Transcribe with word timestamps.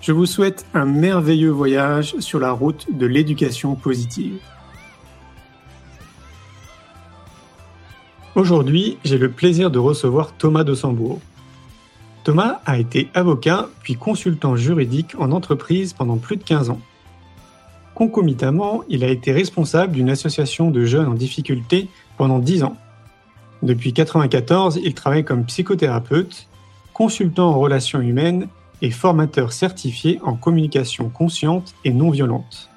Je 0.00 0.12
vous 0.12 0.24
souhaite 0.24 0.64
un 0.72 0.86
merveilleux 0.86 1.50
voyage 1.50 2.18
sur 2.20 2.40
la 2.40 2.52
route 2.52 2.86
de 2.90 3.04
l'éducation 3.04 3.74
positive. 3.74 4.38
Aujourd'hui, 8.34 8.96
j'ai 9.04 9.18
le 9.18 9.30
plaisir 9.30 9.70
de 9.70 9.78
recevoir 9.78 10.32
Thomas 10.32 10.64
de. 10.64 10.74
Thomas 12.24 12.60
a 12.64 12.78
été 12.78 13.10
avocat 13.12 13.68
puis 13.82 13.96
consultant 13.96 14.56
juridique 14.56 15.14
en 15.18 15.32
entreprise 15.32 15.92
pendant 15.92 16.16
plus 16.16 16.36
de 16.36 16.44
15 16.44 16.70
ans. 16.70 16.80
Concomitamment, 17.94 18.82
il 18.88 19.04
a 19.04 19.08
été 19.08 19.32
responsable 19.32 19.92
d'une 19.92 20.08
association 20.08 20.70
de 20.70 20.86
jeunes 20.86 21.08
en 21.08 21.14
difficulté 21.14 21.88
pendant 22.16 22.38
10 22.38 22.62
ans. 22.62 22.76
Depuis 23.62 23.90
1994, 23.90 24.80
il 24.82 24.94
travaille 24.94 25.24
comme 25.24 25.44
psychothérapeute, 25.44 26.48
consultant 26.94 27.50
en 27.50 27.58
relations 27.58 28.00
humaines 28.00 28.48
et 28.82 28.90
formateur 28.90 29.52
certifié 29.52 30.20
en 30.22 30.34
communication 30.34 31.08
consciente 31.08 31.74
et 31.84 31.92
non 31.92 32.10
violente. 32.10 32.70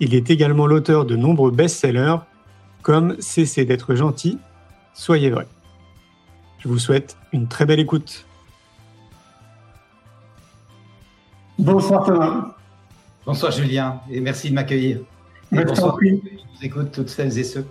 Il 0.00 0.14
est 0.14 0.30
également 0.30 0.66
l'auteur 0.66 1.04
de 1.04 1.16
nombreux 1.16 1.50
best-sellers 1.50 2.16
comme 2.82 3.16
Cessez 3.20 3.64
d'être 3.64 3.94
gentil, 3.94 4.38
Soyez 4.98 5.30
vrai. 5.30 5.46
Je 6.58 6.66
vous 6.66 6.80
souhaite 6.80 7.16
une 7.32 7.46
très 7.46 7.64
belle 7.66 7.78
écoute. 7.78 8.26
Bonsoir 11.56 12.04
Thomas. 12.04 12.56
Bonsoir 13.24 13.52
Julien 13.52 14.00
et 14.10 14.20
merci 14.20 14.50
de 14.50 14.54
m'accueillir. 14.56 14.98
bonsoir. 15.52 15.96
Je 16.02 16.16
vous 16.16 16.64
écoute 16.64 16.90
toutes 16.90 17.10
celles 17.10 17.38
et 17.38 17.44
ceux. 17.44 17.64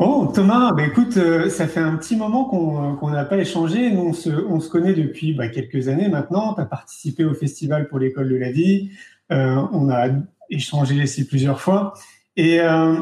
Bon, 0.00 0.28
Thomas, 0.28 0.72
bah, 0.72 0.86
écoute, 0.86 1.18
euh, 1.18 1.50
ça 1.50 1.68
fait 1.68 1.80
un 1.80 1.94
petit 1.98 2.16
moment 2.16 2.46
qu'on 2.46 3.10
n'a 3.10 3.26
pas 3.26 3.36
échangé. 3.36 3.90
Nous, 3.90 4.00
on 4.00 4.14
se, 4.14 4.68
connaît 4.70 4.94
depuis 4.94 5.34
bah, 5.34 5.48
quelques 5.48 5.88
années 5.88 6.08
maintenant. 6.08 6.54
Tu 6.54 6.62
as 6.62 6.64
participé 6.64 7.22
au 7.26 7.34
Festival 7.34 7.86
pour 7.86 7.98
l'école 7.98 8.30
de 8.30 8.36
la 8.36 8.50
vie. 8.50 8.92
Euh, 9.30 9.62
on 9.72 9.90
a 9.90 10.08
échangé 10.48 10.94
ici 10.94 11.26
plusieurs 11.26 11.60
fois. 11.60 11.92
Et 12.34 12.62
euh, 12.62 12.98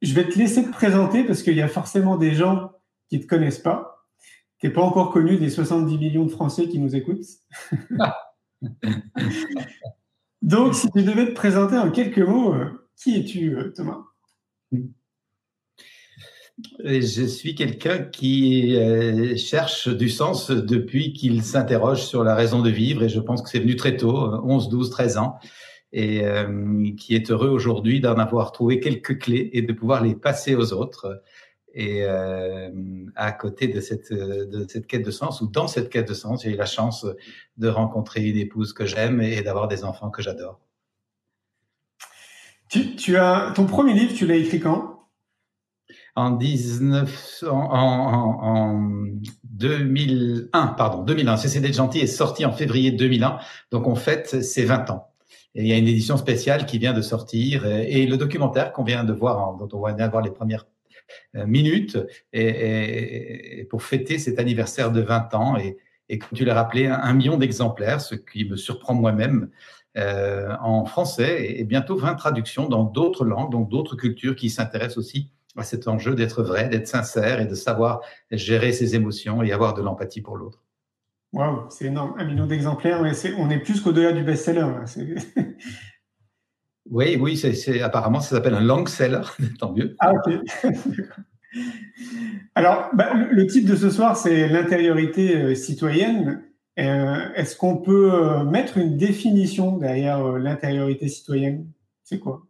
je 0.00 0.14
vais 0.14 0.28
te 0.28 0.38
laisser 0.38 0.64
te 0.64 0.70
présenter 0.70 1.24
parce 1.24 1.42
qu'il 1.42 1.56
y 1.56 1.60
a 1.60 1.66
forcément 1.66 2.16
des 2.16 2.36
gens 2.36 2.70
qui 3.08 3.16
ne 3.16 3.22
te 3.24 3.26
connaissent 3.26 3.58
pas. 3.58 4.06
Tu 4.60 4.68
n'es 4.68 4.72
pas 4.72 4.82
encore 4.82 5.10
connu 5.10 5.38
des 5.38 5.50
70 5.50 5.98
millions 5.98 6.24
de 6.24 6.30
Français 6.30 6.68
qui 6.68 6.78
nous 6.78 6.94
écoutent. 6.94 7.26
Donc, 10.42 10.76
si 10.76 10.88
tu 10.92 11.02
devais 11.02 11.26
te 11.26 11.34
présenter 11.34 11.76
en 11.76 11.90
quelques 11.90 12.20
mots, 12.20 12.54
euh, 12.54 12.88
qui 12.96 13.16
es-tu, 13.16 13.56
euh, 13.56 13.72
Thomas? 13.74 14.04
Je 16.84 17.24
suis 17.24 17.54
quelqu'un 17.54 17.98
qui 17.98 18.76
euh, 18.76 19.36
cherche 19.36 19.88
du 19.88 20.08
sens 20.08 20.50
depuis 20.50 21.12
qu'il 21.12 21.42
s'interroge 21.42 22.04
sur 22.04 22.24
la 22.24 22.34
raison 22.34 22.62
de 22.62 22.70
vivre, 22.70 23.04
et 23.04 23.08
je 23.08 23.20
pense 23.20 23.42
que 23.42 23.48
c'est 23.48 23.60
venu 23.60 23.76
très 23.76 23.96
tôt, 23.96 24.16
11, 24.44 24.68
12, 24.68 24.90
13 24.90 25.18
ans, 25.18 25.38
et 25.92 26.22
qui 26.98 27.14
est 27.14 27.30
heureux 27.30 27.48
aujourd'hui 27.48 28.00
d'en 28.00 28.16
avoir 28.16 28.52
trouvé 28.52 28.78
quelques 28.78 29.18
clés 29.18 29.50
et 29.54 29.62
de 29.62 29.72
pouvoir 29.72 30.02
les 30.02 30.14
passer 30.14 30.54
aux 30.54 30.72
autres. 30.72 31.22
Et 31.74 32.02
euh, 32.02 32.70
à 33.14 33.30
côté 33.30 33.68
de 33.68 33.80
cette, 33.80 34.12
de 34.12 34.66
cette 34.68 34.86
quête 34.86 35.04
de 35.04 35.10
sens, 35.10 35.40
ou 35.40 35.46
dans 35.46 35.68
cette 35.68 35.90
quête 35.90 36.08
de 36.08 36.14
sens, 36.14 36.42
j'ai 36.42 36.50
eu 36.50 36.56
la 36.56 36.66
chance 36.66 37.06
de 37.56 37.68
rencontrer 37.68 38.24
une 38.24 38.36
épouse 38.36 38.72
que 38.72 38.84
j'aime 38.84 39.20
et 39.20 39.42
d'avoir 39.42 39.68
des 39.68 39.84
enfants 39.84 40.10
que 40.10 40.20
j'adore. 40.20 40.60
Tu, 42.68 42.96
tu, 42.96 43.16
as 43.16 43.52
ton 43.54 43.66
premier 43.66 43.94
livre, 43.94 44.12
tu 44.14 44.26
l'as 44.26 44.36
écrit 44.36 44.60
quand? 44.60 44.97
En, 46.18 46.30
19, 46.32 47.44
en, 47.48 47.54
en, 47.54 48.38
en, 48.42 49.08
2001, 49.44 50.66
pardon, 50.68 51.02
2001. 51.02 51.36
C'est 51.36 51.60
d'être 51.60 51.74
gentil 51.74 52.00
est 52.00 52.06
sorti 52.06 52.44
en 52.44 52.52
février 52.52 52.90
2001, 52.90 53.38
donc 53.70 53.86
on 53.86 53.94
fête 53.94 54.42
ses 54.42 54.64
20 54.64 54.90
ans. 54.90 55.08
Et 55.54 55.62
il 55.62 55.68
y 55.68 55.72
a 55.72 55.76
une 55.76 55.88
édition 55.88 56.16
spéciale 56.16 56.66
qui 56.66 56.78
vient 56.78 56.92
de 56.92 57.02
sortir 57.02 57.66
et, 57.66 58.06
le 58.06 58.16
documentaire 58.16 58.72
qu'on 58.72 58.84
vient 58.84 59.04
de 59.04 59.12
voir, 59.12 59.56
dont 59.56 59.68
on 59.72 59.80
va 59.80 60.08
voir 60.08 60.22
les 60.22 60.30
premières 60.30 60.66
euh, 61.36 61.46
minutes 61.46 61.98
pour 63.70 63.82
fêter 63.82 64.18
cet 64.18 64.38
anniversaire 64.38 64.92
de 64.92 65.00
20 65.00 65.34
ans. 65.34 65.56
Et, 65.56 65.78
et 66.08 66.18
comme 66.18 66.36
tu 66.36 66.44
l'as 66.44 66.54
rappelé, 66.54 66.86
un, 66.86 67.12
million 67.12 67.36
d'exemplaires, 67.36 68.00
ce 68.00 68.14
qui 68.14 68.44
me 68.44 68.56
surprend 68.56 68.94
moi-même, 68.94 69.50
euh, 69.96 70.54
en 70.60 70.84
français 70.84 71.58
et, 71.58 71.64
bientôt 71.64 71.96
20 71.96 72.14
traductions 72.14 72.68
dans 72.68 72.84
d'autres 72.84 73.24
langues, 73.24 73.50
donc 73.50 73.68
d'autres 73.68 73.96
cultures 73.96 74.36
qui 74.36 74.48
s'intéressent 74.50 74.98
aussi 74.98 75.30
à 75.56 75.64
cet 75.64 75.88
enjeu 75.88 76.14
d'être 76.14 76.42
vrai, 76.42 76.68
d'être 76.68 76.86
sincère 76.86 77.40
et 77.40 77.46
de 77.46 77.54
savoir 77.54 78.00
gérer 78.30 78.72
ses 78.72 78.94
émotions 78.94 79.42
et 79.42 79.52
avoir 79.52 79.74
de 79.74 79.82
l'empathie 79.82 80.20
pour 80.20 80.36
l'autre. 80.36 80.62
Waouh, 81.32 81.66
c'est 81.70 81.86
énorme. 81.86 82.14
Un 82.18 82.24
million 82.24 82.46
d'exemplaires, 82.46 83.02
on 83.38 83.50
est 83.50 83.58
plus 83.58 83.80
qu'au-delà 83.80 84.12
du 84.12 84.22
best-seller. 84.22 84.66
Oui, 86.90 87.18
oui, 87.20 87.36
c'est, 87.36 87.82
apparemment, 87.82 88.20
ça 88.20 88.36
s'appelle 88.36 88.54
un 88.54 88.62
long 88.62 88.86
seller, 88.86 89.20
tant 89.58 89.72
mieux. 89.72 89.94
Ah, 89.98 90.12
ok. 90.12 90.40
Alors, 92.54 92.88
bah, 92.94 93.12
le, 93.14 93.46
titre 93.46 93.70
de 93.70 93.76
ce 93.76 93.90
soir, 93.90 94.16
c'est 94.16 94.48
l'intériorité 94.48 95.36
euh, 95.36 95.54
citoyenne. 95.54 96.42
Euh, 96.78 97.28
est-ce 97.34 97.56
qu'on 97.56 97.76
peut 97.76 98.12
euh, 98.12 98.44
mettre 98.44 98.78
une 98.78 98.96
définition 98.96 99.76
derrière 99.76 100.22
l'intériorité 100.38 101.08
citoyenne? 101.08 101.66
C'est 102.04 102.18
quoi? 102.18 102.47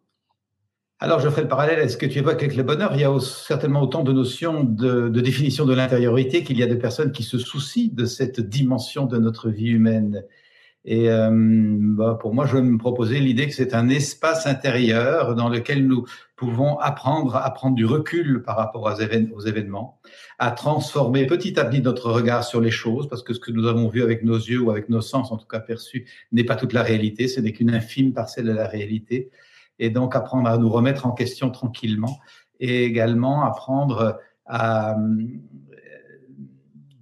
Alors, 1.00 1.20
je 1.20 1.28
ferai 1.28 1.42
le 1.42 1.48
parallèle 1.48 1.78
à 1.78 1.88
ce 1.88 1.97
que 1.97 2.06
tu 2.06 2.19
évoques 2.19 2.42
avec 2.42 2.56
le 2.56 2.64
bonheur? 2.64 2.91
Il 2.94 3.00
y 3.00 3.04
a 3.04 3.20
certainement 3.20 3.82
autant 3.82 4.03
de 4.03 4.12
notions 4.12 4.64
de, 4.64 5.09
définition 5.09 5.64
de 5.64 5.72
l'intériorité 5.72 6.42
qu'il 6.42 6.59
y 6.59 6.62
a 6.64 6.66
de 6.66 6.75
personnes 6.75 7.12
qui 7.12 7.22
se 7.22 7.38
soucient 7.38 7.91
de 7.92 8.04
cette 8.04 8.41
dimension 8.41 9.06
de 9.06 9.16
notre 9.16 9.48
vie 9.48 9.69
humaine. 9.69 10.25
Et 10.84 11.08
euh, 11.08 11.31
bah, 11.32 12.19
pour 12.20 12.34
moi, 12.34 12.47
je 12.47 12.56
vais 12.56 12.62
me 12.62 12.78
proposer 12.78 13.20
l'idée 13.20 13.47
que 13.47 13.54
c'est 13.54 13.75
un 13.75 13.88
espace 13.88 14.48
intérieur 14.48 15.37
dans 15.37 15.48
lequel 15.48 15.87
nous 15.87 16.04
pouvons 16.34 16.78
apprendre 16.78 17.37
à 17.37 17.48
prendre 17.54 17.76
du 17.76 17.84
recul 17.84 18.42
par 18.42 18.56
rapport 18.56 18.82
aux, 18.82 19.37
aux 19.37 19.41
événements, 19.41 20.00
à 20.41 20.50
transformer 20.50 21.26
petit 21.26 21.60
à 21.60 21.64
petit 21.64 21.81
notre 21.81 22.10
regard 22.10 22.42
sur 22.42 22.60
les 22.60 22.72
choses, 22.72 23.08
parce 23.08 23.22
que 23.22 23.34
ce 23.34 23.41
que 23.41 23.53
nous 23.53 23.69
avons 23.69 23.88
vu 23.88 24.03
avec 24.03 24.25
nos 24.25 24.37
yeux 24.37 24.60
ou 24.60 24.72
avec 24.72 24.88
nos 24.88 25.00
sens, 25.00 25.31
en 25.31 25.37
tout 25.37 25.47
cas 25.47 25.60
perçus, 25.60 26.06
n'est 26.32 26.44
pas 26.44 26.56
toute 26.56 26.72
la 26.72 26.82
réalité, 26.82 27.28
ce 27.28 27.41
n'est 27.41 27.53
qu'une 27.53 27.70
infime 27.70 28.12
parcelle 28.12 28.47
de 28.47 28.53
la 28.53 28.67
réalité. 28.67 29.31
Et 29.78 29.90
donc 29.90 30.16
apprendre 30.16 30.48
à 30.48 30.58
nous 30.58 30.69
remettre 30.69 31.06
en 31.06 31.12
question 31.12 31.50
tranquillement 31.50 32.19
et 32.60 32.84
également 32.84 33.44
apprendre 33.44 34.19
à 34.46 34.96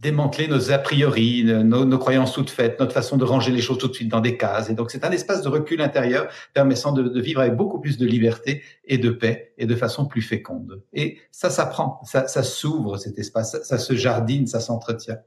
démanteler 0.07 0.47
nos 0.47 0.71
a 0.71 0.79
priori, 0.79 1.43
nos, 1.45 1.99
croyances 1.99 2.33
toutes 2.33 2.51
faites, 2.51 2.79
notre 2.79 2.93
façon 2.93 3.17
de 3.17 3.25
ranger 3.25 3.51
les 3.51 3.61
choses 3.61 3.79
tout 3.79 3.89
de 3.89 3.93
suite 3.95 4.09
dans 4.09 4.21
des 4.21 4.37
cases. 4.37 4.71
Et 4.71 4.75
donc, 4.75 4.91
c'est 4.91 5.05
un 5.05 5.11
espace 5.11 5.43
de 5.43 5.49
recul 5.49 5.81
intérieur 5.81 6.29
permettant 6.55 6.93
de, 6.93 7.21
vivre 7.21 7.41
avec 7.41 7.57
beaucoup 7.57 7.81
plus 7.81 7.99
de 7.99 8.07
liberté 8.07 8.63
et 8.85 8.99
de 8.99 9.11
paix 9.11 9.53
et 9.59 9.67
de 9.67 9.75
façon 9.75 10.07
plus 10.07 10.23
féconde. 10.23 10.83
Et 10.93 11.19
ça 11.33 11.51
s'apprend, 11.51 12.01
ça, 12.05 12.29
ça 12.29 12.45
s'ouvre 12.45 12.99
cet 12.99 13.19
espace, 13.19 13.61
ça, 13.63 13.79
se 13.79 13.95
jardine, 13.95 14.47
ça 14.47 14.61
s'entretient. 14.61 15.19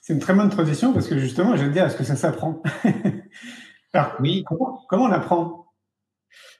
C'est 0.00 0.14
une 0.14 0.20
très 0.20 0.34
bonne 0.34 0.50
transition 0.50 0.92
parce 0.94 1.06
que 1.06 1.18
justement, 1.18 1.54
je 1.56 1.62
vais 1.62 1.68
te 1.68 1.74
dire, 1.74 1.84
est-ce 1.84 1.96
que 1.96 2.04
ça 2.04 2.16
s'apprend? 2.16 2.62
Oui. 4.20 4.42
Comment, 4.46 4.80
comment 4.88 5.04
on 5.04 5.12
apprend? 5.12 5.61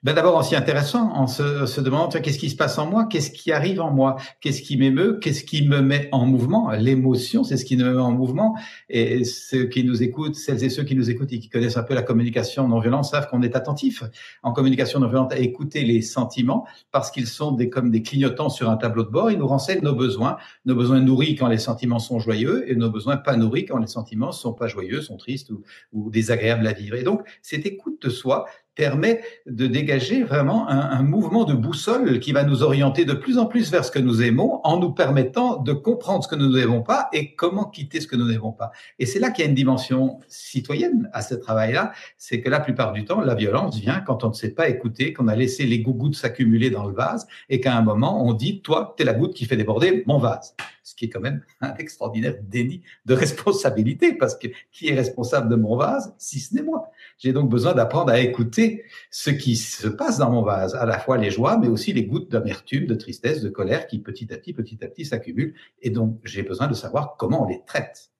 Ben 0.02 0.14
D'abord, 0.14 0.36
aussi 0.36 0.56
intéressant 0.56 1.12
en 1.14 1.28
se, 1.28 1.66
se 1.66 1.80
demandant 1.80 2.08
qu'est-ce 2.08 2.38
qui 2.38 2.50
se 2.50 2.56
passe 2.56 2.76
en 2.78 2.86
moi, 2.86 3.06
qu'est-ce 3.06 3.30
qui 3.30 3.52
arrive 3.52 3.80
en 3.80 3.92
moi, 3.92 4.16
qu'est-ce 4.40 4.60
qui 4.60 4.76
m'émeut, 4.76 5.18
qu'est-ce 5.20 5.44
qui 5.44 5.66
me 5.66 5.80
met 5.80 6.08
en 6.10 6.26
mouvement? 6.26 6.70
L'émotion, 6.72 7.44
c'est 7.44 7.56
ce 7.56 7.64
qui 7.64 7.76
nous 7.76 7.84
met 7.84 8.00
en 8.00 8.10
mouvement. 8.10 8.56
Et 8.88 9.24
ceux 9.24 9.66
qui 9.66 9.84
nous 9.84 10.02
écoutent, 10.02 10.34
celles 10.34 10.64
et 10.64 10.70
ceux 10.70 10.82
qui 10.82 10.96
nous 10.96 11.08
écoutent 11.08 11.32
et 11.32 11.38
qui 11.38 11.48
connaissent 11.48 11.76
un 11.76 11.84
peu 11.84 11.94
la 11.94 12.02
communication 12.02 12.66
non 12.66 12.80
violente 12.80 13.04
savent 13.04 13.28
qu'on 13.28 13.42
est 13.42 13.54
attentif 13.54 14.02
en 14.42 14.52
communication 14.52 14.98
non 14.98 15.08
violente 15.08 15.32
à 15.32 15.38
écouter 15.38 15.84
les 15.84 16.02
sentiments 16.02 16.66
parce 16.90 17.10
qu'ils 17.12 17.28
sont 17.28 17.52
des, 17.52 17.70
comme 17.70 17.90
des 17.90 18.02
clignotants 18.02 18.48
sur 18.48 18.70
un 18.70 18.76
tableau 18.76 19.04
de 19.04 19.10
bord. 19.10 19.30
Ils 19.30 19.38
nous 19.38 19.46
renseignent 19.46 19.82
nos 19.82 19.94
besoins, 19.94 20.36
nos 20.64 20.74
besoins 20.74 21.00
nourris 21.00 21.36
quand 21.36 21.48
les 21.48 21.58
sentiments 21.58 22.00
sont 22.00 22.18
joyeux 22.18 22.68
et 22.68 22.74
nos 22.74 22.90
besoins 22.90 23.16
pas 23.16 23.36
nourris 23.36 23.66
quand 23.66 23.78
les 23.78 23.86
sentiments 23.86 24.32
sont 24.32 24.52
pas 24.52 24.66
joyeux, 24.66 25.00
sont 25.00 25.16
tristes 25.16 25.50
ou, 25.50 25.62
ou 25.92 26.10
désagréables 26.10 26.66
à 26.66 26.72
vivre. 26.72 26.96
Et 26.96 27.04
donc, 27.04 27.22
cette 27.40 27.66
écoute 27.66 28.02
de 28.02 28.10
soi, 28.10 28.46
permet 28.74 29.22
de 29.46 29.66
dégager 29.66 30.22
vraiment 30.22 30.68
un, 30.68 31.02
mouvement 31.02 31.44
de 31.44 31.52
boussole 31.52 32.20
qui 32.20 32.32
va 32.32 32.44
nous 32.44 32.62
orienter 32.62 33.04
de 33.04 33.12
plus 33.12 33.38
en 33.38 33.46
plus 33.46 33.70
vers 33.70 33.84
ce 33.84 33.90
que 33.90 33.98
nous 33.98 34.22
aimons 34.22 34.60
en 34.64 34.78
nous 34.78 34.92
permettant 34.92 35.58
de 35.58 35.72
comprendre 35.72 36.24
ce 36.24 36.28
que 36.28 36.36
nous 36.36 36.52
n'aimons 36.52 36.82
pas 36.82 37.08
et 37.12 37.34
comment 37.34 37.64
quitter 37.64 38.00
ce 38.00 38.06
que 38.06 38.16
nous 38.16 38.28
n'aimons 38.28 38.52
pas. 38.52 38.70
Et 38.98 39.06
c'est 39.06 39.18
là 39.18 39.30
qu'il 39.30 39.44
y 39.44 39.46
a 39.46 39.50
une 39.50 39.56
dimension 39.56 40.20
citoyenne 40.28 41.10
à 41.12 41.22
ce 41.22 41.34
travail-là, 41.34 41.92
c'est 42.16 42.40
que 42.40 42.48
la 42.48 42.60
plupart 42.60 42.92
du 42.92 43.04
temps, 43.04 43.20
la 43.20 43.34
violence 43.34 43.78
vient 43.78 44.00
quand 44.00 44.24
on 44.24 44.28
ne 44.28 44.34
sait 44.34 44.54
pas 44.54 44.68
écouter, 44.68 45.12
qu'on 45.12 45.28
a 45.28 45.36
laissé 45.36 45.66
les 45.66 45.80
gougouttes 45.80 46.14
s'accumuler 46.14 46.70
dans 46.70 46.86
le 46.86 46.94
vase 46.94 47.26
et 47.48 47.60
qu'à 47.60 47.76
un 47.76 47.82
moment, 47.82 48.24
on 48.24 48.32
dit, 48.32 48.62
toi, 48.62 48.94
t'es 48.96 49.04
la 49.04 49.14
goutte 49.14 49.34
qui 49.34 49.44
fait 49.44 49.56
déborder 49.56 50.02
mon 50.06 50.18
vase. 50.18 50.54
Ce 50.82 50.94
qui 50.94 51.04
est 51.06 51.08
quand 51.08 51.20
même 51.20 51.42
un 51.60 51.74
extraordinaire 51.76 52.34
déni 52.42 52.82
de 53.06 53.14
responsabilité 53.14 54.14
parce 54.14 54.36
que 54.36 54.48
qui 54.72 54.88
est 54.88 54.94
responsable 54.94 55.48
de 55.48 55.56
mon 55.56 55.76
vase 55.76 56.14
si 56.18 56.40
ce 56.40 56.54
n'est 56.54 56.62
moi? 56.62 56.90
J'ai 57.18 57.32
donc 57.32 57.48
besoin 57.48 57.74
d'apprendre 57.74 58.10
à 58.10 58.20
écouter 58.20 58.84
ce 59.10 59.30
qui 59.30 59.56
se 59.56 59.86
passe 59.86 60.18
dans 60.18 60.30
mon 60.30 60.42
vase, 60.42 60.74
à 60.74 60.86
la 60.86 60.98
fois 60.98 61.18
les 61.18 61.30
joies, 61.30 61.58
mais 61.58 61.68
aussi 61.68 61.92
les 61.92 62.04
gouttes 62.04 62.30
d'amertume, 62.30 62.86
de 62.86 62.94
tristesse, 62.94 63.42
de 63.42 63.48
colère 63.48 63.86
qui 63.86 63.98
petit 63.98 64.32
à 64.32 64.36
petit, 64.36 64.52
petit 64.52 64.82
à 64.82 64.88
petit 64.88 65.04
s'accumulent. 65.04 65.54
Et 65.80 65.90
donc, 65.90 66.18
j'ai 66.24 66.42
besoin 66.42 66.66
de 66.66 66.74
savoir 66.74 67.16
comment 67.16 67.44
on 67.44 67.48
les 67.48 67.62
traite. 67.66 68.10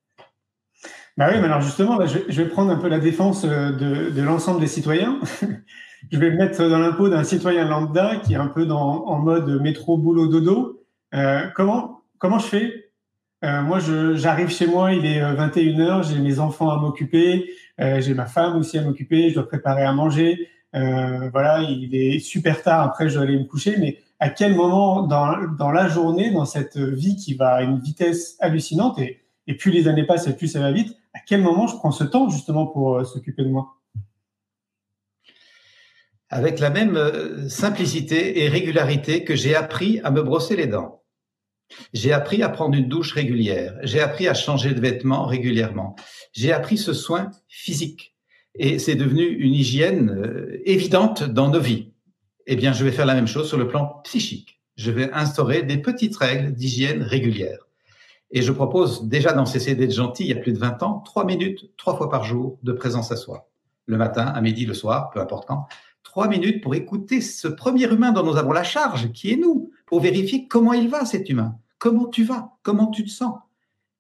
Bah 1.19 1.29
oui, 1.31 1.39
mais 1.41 1.45
alors 1.45 1.61
justement, 1.61 1.99
je, 2.07 2.43
vais 2.43 2.49
prendre 2.49 2.71
un 2.71 2.77
peu 2.77 2.89
la 2.89 2.99
défense 2.99 3.45
euh, 3.45 3.71
de, 3.73 4.23
l'ensemble 4.23 4.61
des 4.61 4.67
citoyens. 4.67 5.21
je 6.13 6.19
vais 6.19 6.31
me 6.31 6.37
mettre 6.37 6.67
dans 6.69 6.79
l'impôt 6.79 7.09
d'un 7.11 7.23
citoyen 7.23 7.69
lambda 7.69 8.17
qui 8.17 8.33
est 8.33 8.37
un 8.37 8.47
peu 8.47 8.67
en 8.71 9.19
mode 9.19 9.61
métro, 9.61 9.99
boulot, 9.99 10.29
dodo. 10.29 10.83
Euh, 11.15 11.43
comment, 11.55 12.02
comment 12.23 12.39
je 12.39 12.47
fais? 12.47 12.93
Euh, 13.43 13.63
moi, 13.63 13.81
j'arrive 14.15 14.49
chez 14.49 14.69
moi, 14.69 14.93
il 14.93 15.05
est 15.05 15.21
21h, 15.21 15.81
euh, 15.81 16.03
j'ai 16.05 16.21
mes 16.21 16.39
enfants 16.39 16.71
à 16.71 16.77
m'occuper, 16.77 17.51
euh, 17.81 18.01
j'ai 18.01 18.15
ma 18.15 18.27
femme 18.27 18.57
aussi 18.57 18.79
à 18.79 18.83
m'occuper, 18.83 19.31
je 19.31 19.35
dois 19.35 19.49
préparer 19.49 19.83
à 19.83 19.93
manger. 19.93 20.49
Voilà, 20.73 21.61
il 21.63 21.95
est 21.95 22.21
super 22.21 22.63
tard, 22.63 22.83
après 22.87 23.09
je 23.09 23.15
dois 23.15 23.25
aller 23.25 23.37
me 23.37 23.45
coucher, 23.45 23.77
mais 23.79 23.99
à 24.21 24.31
quel 24.31 24.55
moment 24.55 25.03
dans, 25.03 25.37
dans 25.59 25.71
la 25.73 25.89
journée, 25.89 26.31
dans 26.31 26.47
cette 26.47 26.79
vie 26.79 27.17
qui 27.17 27.35
va 27.35 27.57
à 27.57 27.63
une 27.63 27.81
vitesse 27.81 28.37
hallucinante, 28.41 28.99
et, 28.99 29.21
et 29.49 29.55
plus 29.55 29.73
les 29.73 29.89
années 29.89 30.07
passent 30.07 30.29
et 30.29 30.37
plus 30.37 30.49
ça 30.49 30.61
va 30.61 30.71
vite, 30.71 30.97
à 31.13 31.19
quel 31.19 31.43
moment 31.43 31.67
je 31.67 31.75
prends 31.77 31.91
ce 31.91 32.05
temps 32.05 32.31
justement 32.31 32.67
pour 32.67 33.05
s'occuper 33.05 33.43
de 33.43 33.51
moi? 33.51 33.75
Avec 36.31 36.61
la 36.61 36.71
même 36.71 36.97
simplicité 37.51 38.43
et 38.43 38.49
régularité 38.49 39.25
que 39.25 39.35
j'ai 39.35 39.55
appris 39.55 40.01
à 40.05 40.11
me 40.11 40.23
brosser 40.23 40.57
les 40.57 40.69
dents. 40.69 41.02
J'ai 41.93 42.13
appris 42.13 42.43
à 42.43 42.49
prendre 42.49 42.75
une 42.75 42.89
douche 42.89 43.13
régulière. 43.13 43.75
J'ai 43.83 44.01
appris 44.01 44.29
à 44.29 44.35
changer 44.35 44.75
de 44.75 44.81
vêtements 44.81 45.27
régulièrement. 45.27 45.97
J'ai 46.33 46.53
appris 46.53 46.79
ce 46.79 46.93
soin 46.93 47.31
physique. 47.49 48.15
Et 48.55 48.79
c'est 48.79 48.95
devenu 48.95 49.25
une 49.25 49.55
hygiène 49.55 50.11
euh, 50.11 50.61
évidente 50.65 51.23
dans 51.23 51.49
nos 51.49 51.61
vies. 51.61 51.93
Eh 52.47 52.57
bien, 52.57 52.73
je 52.73 52.85
vais 52.85 52.93
faire 52.93 53.07
la 53.07 53.15
même 53.15 53.27
chose 53.27 53.49
sur 53.49 53.57
le 53.57 53.69
plan 53.69 54.01
psychique. 54.05 54.61
Je 54.77 54.91
vais 54.91 55.11
instaurer 55.13 55.63
des 55.63 55.79
petites 55.79 56.17
règles 56.17 56.53
d'hygiène 56.53 57.03
régulière. 57.03 57.67
Et 58.31 58.43
je 58.43 58.51
propose 58.51 59.09
déjà 59.09 59.33
dans 59.33 59.45
CCD 59.45 59.87
d'être 59.87 59.95
gentil 59.95 60.25
il 60.25 60.31
y 60.31 60.33
a 60.33 60.41
plus 60.41 60.53
de 60.53 60.59
20 60.59 60.83
ans, 60.83 61.01
trois 61.01 61.25
minutes, 61.25 61.71
trois 61.77 61.97
fois 61.97 62.09
par 62.09 62.25
jour 62.25 62.59
de 62.63 62.73
présence 62.73 63.13
à 63.13 63.17
soi. 63.17 63.51
Le 63.87 63.97
matin, 63.99 64.25
à 64.27 64.41
midi, 64.41 64.65
le 64.65 64.75
soir, 64.75 65.11
peu 65.11 65.21
importe 65.21 65.47
quand. 65.47 65.67
Trois 66.03 66.29
minutes 66.29 66.63
pour 66.63 66.75
écouter 66.75 67.21
ce 67.21 67.49
premier 67.49 67.85
humain 67.85 68.13
dont 68.13 68.23
nous 68.23 68.37
avons 68.37 68.53
la 68.53 68.65
charge, 68.65 69.13
qui 69.13 69.33
est 69.33 69.37
nous, 69.37 69.71
pour 69.87 70.01
vérifier 70.01 70.49
comment 70.49 70.73
il 70.73 70.89
va, 70.89 71.05
cet 71.05 71.29
humain. 71.29 71.59
Comment 71.83 72.07
tu 72.07 72.23
vas? 72.23 72.53
Comment 72.63 72.93
tu 72.93 73.03
te 73.03 73.11
sens? 73.11 73.35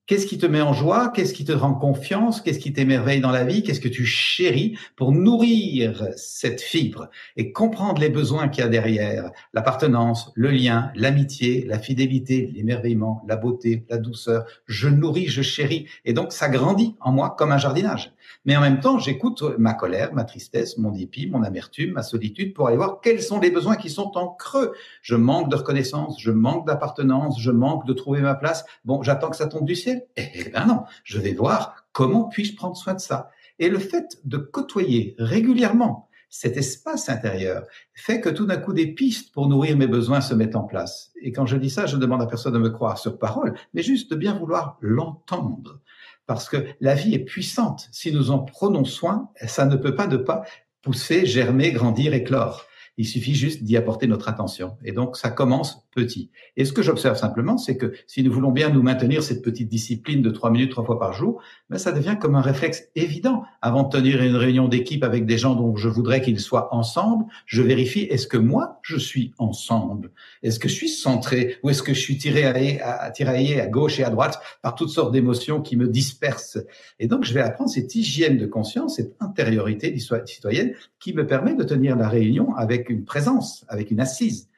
Qu'est-ce 0.06 0.26
qui 0.26 0.38
te 0.38 0.46
met 0.46 0.60
en 0.60 0.72
joie? 0.72 1.08
Qu'est-ce 1.08 1.34
qui 1.34 1.44
te 1.44 1.50
rend 1.50 1.74
confiance? 1.74 2.40
Qu'est-ce 2.40 2.60
qui 2.60 2.72
t'émerveille 2.72 3.20
dans 3.20 3.32
la 3.32 3.42
vie? 3.42 3.64
Qu'est-ce 3.64 3.80
que 3.80 3.88
tu 3.88 4.06
chéris 4.06 4.78
pour 4.94 5.10
nourrir 5.10 6.06
cette 6.14 6.60
fibre 6.60 7.10
et 7.36 7.50
comprendre 7.50 8.00
les 8.00 8.08
besoins 8.08 8.46
qu'il 8.46 8.62
y 8.62 8.66
a 8.68 8.70
derrière? 8.70 9.32
L'appartenance, 9.52 10.30
le 10.36 10.52
lien, 10.52 10.92
l'amitié, 10.94 11.64
la 11.66 11.80
fidélité, 11.80 12.52
l'émerveillement, 12.54 13.24
la 13.26 13.34
beauté, 13.34 13.84
la 13.90 13.98
douceur. 13.98 14.44
Je 14.66 14.88
nourris, 14.88 15.26
je 15.26 15.42
chéris. 15.42 15.88
Et 16.04 16.12
donc, 16.12 16.32
ça 16.32 16.48
grandit 16.48 16.94
en 17.00 17.10
moi 17.10 17.34
comme 17.36 17.50
un 17.50 17.58
jardinage. 17.58 18.12
Mais 18.44 18.56
en 18.56 18.60
même 18.60 18.80
temps, 18.80 18.98
j'écoute 18.98 19.42
ma 19.58 19.74
colère, 19.74 20.12
ma 20.14 20.24
tristesse, 20.24 20.76
mon 20.78 20.90
dépit, 20.90 21.28
mon 21.28 21.42
amertume, 21.42 21.92
ma 21.92 22.02
solitude 22.02 22.54
pour 22.54 22.66
aller 22.66 22.76
voir 22.76 23.00
quels 23.00 23.22
sont 23.22 23.38
les 23.38 23.50
besoins 23.50 23.76
qui 23.76 23.88
sont 23.88 24.16
en 24.16 24.28
creux. 24.28 24.72
Je 25.00 25.14
manque 25.14 25.50
de 25.50 25.56
reconnaissance, 25.56 26.20
je 26.20 26.30
manque 26.32 26.66
d'appartenance, 26.66 27.40
je 27.40 27.50
manque 27.50 27.86
de 27.86 27.92
trouver 27.92 28.20
ma 28.20 28.34
place. 28.34 28.64
Bon, 28.84 29.02
j'attends 29.02 29.30
que 29.30 29.36
ça 29.36 29.46
tombe 29.46 29.64
du 29.64 29.76
ciel. 29.76 30.06
Eh 30.16 30.48
ben 30.50 30.66
non, 30.66 30.82
je 31.04 31.18
vais 31.18 31.34
voir 31.34 31.86
comment 31.92 32.24
puis-je 32.24 32.56
prendre 32.56 32.76
soin 32.76 32.94
de 32.94 33.00
ça. 33.00 33.30
Et 33.58 33.68
le 33.68 33.78
fait 33.78 34.18
de 34.24 34.38
côtoyer 34.38 35.14
régulièrement 35.18 36.08
cet 36.34 36.56
espace 36.56 37.10
intérieur 37.10 37.66
fait 37.92 38.22
que 38.22 38.30
tout 38.30 38.46
d'un 38.46 38.56
coup 38.56 38.72
des 38.72 38.86
pistes 38.86 39.34
pour 39.34 39.48
nourrir 39.48 39.76
mes 39.76 39.86
besoins 39.86 40.22
se 40.22 40.32
mettent 40.32 40.56
en 40.56 40.62
place. 40.62 41.12
Et 41.20 41.30
quand 41.30 41.44
je 41.44 41.58
dis 41.58 41.68
ça, 41.68 41.84
je 41.84 41.98
demande 41.98 42.22
à 42.22 42.26
personne 42.26 42.54
de 42.54 42.58
me 42.58 42.70
croire 42.70 42.96
sur 42.96 43.18
parole, 43.18 43.54
mais 43.74 43.82
juste 43.82 44.10
de 44.10 44.16
bien 44.16 44.32
vouloir 44.32 44.78
l'entendre 44.80 45.78
parce 46.26 46.48
que 46.48 46.66
la 46.80 46.94
vie 46.94 47.14
est 47.14 47.24
puissante. 47.24 47.88
Si 47.92 48.12
nous 48.12 48.30
en 48.30 48.38
prenons 48.38 48.84
soin, 48.84 49.30
ça 49.46 49.66
ne 49.66 49.76
peut 49.76 49.94
pas 49.94 50.06
ne 50.06 50.16
pas 50.16 50.44
pousser, 50.82 51.26
germer, 51.26 51.72
grandir, 51.72 52.14
éclore. 52.14 52.66
Il 52.96 53.06
suffit 53.06 53.34
juste 53.34 53.62
d'y 53.62 53.76
apporter 53.76 54.06
notre 54.06 54.28
attention. 54.28 54.76
Et 54.84 54.92
donc, 54.92 55.16
ça 55.16 55.30
commence 55.30 55.81
petit. 55.92 56.30
Et 56.56 56.64
ce 56.64 56.72
que 56.72 56.82
j'observe 56.82 57.16
simplement, 57.16 57.56
c'est 57.56 57.76
que 57.76 57.92
si 58.08 58.22
nous 58.24 58.32
voulons 58.32 58.50
bien 58.50 58.70
nous 58.70 58.82
maintenir 58.82 59.22
cette 59.22 59.42
petite 59.42 59.68
discipline 59.68 60.20
de 60.20 60.30
trois 60.30 60.50
minutes, 60.50 60.72
trois 60.72 60.84
fois 60.84 60.98
par 60.98 61.12
jour, 61.12 61.40
ben 61.70 61.78
ça 61.78 61.92
devient 61.92 62.16
comme 62.20 62.34
un 62.34 62.40
réflexe 62.40 62.88
évident. 62.96 63.44
Avant 63.60 63.84
de 63.84 63.88
tenir 63.88 64.22
une 64.22 64.36
réunion 64.36 64.68
d'équipe 64.68 65.04
avec 65.04 65.24
des 65.24 65.38
gens 65.38 65.54
dont 65.54 65.76
je 65.76 65.88
voudrais 65.88 66.20
qu'ils 66.20 66.40
soient 66.40 66.74
ensemble, 66.74 67.26
je 67.46 67.62
vérifie 67.62 68.00
est-ce 68.00 68.26
que 68.26 68.36
moi, 68.36 68.80
je 68.82 68.96
suis 68.96 69.32
ensemble? 69.38 70.10
Est-ce 70.42 70.58
que 70.58 70.68
je 70.68 70.74
suis 70.74 70.88
centré? 70.88 71.56
Ou 71.62 71.70
est-ce 71.70 71.82
que 71.82 71.94
je 71.94 72.00
suis 72.00 72.18
tiré 72.18 72.80
à, 72.80 73.10
tiraillé 73.10 73.60
à 73.60 73.68
gauche 73.68 74.00
et 74.00 74.04
à 74.04 74.10
droite 74.10 74.40
par 74.60 74.74
toutes 74.74 74.90
sortes 74.90 75.12
d'émotions 75.12 75.62
qui 75.62 75.76
me 75.76 75.86
dispersent? 75.86 76.58
Et 76.98 77.06
donc, 77.06 77.24
je 77.24 77.32
vais 77.32 77.40
apprendre 77.40 77.70
cette 77.70 77.94
hygiène 77.94 78.38
de 78.38 78.46
conscience, 78.46 78.96
cette 78.96 79.14
intériorité 79.20 79.96
citoyenne 80.26 80.72
qui 80.98 81.14
me 81.14 81.26
permet 81.26 81.54
de 81.54 81.62
tenir 81.62 81.96
la 81.96 82.08
réunion 82.08 82.54
avec 82.56 82.72
avec 82.72 82.88
une 82.90 83.04
présence, 83.04 83.64
avec 83.68 83.90
une 83.90 84.00
assise. 84.00 84.48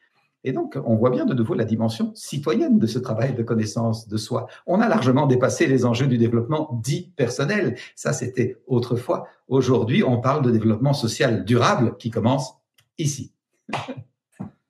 Et 0.44 0.52
donc, 0.52 0.78
on 0.84 0.94
voit 0.94 1.10
bien 1.10 1.24
de 1.24 1.34
nouveau 1.34 1.54
la 1.54 1.64
dimension 1.64 2.12
citoyenne 2.14 2.78
de 2.78 2.86
ce 2.86 2.98
travail 2.98 3.34
de 3.34 3.42
connaissance 3.42 4.08
de 4.08 4.16
soi. 4.18 4.46
On 4.66 4.80
a 4.80 4.88
largement 4.88 5.26
dépassé 5.26 5.66
les 5.66 5.86
enjeux 5.86 6.06
du 6.06 6.18
développement 6.18 6.78
dit 6.82 7.12
personnel. 7.16 7.76
Ça, 7.96 8.12
c'était 8.12 8.58
autrefois. 8.66 9.26
Aujourd'hui, 9.48 10.04
on 10.04 10.20
parle 10.20 10.44
de 10.44 10.50
développement 10.50 10.92
social 10.92 11.44
durable 11.44 11.96
qui 11.98 12.10
commence 12.10 12.58
ici. 12.98 13.32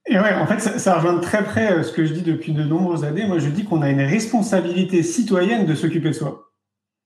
Et 0.06 0.18
ouais, 0.18 0.34
en 0.34 0.46
fait, 0.46 0.60
ça, 0.60 0.78
ça, 0.78 0.96
rejoint 0.96 1.18
très 1.18 1.42
près 1.42 1.72
euh, 1.72 1.82
ce 1.82 1.90
que 1.90 2.04
je 2.04 2.12
dis 2.12 2.22
depuis 2.22 2.52
de 2.52 2.62
nombreuses 2.62 3.04
années. 3.04 3.26
Moi, 3.26 3.38
je 3.38 3.48
dis 3.48 3.64
qu'on 3.64 3.80
a 3.80 3.88
une 3.88 4.02
responsabilité 4.02 5.02
citoyenne 5.02 5.64
de 5.64 5.74
s'occuper 5.74 6.08
de 6.08 6.14
soi. 6.14 6.52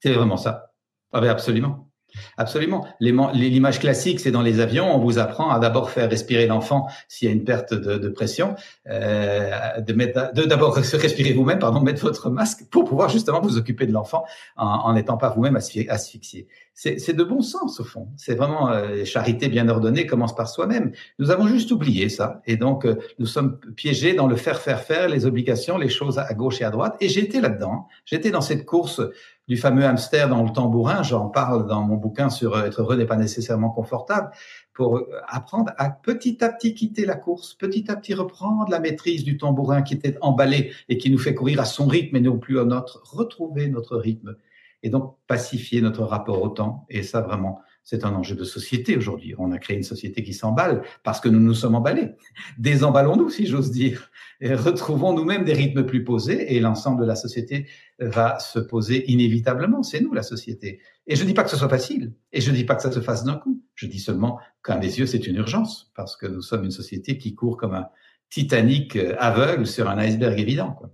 C'est 0.00 0.12
vraiment 0.12 0.36
ça. 0.36 0.72
Ah 1.12 1.20
ben 1.20 1.28
absolument. 1.28 1.87
Absolument. 2.36 2.86
L'image 3.00 3.80
classique, 3.80 4.20
c'est 4.20 4.30
dans 4.30 4.42
les 4.42 4.60
avions, 4.60 4.94
on 4.94 4.98
vous 4.98 5.18
apprend 5.18 5.50
à 5.50 5.58
d'abord 5.58 5.90
faire 5.90 6.08
respirer 6.08 6.46
l'enfant 6.46 6.88
s'il 7.08 7.28
y 7.28 7.30
a 7.30 7.34
une 7.34 7.44
perte 7.44 7.74
de, 7.74 7.98
de 7.98 8.08
pression, 8.08 8.54
euh, 8.88 9.80
de 9.80 9.92
mettre, 9.92 10.32
de 10.32 10.44
d'abord 10.44 10.74
respirer 10.76 11.32
vous-même, 11.32 11.58
pardon, 11.58 11.80
mettre 11.80 12.02
votre 12.02 12.30
masque 12.30 12.64
pour 12.70 12.84
pouvoir 12.84 13.08
justement 13.08 13.40
vous 13.40 13.56
occuper 13.56 13.86
de 13.86 13.92
l'enfant 13.92 14.24
en 14.56 14.92
n'étant 14.94 15.16
pas 15.16 15.30
vous-même 15.30 15.56
asphyxié. 15.56 16.48
C'est 16.80 17.12
de 17.12 17.24
bon 17.24 17.42
sens 17.42 17.80
au 17.80 17.84
fond. 17.84 18.06
C'est 18.16 18.36
vraiment 18.36 18.70
euh, 18.70 19.04
charité 19.04 19.48
bien 19.48 19.68
ordonnée 19.68 20.06
commence 20.06 20.32
par 20.36 20.48
soi-même. 20.48 20.92
Nous 21.18 21.32
avons 21.32 21.48
juste 21.48 21.72
oublié 21.72 22.08
ça, 22.08 22.40
et 22.46 22.56
donc 22.56 22.86
euh, 22.86 22.94
nous 23.18 23.26
sommes 23.26 23.58
piégés 23.74 24.14
dans 24.14 24.28
le 24.28 24.36
faire, 24.36 24.60
faire, 24.60 24.80
faire, 24.80 25.08
les 25.08 25.26
obligations, 25.26 25.76
les 25.76 25.88
choses 25.88 26.20
à 26.20 26.32
gauche 26.34 26.60
et 26.60 26.64
à 26.64 26.70
droite. 26.70 26.94
Et 27.00 27.08
j'étais 27.08 27.40
là-dedans. 27.40 27.88
J'étais 28.04 28.30
dans 28.30 28.40
cette 28.40 28.64
course 28.64 29.02
du 29.48 29.56
fameux 29.56 29.84
hamster 29.84 30.28
dans 30.28 30.42
le 30.42 30.50
tambourin. 30.50 31.02
J'en 31.02 31.28
parle 31.28 31.66
dans 31.66 31.82
mon 31.82 31.96
bouquin 31.96 32.28
sur 32.28 32.54
euh, 32.54 32.66
être 32.66 32.82
heureux 32.82 32.96
n'est 32.96 33.06
pas 33.06 33.16
nécessairement 33.16 33.70
confortable 33.70 34.30
pour 34.74 34.98
euh, 34.98 35.08
apprendre 35.26 35.72
à 35.78 35.90
petit 35.90 36.42
à 36.44 36.50
petit 36.50 36.74
quitter 36.74 37.06
la 37.06 37.16
course, 37.16 37.54
petit 37.54 37.90
à 37.90 37.96
petit 37.96 38.14
reprendre 38.14 38.70
la 38.70 38.78
maîtrise 38.78 39.24
du 39.24 39.38
tambourin 39.38 39.82
qui 39.82 39.94
était 39.94 40.16
emballé 40.20 40.72
et 40.88 40.98
qui 40.98 41.10
nous 41.10 41.18
fait 41.18 41.34
courir 41.34 41.60
à 41.60 41.64
son 41.64 41.86
rythme 41.86 42.16
et 42.16 42.20
non 42.20 42.38
plus 42.38 42.60
à 42.60 42.64
notre, 42.64 43.02
retrouver 43.04 43.68
notre 43.68 43.96
rythme 43.96 44.36
et 44.82 44.90
donc 44.90 45.16
pacifier 45.26 45.80
notre 45.80 46.04
rapport 46.04 46.40
au 46.42 46.48
temps. 46.48 46.86
Et 46.88 47.02
ça, 47.02 47.20
vraiment, 47.20 47.60
c'est 47.90 48.04
un 48.04 48.12
enjeu 48.12 48.34
de 48.34 48.44
société 48.44 48.98
aujourd'hui. 48.98 49.34
On 49.38 49.50
a 49.50 49.56
créé 49.56 49.74
une 49.74 49.82
société 49.82 50.22
qui 50.22 50.34
s'emballe 50.34 50.82
parce 51.04 51.20
que 51.20 51.30
nous 51.30 51.40
nous 51.40 51.54
sommes 51.54 51.74
emballés. 51.74 52.10
Désemballons-nous, 52.58 53.30
si 53.30 53.46
j'ose 53.46 53.70
dire, 53.70 54.10
et 54.42 54.52
retrouvons 54.54 55.14
nous-mêmes 55.14 55.42
des 55.42 55.54
rythmes 55.54 55.86
plus 55.86 56.04
posés 56.04 56.54
et 56.54 56.60
l'ensemble 56.60 57.00
de 57.00 57.06
la 57.06 57.16
société 57.16 57.66
va 57.98 58.40
se 58.40 58.58
poser 58.58 59.10
inévitablement. 59.10 59.82
C'est 59.82 60.02
nous, 60.02 60.12
la 60.12 60.22
société. 60.22 60.80
Et 61.06 61.16
je 61.16 61.22
ne 61.22 61.28
dis 61.28 61.32
pas 61.32 61.44
que 61.44 61.48
ce 61.48 61.56
soit 61.56 61.70
facile, 61.70 62.12
et 62.30 62.42
je 62.42 62.50
ne 62.50 62.56
dis 62.56 62.64
pas 62.64 62.74
que 62.74 62.82
ça 62.82 62.92
se 62.92 63.00
fasse 63.00 63.24
d'un 63.24 63.36
coup. 63.36 63.62
Je 63.74 63.86
dis 63.86 64.00
seulement 64.00 64.38
qu'à 64.62 64.76
mes 64.76 64.98
yeux, 64.98 65.06
c'est 65.06 65.26
une 65.26 65.36
urgence 65.36 65.90
parce 65.96 66.14
que 66.14 66.26
nous 66.26 66.42
sommes 66.42 66.64
une 66.64 66.70
société 66.70 67.16
qui 67.16 67.34
court 67.34 67.56
comme 67.56 67.72
un 67.72 67.88
Titanic 68.28 68.98
aveugle 69.18 69.66
sur 69.66 69.88
un 69.88 69.96
iceberg 69.96 70.38
évident. 70.38 70.72
Quoi. 70.72 70.90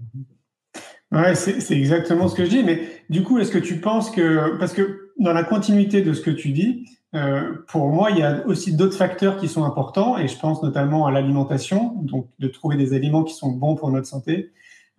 Ouais, 1.10 1.34
c'est 1.34 1.76
exactement 1.76 2.28
ce 2.28 2.36
que 2.36 2.44
je 2.44 2.50
dis. 2.50 2.62
Mais 2.62 2.82
du 3.10 3.24
coup, 3.24 3.40
est-ce 3.40 3.50
que 3.50 3.58
tu 3.58 3.80
penses 3.80 4.12
que, 4.12 4.56
parce 4.58 4.72
que 4.72 5.03
dans 5.18 5.32
la 5.32 5.44
continuité 5.44 6.02
de 6.02 6.12
ce 6.12 6.20
que 6.20 6.30
tu 6.30 6.50
dis, 6.50 6.86
euh, 7.14 7.54
pour 7.68 7.88
moi, 7.88 8.10
il 8.10 8.18
y 8.18 8.22
a 8.22 8.44
aussi 8.46 8.74
d'autres 8.74 8.96
facteurs 8.96 9.36
qui 9.36 9.48
sont 9.48 9.64
importants, 9.64 10.18
et 10.18 10.26
je 10.26 10.38
pense 10.38 10.62
notamment 10.62 11.06
à 11.06 11.12
l'alimentation, 11.12 11.94
donc 12.02 12.28
de 12.38 12.48
trouver 12.48 12.76
des 12.76 12.92
aliments 12.92 13.22
qui 13.22 13.34
sont 13.34 13.52
bons 13.52 13.76
pour 13.76 13.90
notre 13.90 14.06
santé, 14.06 14.50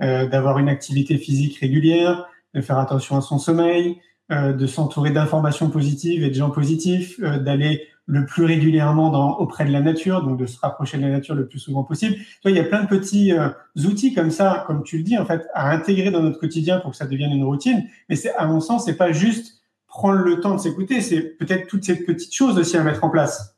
euh, 0.02 0.28
d'avoir 0.28 0.60
une 0.60 0.70
activité 0.70 1.18
physique 1.18 1.58
régulière, 1.58 2.26
de 2.54 2.62
faire 2.62 2.80
attention 2.80 3.18
à 3.18 3.22
son 3.22 3.38
sommeil, 3.38 3.98
euh, 4.32 4.54
de 4.54 4.66
s'entourer 4.66 5.12
d'informations 5.12 5.70
positives 5.70 6.24
et 6.24 6.30
de 6.30 6.34
gens 6.34 6.50
positifs, 6.50 7.20
euh, 7.22 7.38
d'aller 7.38 7.84
le 8.08 8.26
plus 8.26 8.44
régulièrement 8.44 9.12
dans, 9.12 9.38
auprès 9.38 9.66
de 9.66 9.72
la 9.72 9.82
nature, 9.82 10.24
donc 10.24 10.40
de 10.40 10.48
se 10.48 10.60
rapprocher 10.60 10.98
de 10.98 11.04
la 11.04 11.10
nature 11.10 11.36
le 11.36 11.48
plus 11.48 11.60
souvent 11.60 11.84
possible. 11.84 12.16
Vois, 12.42 12.50
il 12.50 12.58
y 12.58 12.60
a 12.60 12.64
plein 12.64 12.82
de 12.82 12.88
petits 12.88 13.34
euh, 13.34 13.50
outils 13.86 14.16
comme 14.16 14.32
ça, 14.32 14.64
comme 14.66 14.82
tu 14.82 14.98
le 14.98 15.04
dis, 15.04 15.16
en 15.16 15.26
fait, 15.26 15.46
à 15.54 15.70
intégrer 15.70 16.10
dans 16.10 16.24
notre 16.24 16.40
quotidien 16.40 16.80
pour 16.80 16.90
que 16.90 16.98
ça 16.98 17.06
devienne 17.06 17.34
une 17.34 17.44
routine. 17.44 17.84
Mais 18.10 18.16
c'est, 18.16 18.34
à 18.34 18.48
mon 18.48 18.62
sens, 18.62 18.86
c'est 18.86 18.98
pas 18.98 19.12
juste 19.12 19.55
prendre 19.96 20.20
le 20.20 20.42
temps 20.42 20.56
de 20.56 20.60
s'écouter, 20.60 21.00
c'est 21.00 21.22
peut-être 21.22 21.68
toutes 21.68 21.86
ces 21.86 22.04
petites 22.04 22.36
choses 22.36 22.58
aussi 22.58 22.76
à 22.76 22.84
mettre 22.84 23.06
en 23.06 23.10
place. 23.10 23.56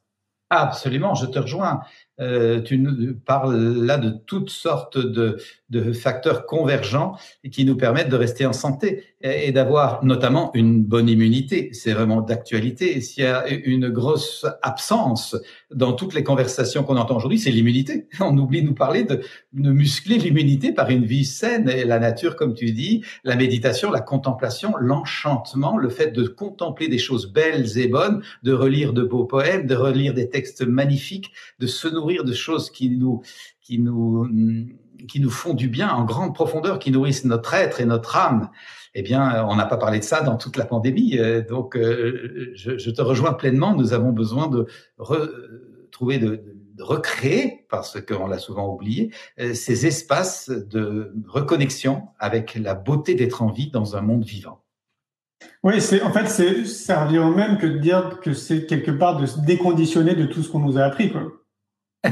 Absolument, 0.52 1.16
je 1.16 1.26
te 1.26 1.40
rejoins. 1.40 1.82
Euh, 2.20 2.62
tu 2.62 2.80
nous 2.80 3.14
parles 3.14 3.86
là 3.86 3.98
de 3.98 4.10
toutes 4.10 4.50
sortes 4.50 4.98
de, 4.98 5.38
de, 5.70 5.94
facteurs 5.94 6.48
convergents 6.48 7.16
qui 7.52 7.64
nous 7.64 7.78
permettent 7.78 8.10
de 8.10 8.16
rester 8.16 8.48
en 8.48 8.54
santé 8.54 9.04
et, 9.22 9.52
d'avoir 9.52 10.04
notamment 10.04 10.50
une 10.56 10.84
bonne 10.84 11.10
immunité. 11.10 11.70
C'est 11.74 11.94
vraiment 11.94 12.22
d'actualité. 12.22 13.00
S'il 13.02 13.24
y 13.24 13.28
a 13.28 13.48
une 13.48 13.90
grosse 13.90 14.48
absence 14.64 15.36
dans 15.72 15.94
toutes 15.94 16.16
les 16.16 16.24
conversations 16.24 16.84
qu'on 16.84 16.98
entend 16.98 17.18
aujourd'hui, 17.18 17.38
c'est 17.38 17.52
l'immunité. 17.52 18.08
On 18.20 18.36
oublie 18.38 18.64
de 18.64 18.68
nous 18.68 18.74
parler 18.74 19.04
de, 19.04 19.22
de 19.54 19.72
muscler 19.72 20.18
l'immunité 20.18 20.72
par 20.72 20.90
une 20.90 21.06
vie 21.06 21.26
saine 21.26 21.70
et 21.70 21.86
la 21.86 22.00
nature, 22.00 22.36
comme 22.36 22.56
tu 22.56 22.72
dis, 22.72 23.04
la 23.24 23.36
méditation, 23.36 23.92
la 23.92 24.02
contemplation, 24.02 24.74
l'enchantement, 24.80 25.78
le 25.78 25.90
fait 25.90 26.12
de 26.12 26.28
contempler 26.28 26.88
des 26.88 26.98
choses 26.98 27.32
belles 27.32 27.78
et 27.78 27.88
bonnes, 27.88 28.24
de 28.42 28.54
relire 28.54 28.94
de 28.94 29.04
beaux 29.04 29.26
poèmes, 29.26 29.68
de 29.68 29.76
relire 29.76 30.16
des 30.16 30.30
textes 30.30 30.66
magnifiques, 30.66 31.32
de 31.60 31.68
se 31.68 31.88
nourrir 31.88 32.07
de 32.24 32.34
choses 32.34 32.70
qui 32.70 32.90
nous, 32.90 33.22
qui 33.62 33.80
nous, 33.80 34.28
qui 35.08 35.20
nous 35.20 35.30
font 35.30 35.54
du 35.54 35.68
bien 35.68 35.90
en 35.90 36.06
grande 36.06 36.34
profondeur, 36.34 36.80
qui 36.80 36.92
nourrissent 36.92 37.26
notre 37.26 37.54
être 37.54 37.82
et 37.82 37.86
notre 37.86 38.16
âme. 38.16 38.50
Eh 38.94 39.04
bien, 39.04 39.46
on 39.48 39.56
n'a 39.56 39.66
pas 39.66 39.78
parlé 39.78 40.00
de 40.00 40.04
ça 40.04 40.22
dans 40.22 40.38
toute 40.38 40.58
la 40.58 40.66
pandémie. 40.66 41.20
Euh, 41.20 41.44
donc, 41.44 41.76
euh, 41.76 42.52
je, 42.56 42.90
te 42.90 43.02
rejoins 43.02 43.34
pleinement. 43.34 43.76
Nous 43.76 43.94
avons 43.94 44.12
besoin 44.12 44.48
de 44.48 44.66
retrouver, 44.98 46.18
de, 46.18 46.44
recréer, 46.80 47.66
parce 47.70 48.00
qu'on 48.02 48.28
l'a 48.28 48.38
souvent 48.38 48.72
oublié, 48.74 49.12
euh, 49.40 49.54
ces 49.54 49.86
espaces 49.86 50.50
de 50.50 51.14
reconnexion 51.28 52.08
avec 52.20 52.56
la 52.56 52.76
beauté 52.76 53.16
d'être 53.16 53.42
en 53.42 53.52
vie 53.52 53.70
dans 53.72 53.96
un 53.96 54.02
monde 54.02 54.24
vivant. 54.24 54.64
Oui, 55.64 55.82
c'est 55.82 56.02
en 56.02 56.12
fait, 56.12 56.28
c'est 56.28 56.96
revient 56.96 57.20
au 57.20 57.34
même 57.34 57.58
que 57.58 57.68
de 57.68 57.78
dire 57.78 58.20
que 58.22 58.34
c'est 58.34 58.66
quelque 58.66 58.92
part 58.92 59.18
de 59.18 59.26
se 59.26 59.40
déconditionner 59.40 60.16
de 60.16 60.26
tout 60.26 60.42
ce 60.42 60.50
qu'on 60.50 60.60
nous 60.60 60.78
a 60.78 60.84
appris. 60.84 61.12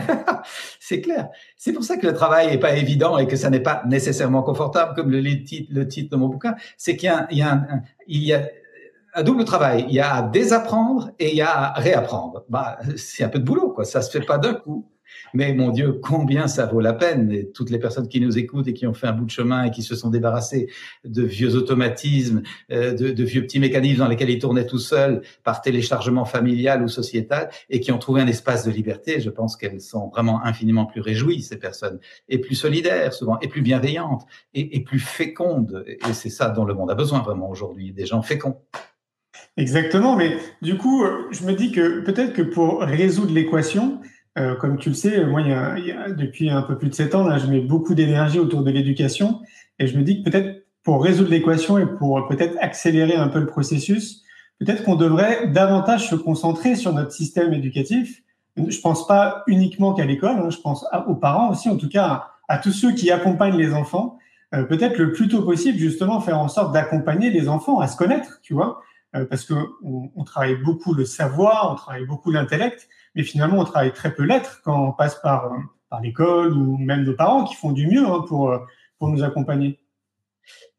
c'est 0.79 1.01
clair. 1.01 1.29
C'est 1.57 1.73
pour 1.73 1.83
ça 1.83 1.97
que 1.97 2.05
le 2.07 2.13
travail 2.13 2.47
n'est 2.47 2.59
pas 2.59 2.75
évident 2.75 3.17
et 3.17 3.27
que 3.27 3.35
ça 3.35 3.49
n'est 3.49 3.59
pas 3.59 3.83
nécessairement 3.87 4.43
confortable, 4.43 4.93
comme 4.95 5.11
le, 5.11 5.21
le 5.21 5.87
titre 5.87 6.11
de 6.11 6.15
mon 6.15 6.27
bouquin. 6.27 6.55
C'est 6.77 6.95
qu'il 6.95 7.07
y 7.07 7.11
a, 7.11 7.27
il 7.31 7.37
y 7.37 7.41
a, 7.41 7.51
un, 7.51 7.81
il 8.07 8.23
y 8.23 8.33
a 8.33 8.47
un 9.13 9.23
double 9.23 9.45
travail. 9.45 9.85
Il 9.87 9.95
y 9.95 9.99
a 9.99 10.15
à 10.15 10.21
désapprendre 10.21 11.11
et 11.19 11.31
il 11.31 11.37
y 11.37 11.41
a 11.41 11.49
à 11.49 11.79
réapprendre. 11.79 12.43
Bah, 12.49 12.79
c'est 12.97 13.23
un 13.23 13.29
peu 13.29 13.39
de 13.39 13.45
boulot, 13.45 13.71
quoi. 13.71 13.85
Ça 13.85 14.01
se 14.01 14.11
fait 14.11 14.25
pas 14.25 14.37
d'un 14.37 14.53
coup. 14.55 14.89
Mais 15.33 15.53
mon 15.53 15.69
Dieu, 15.69 15.93
combien 15.93 16.47
ça 16.47 16.65
vaut 16.65 16.79
la 16.79 16.93
peine 16.93 17.31
et 17.31 17.49
Toutes 17.49 17.69
les 17.69 17.79
personnes 17.79 18.07
qui 18.07 18.19
nous 18.21 18.37
écoutent 18.37 18.67
et 18.67 18.73
qui 18.73 18.87
ont 18.87 18.93
fait 18.93 19.07
un 19.07 19.13
bout 19.13 19.25
de 19.25 19.31
chemin 19.31 19.65
et 19.65 19.71
qui 19.71 19.83
se 19.83 19.95
sont 19.95 20.09
débarrassés 20.09 20.69
de 21.03 21.23
vieux 21.23 21.55
automatismes, 21.55 22.43
euh, 22.71 22.93
de, 22.93 23.23
vieux 23.23 23.41
petits 23.41 23.59
mécanismes 23.59 23.99
dans 23.99 24.07
lesquels 24.07 24.29
ils 24.29 24.39
tournaient 24.39 24.65
tout 24.65 24.79
seuls 24.79 25.21
par 25.43 25.61
téléchargement 25.61 26.25
familial 26.25 26.83
ou 26.83 26.87
sociétal 26.87 27.49
et 27.69 27.79
qui 27.79 27.91
ont 27.91 27.97
trouvé 27.97 28.21
un 28.21 28.27
espace 28.27 28.65
de 28.65 28.71
liberté, 28.71 29.19
je 29.19 29.29
pense 29.29 29.55
qu'elles 29.57 29.81
sont 29.81 30.09
vraiment 30.09 30.43
infiniment 30.43 30.85
plus 30.85 31.01
réjouies, 31.01 31.41
ces 31.41 31.57
personnes, 31.57 31.99
et 32.29 32.39
plus 32.39 32.55
solidaires 32.55 33.13
souvent, 33.13 33.39
et 33.39 33.47
plus 33.47 33.61
bienveillantes, 33.61 34.25
et, 34.53 34.77
et 34.77 34.79
plus 34.81 34.99
fécondes. 34.99 35.83
Et 35.87 36.13
c'est 36.13 36.29
ça 36.29 36.49
dont 36.49 36.65
le 36.65 36.73
monde 36.73 36.91
a 36.91 36.95
besoin 36.95 37.21
vraiment 37.21 37.49
aujourd'hui, 37.49 37.91
des 37.91 38.05
gens 38.05 38.21
féconds. 38.21 38.57
Exactement, 39.57 40.17
mais 40.17 40.37
du 40.61 40.77
coup, 40.77 41.05
je 41.31 41.45
me 41.45 41.53
dis 41.53 41.71
que 41.71 42.01
peut-être 42.01 42.33
que 42.33 42.41
pour 42.41 42.81
résoudre 42.81 43.33
l'équation, 43.33 44.01
euh, 44.37 44.55
comme 44.55 44.77
tu 44.77 44.89
le 44.89 44.95
sais, 44.95 45.25
moi, 45.25 45.41
y, 45.41 45.53
a, 45.53 45.79
y 45.79 45.91
a, 45.91 46.09
depuis 46.11 46.49
un 46.49 46.61
peu 46.61 46.77
plus 46.77 46.89
de 46.89 46.93
sept 46.93 47.15
ans, 47.15 47.25
là, 47.25 47.37
je 47.37 47.47
mets 47.47 47.61
beaucoup 47.61 47.95
d'énergie 47.95 48.39
autour 48.39 48.63
de 48.63 48.71
l'éducation 48.71 49.41
et 49.79 49.87
je 49.87 49.97
me 49.97 50.03
dis 50.03 50.21
que 50.21 50.29
peut-être 50.29 50.65
pour 50.83 51.03
résoudre 51.03 51.31
l'équation 51.31 51.77
et 51.77 51.85
pour 51.85 52.27
peut-être 52.27 52.57
accélérer 52.61 53.15
un 53.15 53.27
peu 53.27 53.39
le 53.39 53.47
processus, 53.47 54.23
peut-être 54.59 54.83
qu'on 54.83 54.95
devrait 54.95 55.47
davantage 55.47 56.09
se 56.09 56.15
concentrer 56.15 56.75
sur 56.75 56.93
notre 56.93 57.11
système 57.11 57.53
éducatif. 57.53 58.21
Je 58.55 58.79
pense 58.79 59.07
pas 59.07 59.43
uniquement 59.47 59.93
qu'à 59.93 60.05
l'école, 60.05 60.37
hein, 60.37 60.49
je 60.49 60.57
pense 60.57 60.85
aux 61.07 61.15
parents 61.15 61.49
aussi, 61.49 61.69
en 61.69 61.77
tout 61.77 61.89
cas 61.89 62.27
à, 62.47 62.57
tous 62.57 62.71
ceux 62.71 62.93
qui 62.93 63.11
accompagnent 63.11 63.57
les 63.57 63.73
enfants. 63.73 64.17
Euh, 64.53 64.63
peut-être 64.63 64.97
le 64.97 65.11
plus 65.11 65.27
tôt 65.27 65.41
possible, 65.41 65.77
justement, 65.77 66.21
faire 66.21 66.39
en 66.39 66.47
sorte 66.47 66.71
d'accompagner 66.71 67.31
les 67.31 67.49
enfants 67.49 67.79
à 67.79 67.87
se 67.87 67.97
connaître, 67.97 68.39
tu 68.43 68.53
vois, 68.53 68.79
euh, 69.15 69.25
parce 69.25 69.43
que 69.43 69.55
on, 69.83 70.11
on 70.15 70.23
travaille 70.23 70.55
beaucoup 70.55 70.93
le 70.93 71.03
savoir, 71.03 71.71
on 71.71 71.75
travaille 71.75 72.05
beaucoup 72.05 72.31
l'intellect, 72.31 72.87
mais 73.15 73.23
finalement, 73.23 73.59
on 73.59 73.63
travaille 73.63 73.93
très 73.93 74.13
peu 74.13 74.23
l'être 74.23 74.61
quand 74.63 74.89
on 74.89 74.91
passe 74.91 75.15
par, 75.15 75.51
euh, 75.53 75.57
l'école 76.01 76.51
ou 76.51 76.77
même 76.77 77.03
nos 77.03 77.13
parents 77.13 77.45
qui 77.45 77.55
font 77.55 77.71
du 77.71 77.87
mieux 77.87 78.05
hein, 78.05 78.25
euh, 78.29 78.59
pour 78.99 79.07
nous 79.07 79.23
accompagner. 79.23 79.79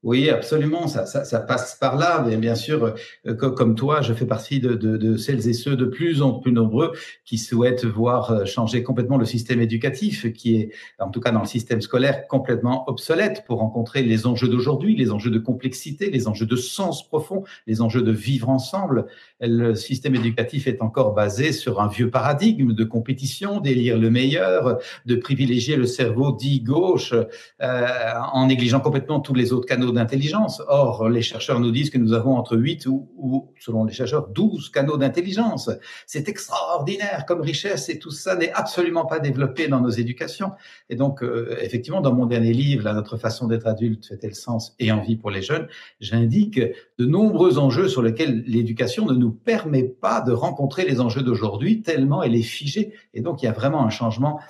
Oui, 0.07 0.31
absolument, 0.31 0.87
ça, 0.87 1.05
ça, 1.05 1.25
ça, 1.25 1.41
passe 1.41 1.75
par 1.81 1.97
là. 1.97 2.25
Mais 2.25 2.37
bien 2.37 2.55
sûr, 2.55 2.95
euh, 3.27 3.35
comme 3.35 3.75
toi, 3.75 4.03
je 4.03 4.15
fais 4.15 4.25
partie 4.25 4.61
de, 4.61 4.75
de, 4.75 4.97
de, 4.97 5.17
celles 5.17 5.49
et 5.49 5.53
ceux 5.53 5.75
de 5.75 5.85
plus 5.85 6.23
en 6.23 6.35
plus 6.35 6.53
nombreux 6.53 6.93
qui 7.25 7.39
souhaitent 7.39 7.85
voir 7.85 8.31
euh, 8.31 8.45
changer 8.45 8.85
complètement 8.85 9.19
le 9.19 9.25
système 9.25 9.61
éducatif, 9.61 10.33
qui 10.33 10.61
est, 10.61 10.71
en 11.01 11.11
tout 11.11 11.19
cas 11.19 11.33
dans 11.33 11.41
le 11.41 11.47
système 11.47 11.81
scolaire, 11.81 12.29
complètement 12.29 12.89
obsolète 12.89 13.43
pour 13.49 13.59
rencontrer 13.59 14.05
les 14.05 14.29
enjeux 14.29 14.47
d'aujourd'hui, 14.47 14.95
les 14.95 15.11
enjeux 15.11 15.33
de 15.33 15.41
complexité, 15.41 16.09
les 16.09 16.29
enjeux 16.29 16.47
de 16.47 16.55
sens 16.55 17.09
profond, 17.09 17.43
les 17.67 17.81
enjeux 17.83 18.03
de 18.03 18.13
vivre 18.13 18.49
ensemble. 18.49 19.07
Le 19.41 19.75
système 19.75 20.15
éducatif 20.15 20.69
est 20.69 20.83
encore 20.83 21.15
basé 21.15 21.51
sur 21.51 21.81
un 21.81 21.89
vieux 21.89 22.11
paradigme 22.11 22.75
de 22.75 22.85
compétition, 22.85 23.59
d'élire 23.59 23.99
le 23.99 24.11
meilleur, 24.11 24.79
de 25.05 25.17
privilégier 25.17 25.75
le 25.75 25.87
cerveau 25.87 26.31
dit 26.31 26.61
gauche, 26.61 27.13
euh, 27.61 27.87
en 28.33 28.47
négligeant 28.47 28.79
complètement 28.79 29.19
tous 29.19 29.35
les 29.35 29.53
autres 29.53 29.67
canaux 29.67 29.96
d'intelligence. 29.97 30.62
Or, 30.69 31.09
les 31.09 31.23
chercheurs 31.23 31.59
nous 31.59 31.73
disent 31.73 31.91
que 31.91 31.99
nous 31.99 32.12
avons 32.12 32.37
entre 32.37 32.57
8 32.57 32.87
ou, 32.87 33.50
selon 33.59 33.85
les 33.85 33.93
chercheurs, 33.93 34.29
12 34.29 34.71
canaux 34.71 34.97
d'intelligence. 34.97 35.71
C'est 36.07 36.29
extraordinaire 36.29 37.25
comme 37.26 37.41
richesse 37.41 37.88
et 37.88 37.99
tout 37.99 38.12
ça 38.12 38.37
n'est 38.37 38.53
absolument 38.53 39.07
pas 39.07 39.19
développé 39.19 39.67
dans 39.69 39.81
nos 39.81 39.91
éducations. 39.91 40.53
Et 40.88 40.97
donc, 40.97 41.23
euh, 41.23 41.57
effectivement, 41.61 42.00
dans 42.00 42.15
mon 42.15 42.26
dernier 42.26 42.53
livre, 42.53 42.85
là, 42.85 42.95
Notre 42.95 43.17
façon 43.17 43.47
d'être 43.47 43.67
adulte 43.67 44.07
fait-elle 44.07 44.35
sens 44.35 44.75
et 44.79 44.91
envie 44.93 45.17
pour 45.17 45.31
les 45.31 45.43
jeunes, 45.43 45.67
j'indique 46.00 46.59
de 46.59 47.05
nombreux 47.05 47.59
enjeux 47.59 47.88
sur 47.88 48.03
lesquels 48.03 48.45
l'éducation 48.47 49.07
ne 49.07 49.15
nous 49.15 49.33
permet 49.33 49.85
pas 49.85 50.21
de 50.21 50.33
rencontrer 50.33 50.85
les 50.85 51.00
enjeux 51.00 51.23
d'aujourd'hui 51.23 51.83
tellement 51.83 52.23
elle 52.23 52.35
est 52.35 52.43
figée. 52.43 52.95
Et 53.15 53.21
donc, 53.21 53.43
il 53.43 53.47
y 53.47 53.49
a 53.49 53.53
vraiment 53.53 53.85
un 53.85 53.91
changement 53.91 54.41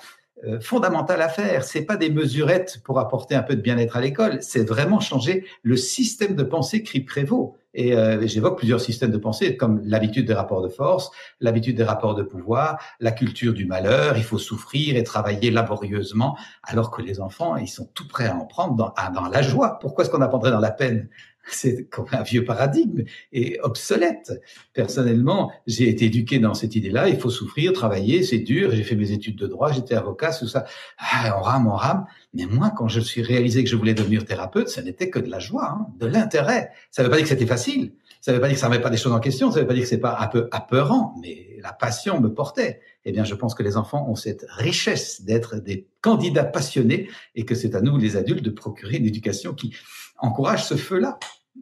euh, 0.45 0.59
fondamental 0.59 1.21
à 1.21 1.29
faire. 1.29 1.63
C'est 1.63 1.81
pas 1.81 1.97
des 1.97 2.11
mesurettes 2.11 2.81
pour 2.83 2.99
apporter 2.99 3.33
un 3.33 3.41
peu 3.41 3.55
de 3.55 3.61
bien-être 3.61 3.97
à 3.97 4.01
l'école. 4.01 4.37
C'est 4.41 4.67
vraiment 4.67 4.99
changer 4.99 5.45
le 5.63 5.75
système 5.75 6.35
de 6.35 6.43
pensée 6.43 6.83
qui 6.83 6.99
prévaut. 6.99 7.57
Et 7.77 7.95
euh, 7.95 8.25
j'évoque 8.25 8.57
plusieurs 8.57 8.81
systèmes 8.81 9.11
de 9.11 9.19
pensée, 9.19 9.55
comme 9.55 9.81
l'habitude 9.85 10.25
des 10.25 10.33
rapports 10.33 10.63
de 10.63 10.67
force, 10.67 11.11
l'habitude 11.39 11.77
des 11.77 11.83
rapports 11.83 12.15
de 12.15 12.23
pouvoir, 12.23 12.79
la 12.99 13.11
culture 13.11 13.53
du 13.53 13.65
malheur. 13.65 14.17
Il 14.17 14.23
faut 14.23 14.39
souffrir 14.39 14.97
et 14.97 15.03
travailler 15.03 15.51
laborieusement, 15.51 16.35
alors 16.63 16.89
que 16.89 17.03
les 17.03 17.21
enfants, 17.21 17.55
ils 17.55 17.67
sont 17.67 17.85
tout 17.93 18.07
prêts 18.07 18.27
à 18.27 18.35
en 18.35 18.45
prendre 18.45 18.75
dans, 18.75 18.93
dans 19.13 19.29
la 19.29 19.41
joie. 19.43 19.77
Pourquoi 19.79 20.03
est-ce 20.03 20.11
qu'on 20.11 20.21
apprendrait 20.21 20.51
dans 20.51 20.59
la 20.59 20.71
peine? 20.71 21.07
C'est 21.49 21.85
comme 21.85 22.07
un 22.11 22.23
vieux 22.23 22.43
paradigme 22.43 23.03
et 23.31 23.57
obsolète. 23.61 24.33
Personnellement, 24.73 25.49
j'ai 25.65 25.87
été 25.87 26.05
éduqué 26.05 26.39
dans 26.39 26.53
cette 26.53 26.75
idée-là. 26.75 27.07
Il 27.07 27.17
faut 27.17 27.29
souffrir, 27.29 27.71
travailler, 27.71 28.23
c'est 28.23 28.39
dur. 28.39 28.71
J'ai 28.71 28.83
fait 28.83 28.97
mes 28.97 29.13
études 29.13 29.37
de 29.37 29.47
droit, 29.47 29.71
j'étais 29.71 29.95
avocat, 29.95 30.33
tout 30.33 30.47
ça. 30.47 30.65
Ah, 30.97 31.37
on 31.37 31.41
rame, 31.41 31.67
on 31.67 31.75
rame. 31.75 32.05
Mais 32.33 32.45
moi, 32.45 32.71
quand 32.75 32.87
je 32.87 32.99
suis 32.99 33.21
réalisé 33.21 33.63
que 33.63 33.69
je 33.69 33.75
voulais 33.75 33.93
devenir 33.93 34.25
thérapeute, 34.25 34.69
ce 34.69 34.81
n'était 34.81 35.09
que 35.09 35.19
de 35.19 35.29
la 35.29 35.39
joie, 35.39 35.69
hein, 35.71 35.87
de 35.97 36.05
l'intérêt. 36.05 36.71
Ça 36.91 37.01
ne 37.01 37.07
veut 37.07 37.11
pas 37.11 37.17
dire 37.17 37.23
que 37.23 37.29
c'était 37.29 37.45
facile, 37.45 37.93
Ça 38.21 38.31
ne 38.31 38.37
veut 38.37 38.41
pas 38.41 38.47
dire 38.47 38.55
que 38.55 38.59
ça 38.59 38.67
ne 38.67 38.73
remet 38.73 38.83
pas 38.83 38.89
des 38.89 38.97
choses 38.97 39.13
en 39.13 39.19
question, 39.19 39.49
ça 39.49 39.57
ne 39.57 39.61
veut 39.61 39.67
pas 39.67 39.73
dire 39.73 39.83
que 39.83 39.89
c'est 39.89 39.97
pas 39.97 40.17
un 40.19 40.27
peu 40.27 40.49
apeurant, 40.51 41.15
mais 41.21 41.57
la 41.61 41.73
passion 41.73 42.19
me 42.19 42.33
portait. 42.33 42.81
Eh 43.05 43.11
bien, 43.11 43.23
je 43.23 43.33
pense 43.33 43.55
que 43.55 43.63
les 43.63 43.77
enfants 43.77 44.09
ont 44.09 44.15
cette 44.15 44.45
richesse 44.49 45.21
d'être 45.21 45.55
des 45.55 45.87
candidats 46.01 46.43
passionnés 46.43 47.09
et 47.35 47.45
que 47.45 47.55
c'est 47.55 47.75
à 47.75 47.81
nous, 47.81 47.97
les 47.97 48.17
adultes, 48.17 48.43
de 48.43 48.49
procurer 48.49 48.97
une 48.97 49.05
éducation 49.05 49.53
qui 49.53 49.75
encourage 50.17 50.65
ce 50.65 50.75
feu-là. 50.75 51.17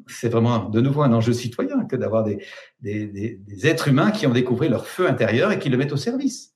C'est 0.07 0.29
vraiment 0.29 0.67
de 0.67 0.81
nouveau 0.81 1.03
un 1.03 1.13
enjeu 1.13 1.33
citoyen 1.33 1.85
que 1.85 1.95
d'avoir 1.95 2.23
des, 2.23 2.39
êtres 3.63 3.87
humains 3.87 4.11
qui 4.11 4.27
ont 4.27 4.33
découvert 4.33 4.69
leur 4.69 4.87
feu 4.87 5.07
intérieur 5.07 5.51
et 5.51 5.59
qui 5.59 5.69
le 5.69 5.77
mettent 5.77 5.93
au 5.93 5.97
service. 5.97 6.54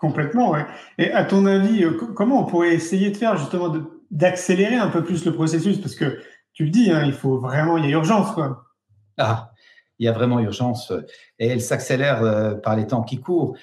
Complètement. 0.00 0.54
Et 0.96 1.10
à 1.10 1.24
ton 1.24 1.44
avis, 1.46 1.84
euh, 1.84 1.90
comment 2.14 2.42
on 2.42 2.44
pourrait 2.44 2.72
essayer 2.72 3.10
de 3.10 3.16
faire 3.16 3.36
justement 3.36 3.74
d'accélérer 4.10 4.76
un 4.76 4.88
peu 4.88 5.02
plus 5.02 5.24
le 5.24 5.34
processus? 5.34 5.78
Parce 5.78 5.96
que 5.96 6.20
tu 6.52 6.64
le 6.64 6.70
dis, 6.70 6.90
hein, 6.92 7.02
il 7.04 7.12
faut 7.12 7.38
vraiment, 7.38 7.76
il 7.76 7.84
y 7.84 7.88
a 7.88 7.90
urgence, 7.90 8.32
quoi. 8.32 8.64
Ah, 9.16 9.52
il 9.98 10.06
y 10.06 10.08
a 10.08 10.12
vraiment 10.12 10.38
urgence 10.38 10.92
et 11.38 11.46
elle 11.46 11.60
s'accélère 11.60 12.22
euh, 12.22 12.54
par 12.54 12.76
les 12.76 12.86
temps 12.86 13.02
qui 13.02 13.18
courent. 13.18 13.56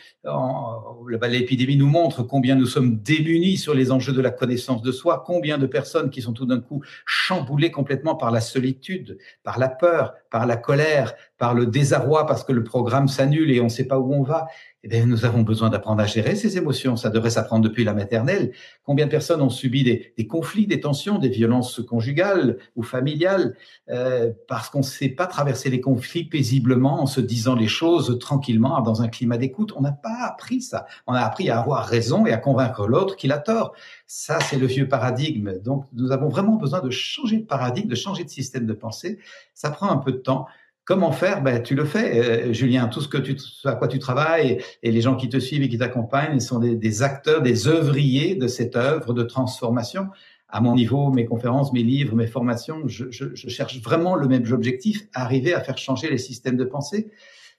L'épidémie 1.27 1.77
nous 1.77 1.89
montre 1.89 2.23
combien 2.23 2.55
nous 2.55 2.65
sommes 2.65 2.97
démunis 2.97 3.57
sur 3.57 3.73
les 3.73 3.91
enjeux 3.91 4.13
de 4.13 4.21
la 4.21 4.31
connaissance 4.31 4.81
de 4.81 4.91
soi, 4.91 5.23
combien 5.25 5.57
de 5.57 5.67
personnes 5.67 6.09
qui 6.09 6.21
sont 6.21 6.33
tout 6.33 6.45
d'un 6.45 6.59
coup 6.59 6.81
chamboulées 7.05 7.71
complètement 7.71 8.15
par 8.15 8.31
la 8.31 8.41
solitude, 8.41 9.17
par 9.43 9.59
la 9.59 9.69
peur, 9.69 10.13
par 10.29 10.45
la 10.45 10.57
colère, 10.57 11.13
par 11.37 11.53
le 11.53 11.65
désarroi 11.65 12.25
parce 12.25 12.43
que 12.43 12.53
le 12.53 12.63
programme 12.63 13.07
s'annule 13.07 13.51
et 13.51 13.59
on 13.59 13.65
ne 13.65 13.69
sait 13.69 13.85
pas 13.85 13.99
où 13.99 14.13
on 14.13 14.23
va 14.23 14.47
eh 14.85 14.87
bien, 14.87 15.07
nous 15.07 15.25
avons 15.25 15.41
besoin 15.41 15.71
d'apprendre 15.71 16.03
à 16.03 16.05
gérer 16.05 16.35
ces 16.35 16.59
émotions. 16.59 16.95
Ça 16.95 17.09
devrait 17.09 17.31
s'apprendre 17.31 17.63
depuis 17.63 17.83
la 17.83 17.95
maternelle. 17.95 18.51
Combien 18.83 19.07
de 19.07 19.09
personnes 19.09 19.41
ont 19.41 19.49
subi 19.49 19.83
des, 19.83 20.27
conflits, 20.27 20.67
des 20.67 20.79
tensions, 20.79 21.17
des 21.17 21.29
violences 21.29 21.81
conjugales 21.81 22.57
ou 22.75 22.83
familiales 22.83 23.55
euh, 23.89 24.31
parce 24.47 24.69
qu'on 24.69 24.79
ne 24.79 24.83
sait 24.83 25.09
pas 25.09 25.25
traverser 25.25 25.71
les 25.71 25.81
conflits 25.81 26.25
paisiblement 26.25 27.01
en 27.01 27.07
se 27.07 27.19
disant 27.19 27.55
les 27.55 27.64
choses 27.67 28.17
tranquillement 28.19 28.81
dans 28.81 29.01
un 29.01 29.07
climat 29.07 29.37
d'écoute. 29.37 29.73
On 29.75 29.81
n'a 29.81 29.91
pas 29.91 30.17
appris 30.25 30.61
ça. 30.61 30.85
On 31.07 31.13
a 31.13 31.21
appris 31.21 31.49
à 31.49 31.59
avoir 31.59 31.85
raison 31.85 32.25
et 32.25 32.31
à 32.31 32.37
convaincre 32.37 32.87
l'autre 32.87 33.15
qu'il 33.15 33.31
a 33.31 33.37
tort. 33.37 33.73
Ça, 34.07 34.39
c'est 34.39 34.57
le 34.57 34.67
vieux 34.67 34.87
paradigme. 34.87 35.59
Donc, 35.63 35.85
nous 35.93 36.11
avons 36.11 36.29
vraiment 36.29 36.55
besoin 36.55 36.81
de 36.81 36.89
changer 36.89 37.37
de 37.37 37.45
paradigme, 37.45 37.89
de 37.89 37.95
changer 37.95 38.23
de 38.23 38.29
système 38.29 38.65
de 38.65 38.73
pensée. 38.73 39.19
Ça 39.53 39.71
prend 39.71 39.89
un 39.89 39.97
peu 39.97 40.11
de 40.11 40.17
temps. 40.17 40.47
Comment 40.85 41.11
faire? 41.11 41.41
Ben, 41.41 41.63
Tu 41.63 41.73
le 41.73 41.83
fais, 41.83 42.19
euh, 42.19 42.53
Julien. 42.53 42.87
Tout 42.87 43.01
ce 43.01 43.07
que 43.07 43.17
tu, 43.17 43.35
à 43.63 43.73
quoi 43.73 43.87
tu 43.87 43.97
travailles 43.97 44.61
et, 44.83 44.91
les 44.91 45.01
gens 45.01 45.15
qui 45.15 45.29
te 45.29 45.39
suivent 45.39 45.63
et 45.63 45.69
qui 45.69 45.79
t'accompagnent 45.79 46.39
sont 46.39 46.59
des, 46.59 47.03
acteurs, 47.03 47.41
des 47.41 47.67
œuvriers 47.67 48.35
de 48.35 48.47
cette 48.47 48.75
œuvre 48.75 49.13
de 49.13 49.23
transformation. 49.23 50.09
À 50.47 50.61
mon 50.61 50.75
niveau, 50.75 51.09
mes 51.09 51.25
conférences, 51.25 51.73
mes 51.73 51.81
livres, 51.81 52.15
mes 52.15 52.27
formations, 52.27 52.87
je 52.87 53.09
cherche 53.49 53.81
vraiment 53.81 54.15
le 54.15 54.27
même 54.27 54.45
objectif, 54.53 55.07
arriver 55.13 55.55
à 55.55 55.61
faire 55.61 55.77
changer 55.77 56.09
les 56.09 56.19
systèmes 56.19 56.55
de 56.55 56.65
pensée 56.65 57.09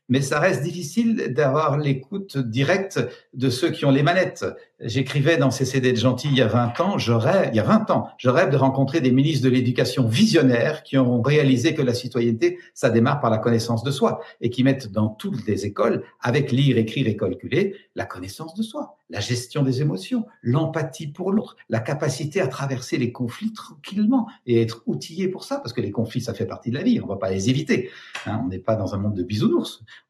mais 0.09 0.21
ça 0.21 0.39
reste 0.39 0.63
difficile 0.63 1.33
d'avoir 1.35 1.79
l'écoute 1.79 2.39
directe 2.39 3.01
de 3.35 3.51
ceux 3.51 3.71
qui 3.71 3.85
ont 3.85 3.91
les 3.91 4.03
manettes. 4.03 4.45
J'écrivais 4.81 5.37
dans 5.37 5.51
CCD 5.51 5.93
de 5.93 5.97
Gentil 5.97 6.29
il 6.29 6.37
y 6.37 6.43
a 6.43 6.47
20 6.47 6.81
ans, 6.81 6.99
je 6.99 7.13
rêve, 7.13 7.49
il 7.53 7.57
y 7.57 7.61
a 7.61 7.65
20 7.65 7.91
ans, 7.91 8.09
je 8.19 8.29
rêve 8.29 8.51
de 8.51 8.57
rencontrer 8.57 9.01
des 9.01 9.11
ministres 9.11 9.45
de 9.45 9.51
l'éducation 9.51 10.07
visionnaires 10.07 10.83
qui 10.83 10.99
ont 10.99 11.23
réalisé 11.23 11.75
que 11.75 11.83
la 11.83 11.95
citoyenneté, 11.95 12.59
ça 12.75 12.91
démarre 12.91 13.21
par 13.21 13.31
la 13.31 13.39
connaissance 13.39 13.83
de 13.83 13.91
soi 13.91 14.21
et 14.41 14.51
qui 14.51 14.65
mettent 14.65 14.93
dans 14.93 15.09
toutes 15.09 15.47
les 15.47 15.67
écoles, 15.67 16.03
avec 16.21 16.53
lire, 16.53 16.79
écrire 16.79 17.09
et 17.09 17.17
calculer, 17.17 17.75
la 17.97 18.07
connaissance 18.07 18.55
de 18.55 18.63
soi, 18.63 18.99
la 19.11 19.21
gestion 19.21 19.65
des 19.65 19.83
émotions, 19.83 20.27
l'empathie 20.43 21.09
pour 21.09 21.33
l'autre, 21.33 21.57
la 21.69 21.81
capacité 21.81 22.41
à 22.41 22.47
traverser 22.47 22.99
les 22.99 23.11
conflits 23.11 23.53
tranquillement 23.53 24.29
et 24.47 24.63
être 24.63 24.83
outillé 24.87 25.27
pour 25.29 25.43
ça, 25.43 25.59
parce 25.59 25.73
que 25.73 25.81
les 25.81 25.91
conflits, 25.91 26.21
ça 26.21 26.35
fait 26.35 26.47
partie 26.47 26.71
de 26.71 26.77
la 26.77 26.85
vie, 26.85 27.01
on 27.01 27.07
va 27.07 27.17
pas 27.17 27.31
les 27.31 27.51
éviter. 27.51 27.91
Hein, 28.27 28.43
on 28.45 28.49
n'est 28.49 28.59
pas 28.59 28.77
dans 28.77 28.95
un 28.95 28.99
monde 28.99 29.15
de 29.15 29.23
bisounours 29.25 29.57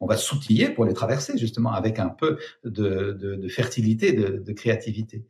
on 0.00 0.06
va 0.06 0.16
s'outiller 0.16 0.68
pour 0.70 0.84
les 0.84 0.94
traverser 0.94 1.38
justement 1.38 1.72
avec 1.72 1.98
un 1.98 2.08
peu 2.08 2.38
de, 2.64 3.46
fertilité, 3.48 4.12
de, 4.12 4.52
créativité. 4.52 5.24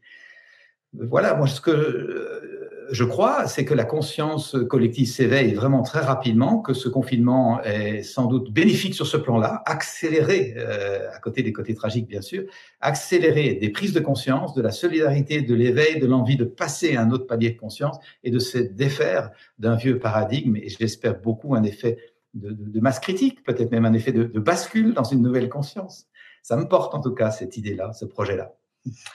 Voilà, 0.99 1.35
moi 1.35 1.47
ce 1.47 1.61
que 1.61 2.47
je 2.91 3.05
crois, 3.05 3.47
c'est 3.47 3.65
que 3.65 3.75
la 3.75 3.85
conscience 3.85 4.57
collective 4.69 5.07
s'éveille 5.07 5.55
vraiment 5.55 5.83
très 5.83 6.00
rapidement, 6.00 6.61
que 6.61 6.73
ce 6.73 6.88
confinement 6.88 7.62
est 7.62 8.03
sans 8.03 8.26
doute 8.26 8.53
bénéfique 8.53 8.95
sur 8.95 9.07
ce 9.07 9.17
plan-là, 9.17 9.62
accélérer, 9.67 10.55
euh, 10.57 11.11
à 11.12 11.19
côté 11.19 11.43
des 11.43 11.53
côtés 11.53 11.75
tragiques 11.75 12.07
bien 12.07 12.21
sûr, 12.21 12.45
accélérer 12.81 13.55
des 13.55 13.71
prises 13.71 13.93
de 13.93 14.00
conscience, 14.00 14.55
de 14.55 14.62
la 14.62 14.71
solidarité, 14.71 15.43
de 15.43 15.55
l'éveil, 15.55 15.99
de 15.99 16.06
l'envie 16.06 16.37
de 16.37 16.45
passer 16.45 16.97
à 16.97 17.02
un 17.02 17.11
autre 17.11 17.26
palier 17.26 17.50
de 17.50 17.59
conscience 17.59 17.99
et 18.23 18.30
de 18.30 18.39
se 18.39 18.59
défaire 18.59 19.30
d'un 19.59 19.76
vieux 19.76 19.99
paradigme, 19.99 20.56
et 20.56 20.69
j'espère 20.69 21.21
beaucoup 21.21 21.54
un 21.54 21.63
effet 21.63 21.99
de, 22.35 22.80
masse 22.80 23.00
critique, 23.00 23.43
peut-être 23.45 23.71
même 23.71 23.87
un 23.87 23.95
effet 23.95 24.13
de, 24.13 24.25
bascule 24.39 24.93
dans 24.93 25.04
une 25.04 25.23
nouvelle 25.23 25.49
conscience. 25.49 26.06
Ça 26.43 26.56
me 26.56 26.69
porte 26.69 26.95
en 26.95 27.00
tout 27.00 27.15
cas 27.15 27.30
cette 27.30 27.56
idée-là, 27.56 27.93
ce 27.93 28.04
projet-là. 28.04 28.54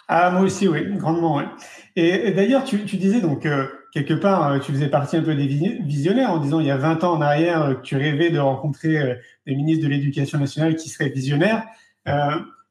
Ah, 0.08 0.32
moi 0.32 0.42
aussi, 0.42 0.68
oui, 0.68 0.86
grandement. 0.98 1.38
Oui. 1.38 1.44
Et, 1.96 2.32
d'ailleurs, 2.32 2.64
tu, 2.64 2.78
disais 2.78 3.22
donc, 3.22 3.46
euh, 3.46 3.68
quelque 3.94 4.14
part, 4.14 4.52
euh, 4.52 4.60
tu 4.60 4.72
faisais 4.72 4.88
partie 4.88 5.18
un 5.18 5.24
peu 5.24 5.36
des 5.36 5.48
visionnaires 5.48 6.32
en 6.32 6.38
disant, 6.38 6.60
il 6.60 6.68
y 6.68 6.72
a 6.72 6.78
20 6.78 7.04
ans 7.04 7.14
en 7.14 7.22
arrière, 7.22 7.64
euh, 7.64 7.74
tu 7.84 7.98
rêvais 7.98 8.30
de 8.30 8.40
rencontrer 8.40 9.20
des 9.46 9.56
ministres 9.56 9.84
de 9.84 9.90
l'Éducation 9.90 10.40
nationale 10.40 10.76
qui 10.76 10.90
seraient 10.90 11.10
visionnaires. 11.10 11.64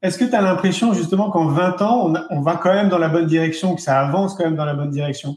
Est-ce 0.02 0.16
que 0.16 0.24
tu 0.24 0.34
as 0.34 0.40
l'impression 0.40 0.94
justement 0.94 1.30
qu'en 1.30 1.46
20 1.46 1.82
ans, 1.82 2.12
on, 2.30 2.40
va 2.40 2.56
quand 2.56 2.72
même 2.72 2.88
dans 2.88 2.98
la 2.98 3.08
bonne 3.08 3.26
direction, 3.26 3.74
que 3.74 3.82
ça 3.82 4.00
avance 4.00 4.34
quand 4.34 4.44
même 4.44 4.56
dans 4.56 4.64
la 4.64 4.74
bonne 4.74 4.90
direction? 4.90 5.36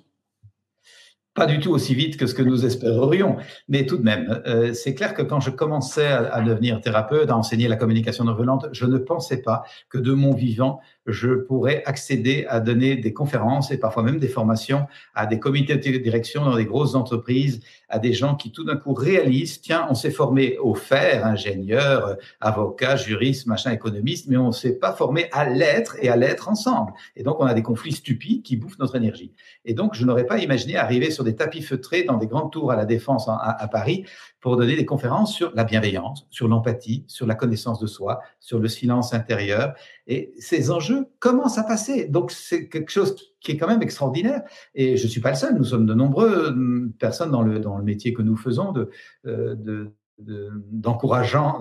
Pas 1.34 1.48
du 1.48 1.60
tout 1.60 1.72
aussi 1.72 1.96
vite 1.96 2.16
que 2.16 2.28
ce 2.28 2.34
que 2.34 2.44
nous 2.44 2.64
espérerions, 2.64 3.38
mais 3.68 3.86
tout 3.86 3.98
de 3.98 4.04
même, 4.04 4.42
c'est 4.74 4.94
clair 4.94 5.14
que 5.14 5.22
quand 5.22 5.42
je 5.42 5.50
commençais 5.50 6.08
à, 6.08 6.42
devenir 6.42 6.80
thérapeute, 6.80 7.30
à 7.30 7.36
enseigner 7.36 7.68
la 7.68 7.76
communication 7.76 8.24
non 8.24 8.36
violente, 8.36 8.68
je 8.72 8.86
ne 8.86 8.98
pensais 8.98 9.42
pas 9.42 9.64
que 9.90 9.98
de 9.98 10.14
mon 10.14 10.34
vivant, 10.34 10.80
je 11.06 11.34
pourrais 11.34 11.84
accéder 11.86 12.46
à 12.48 12.60
donner 12.60 12.96
des 12.96 13.14
conférences 13.14 13.72
et 13.72 13.78
parfois 13.78 14.04
même 14.04 14.20
des 14.20 14.28
formations 14.28 14.88
à 15.16 15.26
des 15.26 15.40
comités 15.40 15.76
de 15.76 15.98
direction 15.98 16.46
dans 16.46 16.56
des 16.56 16.66
grosses 16.66 16.96
entreprises, 16.96 17.62
à 17.90 18.00
des 18.00 18.14
gens 18.14 18.36
qui 18.36 18.52
tout 18.52 18.64
d'un 18.64 18.78
coup 18.78 18.94
réalisent, 18.94 19.62
tiens, 19.62 19.86
on 19.90 19.96
s'est 19.96 20.12
formé 20.12 20.58
au 20.58 20.74
faire, 20.74 21.26
ingénieur, 21.26 22.18
avocat, 22.40 22.96
juriste, 22.96 23.48
machin, 23.48 23.72
économiste, 23.72 24.28
mais 24.30 24.38
on 24.38 24.48
ne 24.48 24.52
s'est 24.52 24.76
pas 24.76 24.94
formé 24.94 25.28
à 25.32 25.50
l'être 25.50 25.98
et 26.02 26.10
à 26.10 26.16
l'être 26.16 26.50
ensemble. 26.50 26.94
Et 27.16 27.24
donc, 27.24 27.40
on 27.40 27.46
a 27.46 27.54
des 27.54 27.64
conflits 27.64 27.92
stupides 27.92 28.42
qui 28.42 28.56
bouffent 28.56 28.80
notre 28.80 28.96
énergie. 28.96 29.32
Et 29.66 29.74
donc, 29.74 29.94
je 29.96 30.06
n'aurais 30.06 30.26
pas 30.26 30.40
imaginé 30.40 30.76
arriver 30.76 31.12
sur 31.12 31.24
des 31.24 31.36
tapis 31.36 31.62
feutrés 31.62 32.04
dans 32.04 32.18
des 32.18 32.28
grandes 32.28 32.52
tours 32.52 32.72
à 32.72 32.76
la 32.76 32.86
Défense 32.86 33.28
à, 33.28 33.36
à 33.36 33.68
Paris 33.68 34.06
pour 34.44 34.58
donner 34.58 34.76
des 34.76 34.86
conférences 34.86 35.34
sur 35.34 35.54
la 35.56 35.64
bienveillance, 35.64 36.28
sur 36.30 36.50
l'empathie, 36.50 37.06
sur 37.08 37.26
la 37.26 37.34
connaissance 37.34 37.80
de 37.80 37.88
soi, 37.88 38.20
sur 38.42 38.60
le 38.60 38.68
silence 38.68 39.14
intérieur. 39.14 39.74
Et 40.06 40.34
ces 40.38 40.70
enjeux 40.70 41.08
commencent 41.20 41.58
à 41.58 41.64
passer. 41.64 42.10
Donc, 42.10 42.30
c'est 42.30 42.68
quelque 42.68 42.92
chose 42.92 43.16
qui 43.40 43.54
est 43.54 43.58
quand 43.58 43.70
même 43.70 43.82
extraordinaire. 43.82 44.42
Et 44.76 44.98
je 44.98 45.06
ne 45.06 45.10
suis 45.10 45.22
pas 45.22 45.30
le 45.30 45.38
seul. 45.38 45.56
Nous 45.56 45.64
sommes 45.64 45.86
de 45.86 45.94
nombreuses 45.94 46.50
hum, 46.50 46.92
personnes 47.00 47.32
dans 47.32 47.42
le, 47.42 47.60
dans 47.60 47.78
le 47.78 47.86
métier 47.86 48.14
que 48.14 48.22
nous 48.22 48.36
faisons 48.36 48.74
de, 48.74 48.90
euh, 49.26 49.56
de 49.56 49.94
d'encouragement 50.20 51.58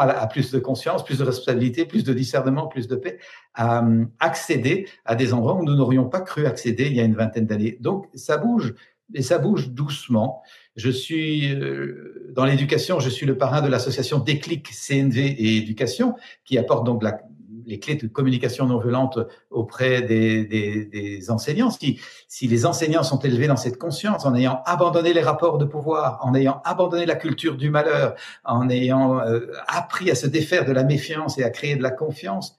à, 0.00 0.06
à, 0.06 0.26
plus 0.26 0.50
de 0.50 0.58
conscience, 0.58 1.04
plus 1.04 1.18
de 1.18 1.24
responsabilité, 1.24 1.84
plus 1.84 2.02
de 2.02 2.14
discernement, 2.14 2.66
plus 2.66 2.88
de 2.88 2.96
paix, 2.96 3.18
à 3.54 3.80
hum, 3.80 4.08
accéder 4.20 4.88
à 5.04 5.16
des 5.16 5.34
endroits 5.34 5.54
où 5.54 5.64
nous 5.64 5.74
n'aurions 5.74 6.08
pas 6.08 6.20
cru 6.20 6.46
accéder 6.46 6.86
il 6.86 6.94
y 6.94 7.00
a 7.00 7.04
une 7.04 7.16
vingtaine 7.16 7.46
d'années. 7.46 7.76
Donc 7.80 8.06
ça 8.14 8.38
bouge 8.38 8.74
et 9.12 9.22
ça 9.22 9.38
bouge 9.38 9.70
doucement. 9.70 10.42
Je 10.76 10.90
suis 10.90 11.54
euh, 11.54 12.32
dans 12.34 12.44
l'éducation, 12.44 12.98
je 12.98 13.08
suis 13.08 13.26
le 13.26 13.38
parrain 13.38 13.62
de 13.62 13.68
l'association 13.68 14.18
Déclic 14.18 14.68
CNV 14.70 15.20
et 15.20 15.56
Éducation, 15.56 16.14
qui 16.44 16.58
apporte 16.58 16.84
donc 16.84 17.02
la, 17.02 17.20
les 17.66 17.78
clés 17.78 17.94
de 17.94 18.08
communication 18.08 18.66
non 18.66 18.78
violente 18.78 19.18
auprès 19.50 20.02
des, 20.02 20.44
des, 20.44 20.84
des, 20.84 21.30
enseignants. 21.30 21.70
Si, 21.70 22.00
si 22.26 22.48
les 22.48 22.66
enseignants 22.66 23.04
sont 23.04 23.20
élevés 23.20 23.46
dans 23.46 23.56
cette 23.56 23.78
conscience, 23.78 24.26
en 24.26 24.34
ayant 24.34 24.62
abandonné 24.66 25.12
les 25.12 25.22
rapports 25.22 25.58
de 25.58 25.64
pouvoir, 25.64 26.18
en 26.22 26.34
ayant 26.34 26.60
abandonné 26.64 27.06
la 27.06 27.16
culture 27.16 27.56
du 27.56 27.70
malheur, 27.70 28.16
en 28.44 28.68
ayant 28.68 29.20
euh, 29.20 29.52
appris 29.68 30.10
à 30.10 30.16
se 30.16 30.26
défaire 30.26 30.64
de 30.64 30.72
la 30.72 30.82
méfiance 30.82 31.38
et 31.38 31.44
à 31.44 31.50
créer 31.50 31.76
de 31.76 31.82
la 31.82 31.90
confiance, 31.90 32.56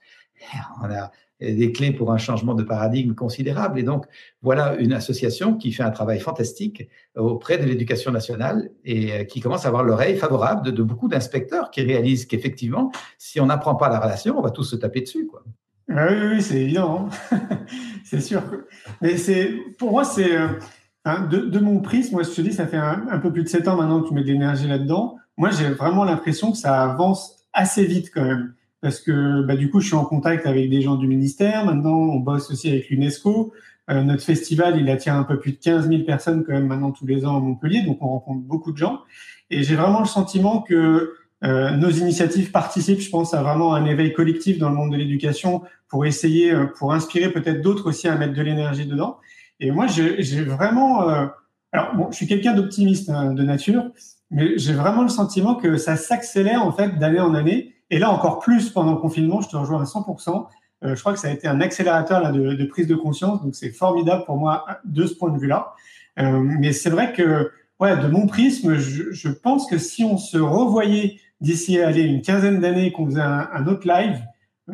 on 0.82 0.90
a, 0.90 1.10
des 1.40 1.72
clés 1.72 1.92
pour 1.92 2.12
un 2.12 2.18
changement 2.18 2.54
de 2.54 2.62
paradigme 2.62 3.14
considérable. 3.14 3.78
Et 3.78 3.82
donc, 3.82 4.06
voilà 4.42 4.74
une 4.76 4.92
association 4.92 5.54
qui 5.54 5.72
fait 5.72 5.82
un 5.82 5.90
travail 5.90 6.18
fantastique 6.18 6.88
auprès 7.14 7.58
de 7.58 7.64
l'éducation 7.64 8.10
nationale 8.10 8.70
et 8.84 9.12
euh, 9.12 9.24
qui 9.24 9.40
commence 9.40 9.64
à 9.66 9.68
avoir 9.68 9.84
l'oreille 9.84 10.16
favorable 10.16 10.72
de, 10.72 10.82
beaucoup 10.82 11.08
d'inspecteurs 11.08 11.70
qui 11.70 11.82
réalisent 11.82 12.26
qu'effectivement, 12.26 12.90
si 13.18 13.40
on 13.40 13.46
n'apprend 13.46 13.74
pas 13.74 13.88
la 13.88 14.00
relation, 14.00 14.38
on 14.38 14.42
va 14.42 14.50
tous 14.50 14.64
se 14.64 14.76
taper 14.76 15.02
dessus. 15.02 15.26
Quoi. 15.26 15.44
Ah 15.90 16.06
oui, 16.10 16.16
oui, 16.32 16.42
c'est 16.42 16.62
évident. 16.62 17.08
Hein. 17.32 17.40
c'est 18.04 18.20
sûr. 18.20 18.42
Mais 19.02 19.16
c'est, 19.18 19.52
pour 19.78 19.90
moi, 19.90 20.04
c'est, 20.04 20.36
euh, 20.36 20.48
hein, 21.04 21.28
de, 21.30 21.58
mon 21.58 21.80
prisme, 21.80 22.14
moi, 22.14 22.22
je 22.22 22.30
te 22.30 22.40
dis, 22.40 22.52
ça 22.52 22.66
fait 22.66 22.78
un, 22.78 23.06
un 23.10 23.18
peu 23.18 23.32
plus 23.32 23.44
de 23.44 23.48
sept 23.48 23.68
ans 23.68 23.76
maintenant 23.76 24.00
que 24.00 24.08
tu 24.08 24.14
mets 24.14 24.22
de 24.22 24.28
l'énergie 24.28 24.66
là-dedans. 24.66 25.16
Moi, 25.36 25.50
j'ai 25.50 25.68
vraiment 25.68 26.04
l'impression 26.04 26.50
que 26.50 26.58
ça 26.58 26.82
avance 26.82 27.46
assez 27.52 27.84
vite 27.84 28.10
quand 28.12 28.24
même. 28.24 28.54
Parce 28.86 29.00
que 29.00 29.42
bah, 29.42 29.56
du 29.56 29.68
coup, 29.68 29.80
je 29.80 29.88
suis 29.88 29.96
en 29.96 30.04
contact 30.04 30.46
avec 30.46 30.70
des 30.70 30.80
gens 30.80 30.94
du 30.94 31.08
ministère. 31.08 31.66
Maintenant, 31.66 31.96
on 31.96 32.20
bosse 32.20 32.52
aussi 32.52 32.68
avec 32.68 32.88
l'UNESCO. 32.88 33.52
Euh, 33.90 34.04
notre 34.04 34.22
festival, 34.22 34.78
il 34.78 34.88
attire 34.88 35.14
un 35.14 35.24
peu 35.24 35.40
plus 35.40 35.50
de 35.50 35.56
15 35.56 35.88
000 35.88 36.04
personnes 36.04 36.44
quand 36.44 36.52
même 36.52 36.68
maintenant 36.68 36.92
tous 36.92 37.04
les 37.04 37.26
ans 37.26 37.36
à 37.36 37.40
Montpellier, 37.40 37.82
donc 37.82 37.98
on 38.00 38.06
rencontre 38.06 38.42
beaucoup 38.42 38.70
de 38.70 38.76
gens. 38.76 39.00
Et 39.50 39.64
j'ai 39.64 39.74
vraiment 39.74 39.98
le 39.98 40.06
sentiment 40.06 40.60
que 40.60 41.14
euh, 41.42 41.70
nos 41.72 41.90
initiatives 41.90 42.52
participent, 42.52 43.00
je 43.00 43.10
pense, 43.10 43.34
à 43.34 43.42
vraiment 43.42 43.74
un 43.74 43.86
éveil 43.86 44.12
collectif 44.12 44.56
dans 44.60 44.68
le 44.68 44.76
monde 44.76 44.92
de 44.92 44.96
l'éducation 44.98 45.62
pour 45.88 46.06
essayer, 46.06 46.52
euh, 46.52 46.66
pour 46.78 46.92
inspirer 46.92 47.32
peut-être 47.32 47.62
d'autres 47.62 47.88
aussi 47.88 48.06
à 48.06 48.14
mettre 48.14 48.34
de 48.34 48.42
l'énergie 48.42 48.86
dedans. 48.86 49.16
Et 49.58 49.72
moi, 49.72 49.88
j'ai 49.88 50.42
vraiment... 50.42 51.00
Alors, 51.72 51.96
bon, 51.96 52.06
je 52.12 52.16
suis 52.18 52.28
quelqu'un 52.28 52.54
d'optimiste 52.54 53.10
hein, 53.10 53.32
de 53.32 53.42
nature, 53.42 53.90
mais 54.30 54.56
j'ai 54.58 54.74
vraiment 54.74 55.02
le 55.02 55.08
sentiment 55.08 55.56
que 55.56 55.76
ça 55.76 55.96
s'accélère 55.96 56.62
en 56.62 56.70
fait 56.70 57.00
d'année 57.00 57.18
en 57.18 57.34
année. 57.34 57.72
Et 57.90 57.98
là, 57.98 58.10
encore 58.10 58.40
plus 58.40 58.70
pendant 58.70 58.92
le 58.92 58.98
confinement, 58.98 59.40
je 59.40 59.48
te 59.48 59.56
rejoins 59.56 59.80
à 59.80 59.84
100%. 59.84 60.46
Euh, 60.84 60.94
je 60.94 61.00
crois 61.00 61.12
que 61.12 61.18
ça 61.18 61.28
a 61.28 61.30
été 61.30 61.48
un 61.48 61.60
accélérateur 61.60 62.20
là, 62.20 62.32
de, 62.32 62.54
de 62.54 62.64
prise 62.66 62.86
de 62.86 62.94
conscience, 62.94 63.42
donc 63.42 63.54
c'est 63.54 63.70
formidable 63.70 64.24
pour 64.24 64.36
moi 64.36 64.66
de 64.84 65.06
ce 65.06 65.14
point 65.14 65.30
de 65.30 65.38
vue-là. 65.38 65.74
Euh, 66.18 66.38
mais 66.40 66.72
c'est 66.72 66.90
vrai 66.90 67.12
que, 67.12 67.50
ouais, 67.80 67.96
de 67.96 68.08
mon 68.08 68.26
prisme, 68.26 68.76
je, 68.76 69.10
je, 69.10 69.28
pense 69.28 69.68
que 69.68 69.78
si 69.78 70.04
on 70.04 70.18
se 70.18 70.38
revoyait 70.38 71.20
d'ici 71.40 71.78
aller 71.80 72.02
une 72.02 72.22
quinzaine 72.22 72.60
d'années, 72.60 72.92
qu'on 72.92 73.06
faisait 73.06 73.20
un, 73.20 73.48
un, 73.52 73.66
autre 73.66 73.86
live, 73.86 74.18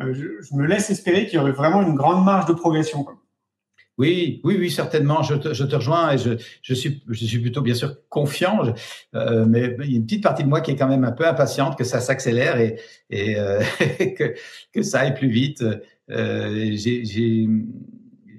euh, 0.01 0.13
je, 0.13 0.41
je, 0.41 0.55
me 0.55 0.65
laisse 0.65 0.89
espérer 0.89 1.25
qu'il 1.25 1.35
y 1.35 1.41
aurait 1.41 1.51
vraiment 1.51 1.81
une 1.81 1.95
grande 1.95 2.23
marge 2.23 2.45
de 2.45 2.53
progression. 2.53 3.03
Quoi. 3.03 3.15
Oui, 3.97 4.41
oui, 4.43 4.57
oui, 4.59 4.71
certainement. 4.71 5.21
Je 5.21 5.35
te, 5.35 5.53
je 5.53 5.63
te 5.63 5.75
rejoins 5.75 6.11
et 6.11 6.17
je, 6.17 6.31
je, 6.61 6.73
suis, 6.73 7.03
je 7.07 7.25
suis 7.25 7.39
plutôt 7.39 7.61
bien 7.61 7.75
sûr 7.75 7.95
confiant, 8.09 8.73
euh, 9.15 9.45
mais 9.47 9.75
il 9.83 9.91
y 9.91 9.93
a 9.93 9.97
une 9.97 10.05
petite 10.05 10.23
partie 10.23 10.43
de 10.43 10.49
moi 10.49 10.61
qui 10.61 10.71
est 10.71 10.75
quand 10.75 10.87
même 10.87 11.03
un 11.03 11.11
peu 11.11 11.27
impatiente 11.27 11.77
que 11.77 11.83
ça 11.83 11.99
s'accélère 11.99 12.59
et, 12.59 12.79
et 13.09 13.37
euh, 13.37 13.61
que, 14.17 14.33
que 14.73 14.81
ça 14.81 15.01
aille 15.01 15.13
plus 15.13 15.29
vite. 15.29 15.63
Euh, 16.09 16.75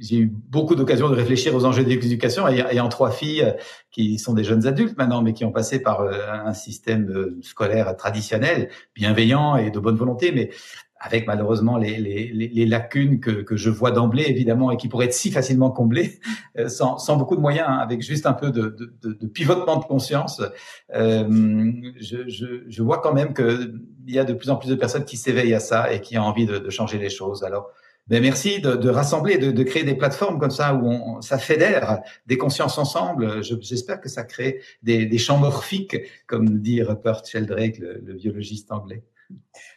j'ai 0.00 0.18
eu 0.18 0.26
beaucoup 0.26 0.74
d'occasions 0.74 1.08
de 1.08 1.14
réfléchir 1.14 1.54
aux 1.54 1.64
enjeux 1.64 1.84
d'éducation, 1.84 2.46
ayant 2.46 2.88
trois 2.88 3.10
filles 3.10 3.54
qui 3.90 4.18
sont 4.18 4.34
des 4.34 4.44
jeunes 4.44 4.66
adultes 4.66 4.96
maintenant, 4.98 5.22
mais 5.22 5.32
qui 5.32 5.44
ont 5.44 5.52
passé 5.52 5.80
par 5.80 6.00
euh, 6.00 6.12
un 6.30 6.52
système 6.52 7.08
euh, 7.10 7.38
scolaire 7.42 7.96
traditionnel, 7.96 8.68
bienveillant 8.94 9.56
et 9.56 9.70
de 9.70 9.78
bonne 9.78 9.96
volonté, 9.96 10.32
mais 10.32 10.50
avec 11.04 11.26
malheureusement 11.26 11.76
les, 11.76 11.98
les, 11.98 12.32
les 12.32 12.66
lacunes 12.66 13.20
que, 13.20 13.30
que, 13.30 13.56
je 13.56 13.68
vois 13.68 13.90
d'emblée, 13.90 14.24
évidemment, 14.26 14.70
et 14.70 14.78
qui 14.78 14.88
pourraient 14.88 15.04
être 15.04 15.12
si 15.12 15.30
facilement 15.30 15.70
comblées 15.70 16.18
euh, 16.58 16.68
sans, 16.68 16.96
sans, 16.96 17.16
beaucoup 17.16 17.36
de 17.36 17.42
moyens, 17.42 17.66
hein, 17.68 17.76
avec 17.76 18.00
juste 18.00 18.24
un 18.24 18.32
peu 18.32 18.50
de, 18.50 18.74
de, 19.02 19.12
de 19.12 19.26
pivotement 19.26 19.76
de 19.76 19.84
conscience. 19.84 20.40
Euh, 20.94 21.72
je, 22.00 22.26
je, 22.26 22.64
je, 22.66 22.82
vois 22.82 23.02
quand 23.02 23.12
même 23.12 23.34
qu'il 23.34 23.74
y 24.06 24.18
a 24.18 24.24
de 24.24 24.32
plus 24.32 24.48
en 24.48 24.56
plus 24.56 24.68
de 24.70 24.74
personnes 24.74 25.04
qui 25.04 25.18
s'éveillent 25.18 25.54
à 25.54 25.60
ça 25.60 25.92
et 25.92 26.00
qui 26.00 26.16
ont 26.16 26.22
envie 26.22 26.46
de, 26.46 26.70
changer 26.70 26.98
les 26.98 27.10
choses. 27.10 27.44
Alors, 27.44 27.70
ben 28.08 28.22
merci 28.22 28.60
de, 28.60 28.74
de 28.74 28.88
rassembler, 28.88 29.36
de, 29.36 29.50
de, 29.50 29.62
créer 29.62 29.84
des 29.84 29.94
plateformes 29.94 30.38
comme 30.38 30.50
ça 30.50 30.74
où 30.74 30.88
on, 30.88 31.20
ça 31.20 31.38
fédère 31.38 32.00
des 32.26 32.38
consciences 32.38 32.78
ensemble. 32.78 33.42
J'espère 33.42 34.00
que 34.00 34.08
ça 34.08 34.24
crée 34.24 34.62
des, 34.82 35.04
des, 35.04 35.18
champs 35.18 35.38
morphiques, 35.38 35.96
comme 36.26 36.60
dit 36.60 36.82
Rupert 36.82 37.24
Sheldrake, 37.26 37.78
le, 37.78 38.00
le 38.02 38.14
biologiste 38.14 38.72
anglais. 38.72 39.04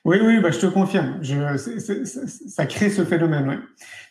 Oui, 0.05 0.17
oui, 0.21 0.39
bah, 0.39 0.51
je 0.51 0.59
te 0.59 0.65
confirme. 0.65 1.19
Je, 1.21 1.57
c 1.57 1.71
est, 1.71 1.79
c 1.79 1.93
est, 1.93 2.27
ça 2.49 2.65
crée 2.65 2.89
ce 2.89 3.03
phénomène. 3.03 3.47
Ouais. 3.47 3.59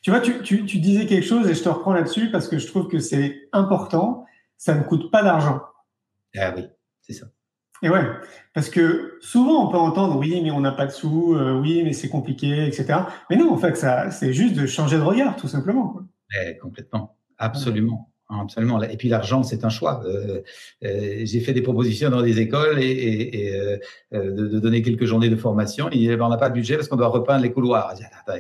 Tu 0.03 0.11
vois, 0.11 0.21
tu, 0.21 0.41
tu, 0.43 0.65
tu, 0.65 0.79
disais 0.79 1.07
quelque 1.07 1.27
chose 1.27 1.49
et 1.49 1.55
je 1.55 1.63
te 1.63 1.69
reprends 1.69 1.93
là-dessus 1.93 2.31
parce 2.31 2.49
que 2.49 2.59
je 2.59 2.67
trouve 2.67 2.89
que 2.89 2.99
c'est 2.99 3.49
important. 3.53 4.25
Ça 4.59 4.75
ne 4.75 4.83
coûte 4.83 5.11
pas 5.11 5.23
d'argent. 5.23 5.61
Ah 6.37 6.53
oui, 6.57 6.67
c'est 7.03 7.13
ça. 7.13 7.27
Et 7.83 7.91
ouais, 7.91 8.05
parce 8.55 8.71
que 8.71 9.19
souvent 9.21 9.67
on 9.67 9.71
peut 9.71 9.77
entendre 9.77 10.19
oui, 10.19 10.41
mais 10.43 10.51
on 10.51 10.61
n'a 10.61 10.73
pas 10.73 10.87
de 10.87 10.93
sous, 10.93 11.35
euh, 11.35 11.59
oui, 11.61 11.83
mais 11.85 11.93
c'est 11.93 12.09
compliqué, 12.09 12.67
etc. 12.67 13.01
Mais 13.29 13.37
non, 13.37 13.53
en 13.53 13.59
fait, 13.59 13.77
ça, 13.77 14.11
c'est 14.11 14.33
juste 14.33 14.55
de 14.55 14.67
changer 14.67 14.97
de 14.97 15.03
regard, 15.03 15.37
tout 15.37 15.49
simplement. 15.49 15.89
Quoi. 15.89 16.05
Eh, 16.41 16.57
complètement, 16.59 17.19
absolument. 17.37 18.11
Absolument. 18.29 18.83
Et 18.83 18.97
puis 18.97 19.09
l'argent, 19.09 19.45
c'est 19.45 19.65
un 19.65 19.69
choix. 19.69 20.03
Euh, 20.05 20.43
euh, 20.85 21.21
j'ai 21.23 21.41
fait 21.41 21.53
des 21.53 21.63
propositions 21.63 22.11
dans 22.11 22.23
des 22.23 22.41
écoles 22.41 22.81
et, 22.81 22.87
et, 22.87 23.47
et 23.47 23.55
euh, 23.55 23.79
de, 24.13 24.49
de, 24.49 24.59
donner 24.59 24.83
quelques 24.83 25.05
journées 25.05 25.29
de 25.29 25.37
formation. 25.37 25.89
Et 25.93 26.09
ben, 26.17 26.27
on 26.27 26.29
n'a 26.29 26.37
pas 26.37 26.49
de 26.49 26.55
budget 26.55 26.75
parce 26.75 26.89
qu'on 26.89 26.97
doit 26.97 27.07
repeindre 27.07 27.43
les 27.43 27.53
couloirs. 27.53 27.95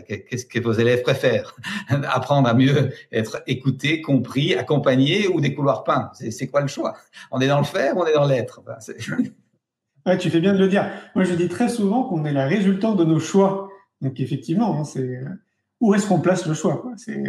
Qu'est-ce 0.08 0.46
que 0.46 0.58
vos 0.58 0.72
élèves 0.72 1.02
préfèrent 1.02 1.54
Apprendre 1.88 2.48
à 2.48 2.54
mieux 2.54 2.90
être 3.12 3.42
écouté, 3.46 4.00
compris, 4.00 4.54
accompagné 4.54 5.28
ou 5.28 5.40
des 5.40 5.54
couloirs 5.54 5.84
peints? 5.84 6.10
C'est 6.14 6.48
quoi 6.48 6.62
le 6.62 6.68
choix? 6.68 6.94
On 7.30 7.40
est 7.40 7.48
dans 7.48 7.58
le 7.58 7.64
faire 7.64 7.96
ou 7.96 8.00
on 8.00 8.06
est 8.06 8.14
dans 8.14 8.26
l'être? 8.26 8.62
Ouais, 10.04 10.16
Tu 10.18 10.30
fais 10.30 10.38
bien 10.38 10.52
de 10.52 10.58
le 10.60 10.68
dire. 10.68 10.88
Moi, 11.16 11.24
je 11.24 11.34
dis 11.34 11.48
très 11.48 11.68
souvent 11.68 12.04
qu'on 12.04 12.24
est 12.26 12.32
la 12.32 12.46
résultante 12.46 12.96
de 12.96 13.02
nos 13.02 13.18
choix. 13.18 13.70
Donc 14.00 14.20
effectivement, 14.20 14.78
hein, 14.78 14.84
c'est 14.84 15.20
où 15.80 15.94
est-ce 15.94 16.06
qu'on 16.06 16.20
place 16.20 16.46
le 16.46 16.54
choix 16.54 16.80
C'est 16.96 17.24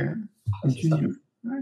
dis. 0.64 0.92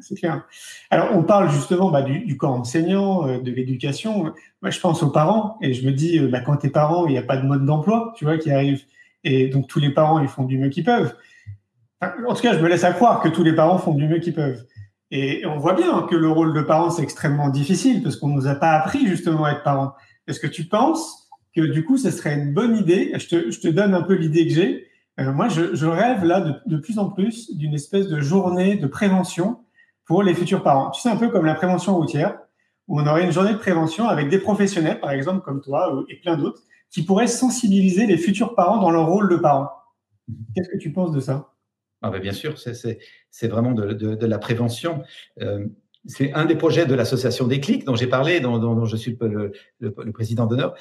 C'est 0.02 0.16
clair. 0.16 0.46
Alors, 0.90 1.10
on 1.14 1.24
parle 1.24 1.50
justement 1.50 1.90
bah, 1.90 2.02
du, 2.02 2.38
corps 2.38 2.54
enseignant, 2.54 3.28
euh, 3.28 3.40
de 3.40 3.52
l'éducation. 3.52 4.34
Moi, 4.62 4.72
je 4.72 4.80
pense 4.80 5.04
aux 5.04 5.10
parents 5.10 5.58
et 5.62 5.74
je 5.74 5.86
me 5.86 5.92
dis, 5.92 6.20
euh, 6.20 6.28
bah, 6.28 6.40
quand 6.40 6.58
t'es 6.58 6.70
parent, 6.70 7.08
il 7.08 7.12
n'y 7.12 7.18
a 7.18 7.24
pas 7.24 7.38
de 7.38 7.46
mode 7.46 7.66
d'emploi, 7.66 8.14
tu 8.16 8.26
vois, 8.26 8.38
qui 8.38 8.52
arrive. 8.52 8.84
Et 9.24 9.48
donc, 9.48 9.68
tous 9.68 9.80
les 9.80 9.92
parents, 9.92 10.20
ils 10.20 10.28
font 10.28 10.44
du 10.44 10.58
mieux 10.58 10.70
qu'ils 10.70 10.84
peuvent. 10.84 11.16
En 12.02 12.34
tout 12.34 12.42
cas, 12.42 12.54
je 12.54 12.60
me 12.60 12.68
laisse 12.68 12.84
à 12.84 12.92
croire 12.92 13.22
que 13.22 13.30
tous 13.30 13.44
les 13.44 13.54
parents 13.54 13.78
font 13.78 13.94
du 13.94 14.08
mieux 14.08 14.20
qu'ils 14.20 14.34
peuvent. 14.34 14.66
Et 15.12 15.46
on 15.46 15.58
voit 15.58 15.74
bien 15.74 16.04
que 16.04 16.16
le 16.16 16.30
rôle 16.30 16.54
de 16.54 16.62
parent, 16.62 16.90
c'est 16.90 17.04
extrêmement 17.04 17.50
difficile 17.50 18.04
parce 18.04 18.18
qu'on 18.18 18.28
nous 18.28 18.48
a 18.48 18.56
pas 18.56 18.72
appris 18.72 19.08
justement 19.08 19.46
à 19.46 19.52
être 19.52 19.64
parent. 19.64 19.94
Est-ce 20.28 20.40
que 20.40 20.48
tu 20.48 20.66
penses 20.66 21.30
que 21.56 21.62
du 21.62 21.86
coup, 21.86 21.98
ce 21.98 22.12
serait 22.12 22.36
une 22.36 22.54
bonne 22.54 22.76
idée 22.76 23.14
je 23.16 23.60
te, 23.60 23.68
donne 23.70 23.94
un 23.94 24.02
peu 24.02 24.14
l'idée 24.14 24.48
que 24.48 24.54
j'ai. 24.54 24.88
Euh, 25.20 25.32
moi, 25.32 25.48
je, 25.48 25.86
rêve 25.86 26.26
là 26.26 26.62
de 26.66 26.78
plus 26.78 27.00
en 27.00 27.10
plus 27.10 27.56
d'une 27.56 27.74
espèce 27.74 28.08
de 28.08 28.20
journée 28.20 28.76
de 28.76 28.88
prévention 28.88 29.60
pour 30.06 30.24
les 30.24 30.34
futurs 30.34 30.64
parents. 30.64 30.92
Tu 30.92 31.02
sais, 31.02 31.10
un 31.10 31.18
peu 31.18 31.30
comme 31.30 31.46
la 31.46 31.56
prévention 31.56 31.96
routière, 31.96 32.38
où 32.88 33.00
on 33.00 33.08
aurait 33.08 33.24
une 33.24 33.32
journée 33.32 33.54
de 33.54 33.58
prévention 33.58 34.08
avec 34.08 34.30
des 34.30 34.40
professionnels, 34.40 35.00
par 35.00 35.12
exemple 35.12 35.42
comme 35.42 35.62
toi 35.62 36.04
et 36.10 36.16
plein 36.18 36.38
d'autres, 36.38 36.62
qui 36.92 37.04
pourraient 37.04 37.28
sensibiliser 37.28 38.06
les 38.06 38.18
futurs 38.18 38.56
parents 38.56 38.80
dans 38.80 38.92
leur 38.92 39.08
rôle 39.08 39.30
de 39.30 39.36
parents. 39.36 39.70
Qu'est-ce 40.56 40.70
que 40.70 40.78
tu 40.78 40.92
penses 40.92 41.12
de 41.12 41.20
ça? 41.20 41.52
Ah 42.02 42.10
ben 42.10 42.22
Bien 42.22 42.34
sûr, 42.34 42.58
c'est 42.58 43.48
vraiment 43.48 43.72
de, 43.72 44.26
la 44.26 44.38
prévention. 44.38 45.04
Euh, 45.42 45.66
c'est 46.06 46.34
un 46.34 46.46
des 46.46 46.56
projets 46.56 46.86
de 46.86 46.94
l'association 46.94 47.48
Déclic 47.48 47.84
dont 47.84 47.96
j'ai 47.96 48.08
parlé, 48.08 48.40
dont, 48.40 48.86
je 48.86 48.96
suis 48.96 49.18
le, 49.20 49.52
président 50.12 50.46
d'honneur, 50.46 50.76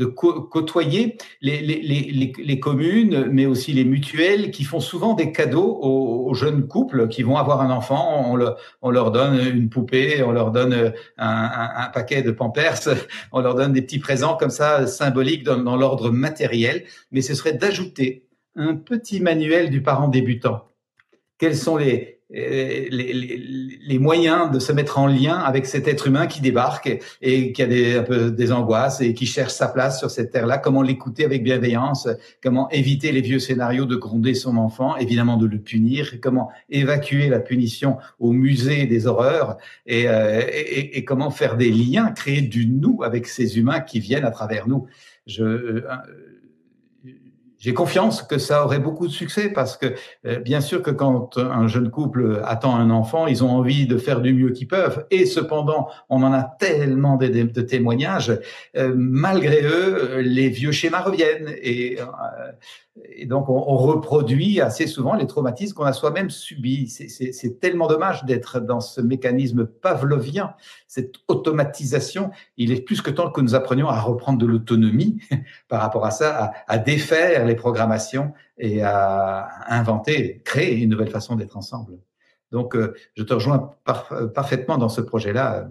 de 0.00 0.06
côtoyer 0.06 1.18
les, 1.42 2.60
communes, 2.60 3.26
mais 3.30 3.44
aussi 3.44 3.74
les 3.74 3.84
mutuelles 3.84 4.50
qui 4.50 4.64
font 4.64 4.80
souvent 4.80 5.12
des 5.12 5.30
cadeaux 5.30 5.78
aux, 5.82 6.32
jeunes 6.32 6.66
couples 6.66 7.08
qui 7.08 7.22
vont 7.22 7.36
avoir 7.36 7.60
un 7.60 7.70
enfant. 7.70 8.24
On, 8.30 8.34
le, 8.34 8.54
on, 8.80 8.90
leur 8.90 9.10
donne 9.10 9.38
une 9.38 9.68
poupée, 9.68 10.22
on 10.22 10.32
leur 10.32 10.52
donne 10.52 10.94
un, 11.18 11.90
paquet 11.92 12.22
de 12.22 12.30
pampers, 12.30 12.80
on 13.32 13.40
leur 13.40 13.54
donne 13.54 13.74
des 13.74 13.82
petits 13.82 13.98
présents 13.98 14.36
comme 14.38 14.50
ça 14.50 14.86
symboliques 14.86 15.44
dans 15.44 15.76
l'ordre 15.76 16.10
matériel. 16.10 16.84
Mais 17.12 17.20
ce 17.20 17.34
serait 17.34 17.52
d'ajouter 17.52 18.24
un 18.56 18.76
petit 18.76 19.20
manuel 19.20 19.68
du 19.68 19.82
parent 19.82 20.08
débutant. 20.08 20.68
Quels 21.36 21.56
sont 21.56 21.76
les, 21.76 22.19
les, 22.32 22.88
les, 22.90 23.78
les, 23.82 23.98
moyens 23.98 24.50
de 24.52 24.60
se 24.60 24.72
mettre 24.72 24.98
en 24.98 25.06
lien 25.06 25.36
avec 25.36 25.66
cet 25.66 25.88
être 25.88 26.06
humain 26.06 26.26
qui 26.26 26.40
débarque 26.40 26.98
et 27.20 27.52
qui 27.52 27.62
a 27.62 27.66
des, 27.66 27.96
un 27.96 28.02
peu 28.02 28.30
des 28.30 28.52
angoisses 28.52 29.00
et 29.00 29.14
qui 29.14 29.26
cherche 29.26 29.52
sa 29.52 29.66
place 29.66 29.98
sur 29.98 30.10
cette 30.10 30.30
terre-là, 30.30 30.58
comment 30.58 30.82
l'écouter 30.82 31.24
avec 31.24 31.42
bienveillance, 31.42 32.08
comment 32.42 32.70
éviter 32.70 33.10
les 33.10 33.20
vieux 33.20 33.40
scénarios 33.40 33.84
de 33.84 33.96
gronder 33.96 34.34
son 34.34 34.56
enfant, 34.56 34.96
évidemment 34.96 35.36
de 35.36 35.46
le 35.46 35.58
punir, 35.58 36.20
comment 36.22 36.50
évacuer 36.68 37.28
la 37.28 37.40
punition 37.40 37.98
au 38.20 38.32
musée 38.32 38.86
des 38.86 39.06
horreurs? 39.06 39.56
Et, 39.86 40.08
euh, 40.08 40.40
et, 40.52 40.98
et 40.98 41.04
comment 41.04 41.30
faire 41.30 41.56
des 41.56 41.70
liens, 41.70 42.12
créer 42.12 42.42
du 42.42 42.66
nous 42.66 43.02
avec 43.02 43.26
ces 43.26 43.58
humains 43.58 43.80
qui 43.80 43.98
viennent 43.98 44.24
à 44.24 44.30
travers 44.30 44.68
nous? 44.68 44.86
Je, 45.26 45.42
euh, 45.42 45.82
j'ai 47.60 47.74
confiance 47.74 48.22
que 48.22 48.38
ça 48.38 48.64
aurait 48.64 48.78
beaucoup 48.78 49.06
de 49.06 49.12
succès 49.12 49.50
parce 49.50 49.76
que 49.76 49.94
euh, 50.26 50.38
bien 50.38 50.62
sûr 50.62 50.82
que 50.82 50.90
quand 50.90 51.36
un 51.36 51.68
jeune 51.68 51.90
couple 51.90 52.40
attend 52.44 52.74
un 52.74 52.90
enfant, 52.90 53.26
ils 53.26 53.44
ont 53.44 53.50
envie 53.50 53.86
de 53.86 53.98
faire 53.98 54.22
du 54.22 54.32
mieux 54.32 54.50
qu'ils 54.50 54.66
peuvent 54.66 55.06
et 55.10 55.26
cependant 55.26 55.88
on 56.08 56.22
en 56.22 56.32
a 56.32 56.42
tellement 56.42 57.16
de, 57.16 57.60
témoignages, 57.60 58.32
euh, 58.76 58.94
malgré 58.96 59.62
eux 59.62 60.20
les 60.20 60.48
vieux 60.48 60.72
schémas 60.72 61.02
reviennent 61.02 61.54
et, 61.62 62.00
euh, 62.00 62.04
donc 63.26 63.48
on, 63.48 63.76
reproduit 63.76 64.60
assez 64.60 64.86
souvent 64.86 65.14
les 65.14 65.26
traumatismes 65.26 65.74
qu'on 65.74 65.84
a 65.84 65.92
soi-même 65.92 66.30
subis. 66.30 66.88
C'est 66.88 67.60
tellement 67.60 67.86
dommage 67.86 68.24
d'être 68.24 68.60
dans 68.60 68.80
ce 68.80 69.00
mécanisme 69.00 69.66
pavlovien, 69.66 70.54
cette 70.86 71.14
automatisation. 71.28 72.30
Il 72.56 72.72
est 72.72 72.80
plus 72.80 73.00
que 73.00 73.10
temps 73.10 73.30
que 73.30 73.40
nous 73.40 73.54
apprenions 73.54 73.88
à 73.88 74.00
reprendre 74.00 74.38
de 74.38 74.46
l'autonomie 74.46 75.20
par 75.68 75.80
rapport 75.80 76.04
à 76.04 76.10
ça, 76.10 76.52
à 76.66 76.78
défaire 76.78 77.48
les 77.50 77.56
programmations 77.56 78.32
et 78.56 78.82
à 78.82 79.48
inventer, 79.68 80.40
créer 80.44 80.78
une 80.82 80.90
nouvelle 80.90 81.10
façon 81.10 81.36
d'être 81.36 81.56
ensemble. 81.56 81.98
Donc, 82.52 82.74
euh, 82.74 82.94
je 83.16 83.22
te 83.22 83.34
rejoins 83.34 83.70
euh, 84.12 84.26
parfaitement 84.26 84.78
dans 84.78 84.88
ce 84.88 85.00
projet-là. 85.00 85.68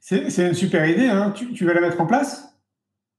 C'est 0.00 0.48
une 0.48 0.54
super 0.54 0.86
idée. 0.86 1.08
Hein. 1.08 1.32
Tu, 1.34 1.52
tu, 1.52 1.64
vas 1.64 1.74
la 1.74 1.80
mettre 1.80 2.00
en 2.00 2.06
place? 2.06 2.55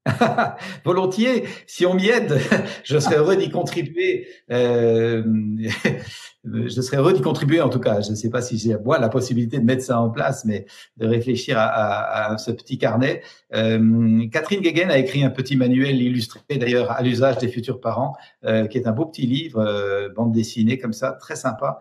Volontiers, 0.86 1.46
si 1.66 1.86
on 1.86 1.94
m'y 1.94 2.08
aide, 2.08 2.40
je 2.84 2.98
serais 3.00 3.18
heureux 3.18 3.36
d'y 3.36 3.50
contribuer. 3.50 4.28
Euh, 4.52 5.24
je 6.44 6.82
serais 6.82 6.98
heureux 6.98 7.14
d'y 7.14 7.22
contribuer 7.22 7.62
en 7.62 7.70
tout 7.70 7.80
cas. 7.80 8.02
Je 8.02 8.12
ne 8.12 8.16
sais 8.16 8.30
pas 8.30 8.42
si 8.42 8.58
j'ai 8.58 8.78
moi 8.78 9.00
la 9.00 9.10
possibilité 9.10 9.60
de 9.60 9.66
mettre 9.66 9.84
ça 9.84 10.00
en 10.00 10.10
place, 10.10 10.46
mais 10.46 10.66
de 10.98 11.08
réfléchir 11.08 11.58
à, 11.60 12.38
ce 12.38 12.52
petit 12.52 12.78
carnet. 12.78 13.22
Euh, 13.54 14.28
Catherine 14.32 14.62
Guéguen 14.62 14.90
a 14.90 14.98
écrit 14.98 15.24
un 15.24 15.30
petit 15.30 15.56
manuel 15.56 16.02
illustré 16.02 16.40
d'ailleurs 16.52 16.92
à 16.92 17.02
l'usage 17.02 17.38
des 17.38 17.48
futurs 17.48 17.80
parents, 17.80 18.16
euh, 18.46 18.68
qui 18.68 18.78
est 18.78 18.88
un 18.88 18.92
beau 18.92 19.06
petit 19.06 19.26
livre, 19.26 19.60
euh, 19.60 20.10
bande 20.10 20.32
dessinée 20.32 20.78
comme 20.78 20.94
ça, 20.94 21.14
très 21.14 21.36
sympa, 21.36 21.80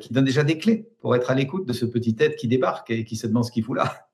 qui 0.00 0.12
donne 0.12 0.24
déjà 0.24 0.44
des 0.44 0.58
clés 0.58 0.88
pour 1.00 1.16
être 1.16 1.30
à 1.30 1.34
l'écoute 1.34 1.66
de 1.66 1.72
ce 1.72 1.84
petit 1.84 2.14
être 2.20 2.36
qui 2.36 2.46
débarque 2.48 2.90
et 2.90 3.04
qui 3.04 3.16
se 3.16 3.26
demande 3.26 3.44
ce 3.44 3.50
qu'il 3.50 3.64
fout 3.64 3.76
là. 3.76 4.05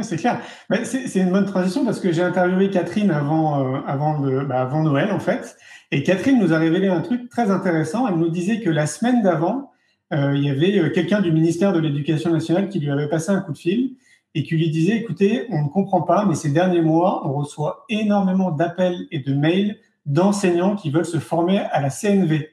C'est 0.00 0.16
clair. 0.16 0.40
C'est 0.84 1.20
une 1.20 1.30
bonne 1.30 1.44
transition 1.44 1.84
parce 1.84 2.00
que 2.00 2.12
j'ai 2.12 2.22
interviewé 2.22 2.70
Catherine 2.70 3.10
avant, 3.10 3.76
euh, 3.76 4.44
bah, 4.44 4.60
avant 4.60 4.82
Noël, 4.82 5.12
en 5.12 5.20
fait. 5.20 5.56
Et 5.90 6.02
Catherine 6.02 6.38
nous 6.38 6.54
a 6.54 6.58
révélé 6.58 6.88
un 6.88 7.02
truc 7.02 7.28
très 7.28 7.50
intéressant. 7.50 8.08
Elle 8.08 8.16
nous 8.16 8.30
disait 8.30 8.60
que 8.60 8.70
la 8.70 8.86
semaine 8.86 9.22
d'avant, 9.22 9.70
euh, 10.14 10.34
il 10.34 10.44
y 10.44 10.50
avait 10.50 10.78
euh, 10.78 10.88
quelqu'un 10.88 11.20
du 11.20 11.30
ministère 11.30 11.74
de 11.74 11.78
l'Éducation 11.78 12.30
nationale 12.30 12.70
qui 12.70 12.80
lui 12.80 12.90
avait 12.90 13.08
passé 13.08 13.30
un 13.30 13.40
coup 13.42 13.52
de 13.52 13.58
fil 13.58 13.96
et 14.34 14.44
qui 14.44 14.56
lui 14.56 14.70
disait, 14.70 14.96
écoutez, 14.96 15.46
on 15.50 15.64
ne 15.64 15.68
comprend 15.68 16.00
pas, 16.00 16.24
mais 16.24 16.34
ces 16.34 16.50
derniers 16.50 16.80
mois, 16.80 17.28
on 17.28 17.34
reçoit 17.34 17.84
énormément 17.90 18.50
d'appels 18.50 19.06
et 19.10 19.18
de 19.18 19.34
mails 19.34 19.78
d'enseignants 20.06 20.74
qui 20.74 20.90
veulent 20.90 21.04
se 21.04 21.18
former 21.18 21.58
à 21.58 21.82
la 21.82 21.90
CNV. 21.90 22.48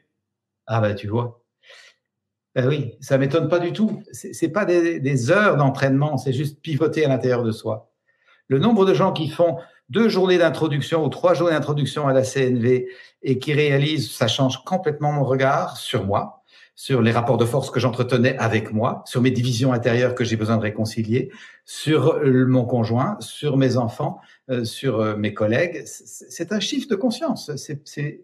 Ah 0.68 0.82
bah 0.82 0.94
tu 0.94 1.08
vois. 1.08 1.39
Ben 2.60 2.68
oui, 2.68 2.96
ça 3.00 3.18
m'étonne 3.18 3.48
pas 3.48 3.60
du 3.60 3.72
tout. 3.72 4.04
C'est 4.12 4.50
pas 4.50 4.66
des, 4.66 5.32
heures 5.32 5.56
d'entraînement, 5.56 6.18
c'est 6.18 6.34
juste 6.34 6.62
pivoter 6.62 7.06
à 7.06 7.08
l'intérieur 7.08 7.42
de 7.42 7.54
soi. 7.54 7.90
Le 8.50 8.60
nombre 8.60 8.86
de 8.86 8.94
gens 8.94 9.14
qui 9.14 9.30
font 9.30 9.56
deux 9.88 10.10
journées 10.10 10.38
d'introduction 10.38 11.06
ou 11.06 11.08
trois 11.08 11.34
journées 11.34 11.54
d'introduction 11.54 12.10
à 12.10 12.12
la 12.12 12.24
CNV 12.24 12.90
et 13.24 13.40
qui 13.40 13.54
réalisent, 13.54 14.12
ça 14.12 14.28
change 14.28 14.62
complètement 14.66 15.14
mon 15.14 15.24
regard 15.24 15.78
sur 15.78 16.06
moi, 16.06 16.44
sur 16.76 17.02
les 17.02 17.14
rapports 17.14 17.38
de 17.38 17.46
force 17.46 17.72
que 17.72 17.80
j'entretenais 17.80 18.38
avec 18.40 18.74
moi, 18.74 19.04
sur 19.06 19.22
mes 19.22 19.32
divisions 19.32 19.72
intérieures 19.72 20.14
que 20.14 20.26
j'ai 20.26 20.36
besoin 20.36 20.58
de 20.58 20.64
réconcilier, 20.64 21.32
sur 21.64 22.20
mon 22.26 22.66
conjoint, 22.66 23.16
sur 23.22 23.56
mes 23.56 23.78
enfants, 23.78 24.20
euh, 24.50 24.66
sur 24.66 25.00
euh, 25.00 25.16
mes 25.16 25.34
collègues. 25.34 25.84
C'est 25.86 26.52
un 26.52 26.60
chiffre 26.60 26.90
de 26.90 26.96
conscience. 26.96 27.52
C'est 27.56 28.20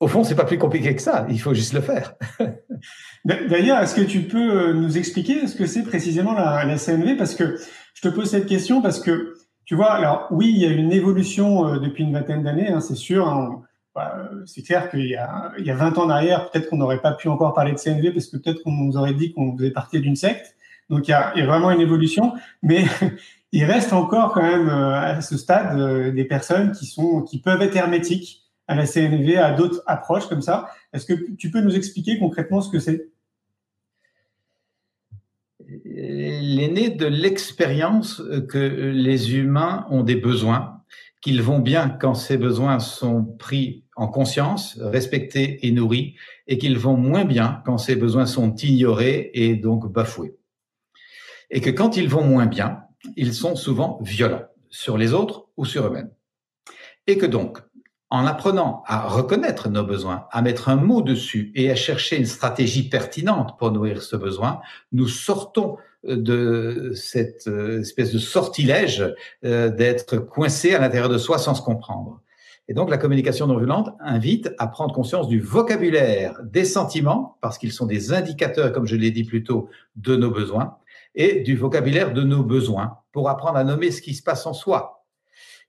au 0.00 0.08
fond, 0.08 0.24
c'est 0.24 0.34
pas 0.34 0.46
plus 0.46 0.58
compliqué 0.58 0.96
que 0.96 1.02
ça. 1.02 1.26
Il 1.28 1.38
faut 1.40 1.52
juste 1.52 1.74
le 1.74 1.82
faire. 1.82 2.14
D'ailleurs, 3.24 3.78
est-ce 3.80 3.94
que 3.94 4.00
tu 4.00 4.22
peux 4.22 4.50
euh, 4.68 4.72
nous 4.72 4.96
expliquer 4.96 5.46
ce 5.46 5.54
que 5.54 5.66
c'est 5.66 5.82
précisément 5.82 6.32
la, 6.32 6.76
CNV 6.78 7.16
Parce 7.16 7.34
que 7.34 7.58
je 7.94 8.00
te 8.00 8.08
pose 8.08 8.30
cette 8.30 8.46
question 8.46 8.80
parce 8.80 8.98
que 8.98 9.34
tu 9.66 9.74
vois, 9.74 9.92
alors 9.92 10.26
oui, 10.30 10.48
il 10.48 10.58
y 10.58 10.64
a 10.64 10.70
une 10.70 10.90
évolution 10.90 11.68
euh, 11.68 11.78
depuis 11.78 12.04
une 12.04 12.14
vingtaine 12.14 12.42
d'années, 12.42 12.68
hein, 12.68 12.80
c'est 12.80 12.96
sûr. 12.96 13.28
Hein, 13.28 13.62
bah, 13.94 14.30
c'est 14.46 14.62
clair 14.62 14.90
qu'il 14.90 15.06
y 15.06 15.16
a, 15.16 15.52
il 15.58 15.66
y 15.66 15.70
a 15.70 15.74
20 15.74 15.98
ans 15.98 16.04
en 16.04 16.10
arrière, 16.10 16.50
peut-être 16.50 16.70
qu'on 16.70 16.78
n'aurait 16.78 17.02
pas 17.02 17.12
pu 17.12 17.28
encore 17.28 17.52
parler 17.52 17.72
de 17.72 17.78
CNV 17.78 18.12
parce 18.12 18.26
que 18.26 18.38
peut-être 18.38 18.62
qu'on 18.62 18.72
nous 18.72 18.96
aurait 18.96 19.14
dit 19.14 19.32
qu'on 19.34 19.56
faisait 19.56 19.70
partie 19.70 20.00
d'une 20.00 20.16
secte. 20.16 20.56
Donc 20.88 21.08
il 21.08 21.10
y, 21.10 21.14
a, 21.14 21.32
vraiment 21.44 21.70
une 21.70 21.80
évolution, 21.80 22.32
mais 22.62 22.84
il 23.52 23.64
reste 23.64 23.92
encore 23.92 24.32
quand 24.32 24.42
même 24.42 24.68
euh, 24.70 24.94
à 24.94 25.20
ce 25.20 25.36
stade 25.36 26.14
des 26.14 26.24
personnes 26.24 26.72
qui 26.72 26.86
sont, 26.86 27.20
qui 27.20 27.38
peuvent 27.38 27.60
être 27.60 27.76
hermétiques 27.76 28.49
à 28.70 28.76
la 28.76 28.86
CNV, 28.86 29.36
à 29.36 29.50
d'autres 29.50 29.82
approches 29.86 30.28
comme 30.28 30.42
ça. 30.42 30.70
Est-ce 30.92 31.04
que 31.04 31.32
tu 31.32 31.50
peux 31.50 31.60
nous 31.60 31.74
expliquer 31.74 32.20
concrètement 32.20 32.60
ce 32.60 32.70
que 32.70 32.78
c'est? 32.78 33.08
Il 35.84 36.78
est 36.78 36.90
de 36.90 37.06
l'expérience 37.06 38.22
que 38.48 38.58
les 38.58 39.34
humains 39.34 39.86
ont 39.90 40.04
des 40.04 40.14
besoins, 40.14 40.84
qu'ils 41.20 41.42
vont 41.42 41.58
bien 41.58 41.88
quand 41.88 42.14
ces 42.14 42.36
besoins 42.36 42.78
sont 42.78 43.24
pris 43.24 43.82
en 43.96 44.06
conscience, 44.06 44.78
respectés 44.80 45.66
et 45.66 45.72
nourris, 45.72 46.14
et 46.46 46.56
qu'ils 46.56 46.78
vont 46.78 46.96
moins 46.96 47.24
bien 47.24 47.62
quand 47.66 47.76
ces 47.76 47.96
besoins 47.96 48.26
sont 48.26 48.54
ignorés 48.54 49.32
et 49.34 49.56
donc 49.56 49.92
bafoués. 49.92 50.36
Et 51.50 51.60
que 51.60 51.70
quand 51.70 51.96
ils 51.96 52.08
vont 52.08 52.24
moins 52.24 52.46
bien, 52.46 52.84
ils 53.16 53.34
sont 53.34 53.56
souvent 53.56 53.98
violents 54.00 54.46
sur 54.68 54.96
les 54.96 55.12
autres 55.12 55.48
ou 55.56 55.64
sur 55.64 55.88
eux-mêmes. 55.88 56.12
Et 57.06 57.18
que 57.18 57.26
donc, 57.26 57.58
en 58.10 58.26
apprenant 58.26 58.82
à 58.86 59.08
reconnaître 59.08 59.68
nos 59.68 59.84
besoins, 59.84 60.26
à 60.32 60.42
mettre 60.42 60.68
un 60.68 60.76
mot 60.76 61.00
dessus 61.00 61.52
et 61.54 61.70
à 61.70 61.76
chercher 61.76 62.16
une 62.16 62.26
stratégie 62.26 62.88
pertinente 62.88 63.56
pour 63.58 63.70
nourrir 63.70 64.02
ce 64.02 64.16
besoin, 64.16 64.60
nous 64.92 65.06
sortons 65.06 65.76
de 66.02 66.92
cette 66.94 67.46
euh, 67.46 67.80
espèce 67.80 68.12
de 68.12 68.18
sortilège 68.18 69.14
euh, 69.44 69.68
d'être 69.68 70.16
coincé 70.16 70.74
à 70.74 70.80
l'intérieur 70.80 71.10
de 71.10 71.18
soi 71.18 71.38
sans 71.38 71.54
se 71.54 71.62
comprendre. 71.62 72.20
Et 72.68 72.74
donc 72.74 72.88
la 72.88 72.98
communication 72.98 73.46
non 73.46 73.58
violente 73.58 73.90
invite 74.00 74.50
à 74.58 74.66
prendre 74.66 74.94
conscience 74.94 75.28
du 75.28 75.40
vocabulaire 75.40 76.40
des 76.44 76.64
sentiments, 76.64 77.36
parce 77.40 77.58
qu'ils 77.58 77.72
sont 77.72 77.86
des 77.86 78.12
indicateurs, 78.12 78.72
comme 78.72 78.86
je 78.86 78.96
l'ai 78.96 79.10
dit 79.10 79.24
plus 79.24 79.42
tôt, 79.42 79.68
de 79.96 80.16
nos 80.16 80.30
besoins, 80.30 80.76
et 81.14 81.40
du 81.40 81.56
vocabulaire 81.56 82.12
de 82.12 82.22
nos 82.22 82.44
besoins, 82.44 82.98
pour 83.12 83.28
apprendre 83.28 83.58
à 83.58 83.64
nommer 83.64 83.90
ce 83.90 84.00
qui 84.00 84.14
se 84.14 84.22
passe 84.22 84.46
en 84.46 84.52
soi, 84.52 84.99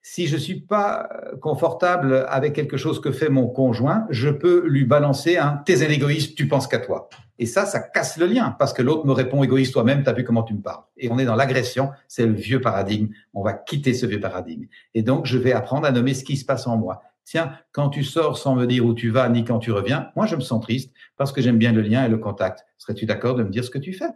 si 0.03 0.27
je 0.27 0.37
suis 0.37 0.61
pas 0.61 1.09
confortable 1.41 2.25
avec 2.27 2.53
quelque 2.53 2.77
chose 2.77 2.99
que 2.99 3.11
fait 3.11 3.29
mon 3.29 3.47
conjoint, 3.47 4.07
je 4.09 4.29
peux 4.29 4.65
lui 4.67 4.83
balancer 4.85 5.37
un 5.37 5.57
t'es 5.57 5.85
un 5.85 5.89
égoïste, 5.89 6.35
tu 6.35 6.47
penses 6.47 6.67
qu'à 6.67 6.79
toi. 6.79 7.09
Et 7.37 7.45
ça, 7.45 7.65
ça 7.65 7.79
casse 7.79 8.17
le 8.17 8.25
lien 8.25 8.55
parce 8.57 8.73
que 8.73 8.81
l'autre 8.81 9.05
me 9.05 9.13
répond 9.13 9.43
égoïste 9.43 9.73
toi-même, 9.73 10.03
t'as 10.03 10.13
vu 10.13 10.23
comment 10.23 10.43
tu 10.43 10.53
me 10.53 10.61
parles. 10.61 10.83
Et 10.97 11.09
on 11.11 11.17
est 11.17 11.25
dans 11.25 11.35
l'agression, 11.35 11.91
c'est 12.07 12.25
le 12.25 12.33
vieux 12.33 12.61
paradigme. 12.61 13.09
On 13.33 13.43
va 13.43 13.53
quitter 13.53 13.93
ce 13.93 14.05
vieux 14.05 14.19
paradigme. 14.19 14.65
Et 14.93 15.01
donc, 15.03 15.25
je 15.25 15.37
vais 15.37 15.51
apprendre 15.51 15.87
à 15.87 15.91
nommer 15.91 16.13
ce 16.13 16.23
qui 16.23 16.37
se 16.37 16.45
passe 16.45 16.67
en 16.67 16.77
moi. 16.77 17.01
Tiens, 17.23 17.57
quand 17.71 17.89
tu 17.89 18.03
sors 18.03 18.37
sans 18.37 18.55
me 18.55 18.65
dire 18.65 18.85
où 18.85 18.93
tu 18.93 19.09
vas 19.09 19.29
ni 19.29 19.43
quand 19.43 19.59
tu 19.59 19.71
reviens, 19.71 20.11
moi, 20.15 20.25
je 20.25 20.35
me 20.35 20.41
sens 20.41 20.61
triste 20.61 20.93
parce 21.17 21.31
que 21.31 21.41
j'aime 21.41 21.57
bien 21.57 21.71
le 21.71 21.81
lien 21.81 22.05
et 22.05 22.09
le 22.09 22.17
contact. 22.17 22.65
Serais-tu 22.77 23.05
d'accord 23.05 23.35
de 23.35 23.43
me 23.43 23.49
dire 23.49 23.63
ce 23.63 23.69
que 23.69 23.77
tu 23.77 23.93
fais? 23.93 24.09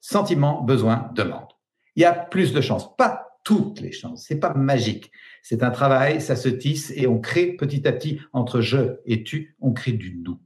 Sentiment, 0.00 0.62
besoin, 0.62 1.10
demande. 1.14 1.48
Il 1.96 2.02
y 2.02 2.04
a 2.04 2.12
plus 2.12 2.52
de 2.52 2.60
chances. 2.60 2.94
Pas 2.96 3.23
toutes 3.44 3.80
les 3.80 3.92
chances. 3.92 4.24
C'est 4.26 4.40
pas 4.40 4.54
magique. 4.54 5.12
C'est 5.42 5.62
un 5.62 5.70
travail, 5.70 6.20
ça 6.20 6.34
se 6.34 6.48
tisse 6.48 6.92
et 6.96 7.06
on 7.06 7.20
crée 7.20 7.52
petit 7.52 7.86
à 7.86 7.92
petit 7.92 8.20
entre 8.32 8.60
je 8.60 8.96
et 9.04 9.22
tu, 9.22 9.56
on 9.60 9.72
crée 9.72 9.92
du 9.92 10.16
nous. 10.16 10.40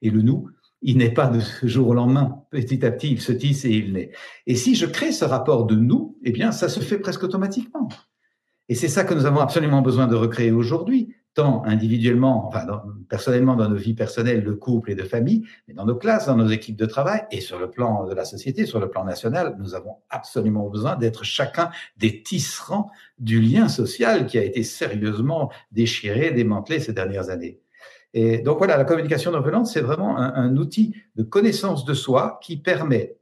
Et 0.00 0.10
le 0.10 0.22
nous, 0.22 0.48
il 0.80 0.98
n'est 0.98 1.12
pas 1.12 1.26
de 1.28 1.40
ce 1.40 1.66
jour 1.66 1.88
au 1.88 1.94
lendemain. 1.94 2.44
Petit 2.50 2.84
à 2.86 2.90
petit, 2.90 3.12
il 3.12 3.20
se 3.20 3.32
tisse 3.32 3.64
et 3.64 3.70
il 3.70 3.92
naît. 3.92 4.12
Et 4.46 4.56
si 4.56 4.74
je 4.74 4.86
crée 4.86 5.12
ce 5.12 5.24
rapport 5.24 5.66
de 5.66 5.76
nous, 5.76 6.18
eh 6.24 6.32
bien, 6.32 6.52
ça 6.52 6.68
se 6.68 6.80
fait 6.80 6.98
presque 6.98 7.22
automatiquement. 7.22 7.88
Et 8.68 8.74
c'est 8.74 8.88
ça 8.88 9.04
que 9.04 9.14
nous 9.14 9.26
avons 9.26 9.40
absolument 9.40 9.82
besoin 9.82 10.06
de 10.06 10.14
recréer 10.14 10.50
aujourd'hui 10.50 11.14
tant 11.34 11.64
individuellement, 11.64 12.46
enfin 12.46 12.66
personnellement 13.08 13.56
dans 13.56 13.68
nos 13.68 13.76
vies 13.76 13.94
personnelles 13.94 14.44
de 14.44 14.52
couple 14.52 14.90
et 14.90 14.94
de 14.94 15.02
famille, 15.02 15.44
mais 15.66 15.74
dans 15.74 15.86
nos 15.86 15.96
classes, 15.96 16.26
dans 16.26 16.36
nos 16.36 16.48
équipes 16.48 16.76
de 16.76 16.86
travail 16.86 17.22
et 17.30 17.40
sur 17.40 17.58
le 17.58 17.70
plan 17.70 18.06
de 18.06 18.14
la 18.14 18.24
société, 18.24 18.66
sur 18.66 18.80
le 18.80 18.90
plan 18.90 19.04
national, 19.04 19.56
nous 19.58 19.74
avons 19.74 19.96
absolument 20.10 20.68
besoin 20.68 20.96
d'être 20.96 21.24
chacun 21.24 21.70
des 21.96 22.22
tisserands 22.22 22.90
du 23.18 23.40
lien 23.40 23.68
social 23.68 24.26
qui 24.26 24.38
a 24.38 24.44
été 24.44 24.62
sérieusement 24.62 25.50
déchiré, 25.70 26.32
démantelé 26.32 26.80
ces 26.80 26.92
dernières 26.92 27.30
années. 27.30 27.60
Et 28.14 28.38
donc 28.38 28.58
voilà, 28.58 28.76
la 28.76 28.84
communication 28.84 29.30
non 29.30 29.40
violente, 29.40 29.66
c'est 29.66 29.80
vraiment 29.80 30.18
un, 30.18 30.34
un 30.34 30.56
outil 30.56 30.94
de 31.16 31.22
connaissance 31.22 31.86
de 31.86 31.94
soi 31.94 32.38
qui 32.42 32.58
permet 32.58 33.16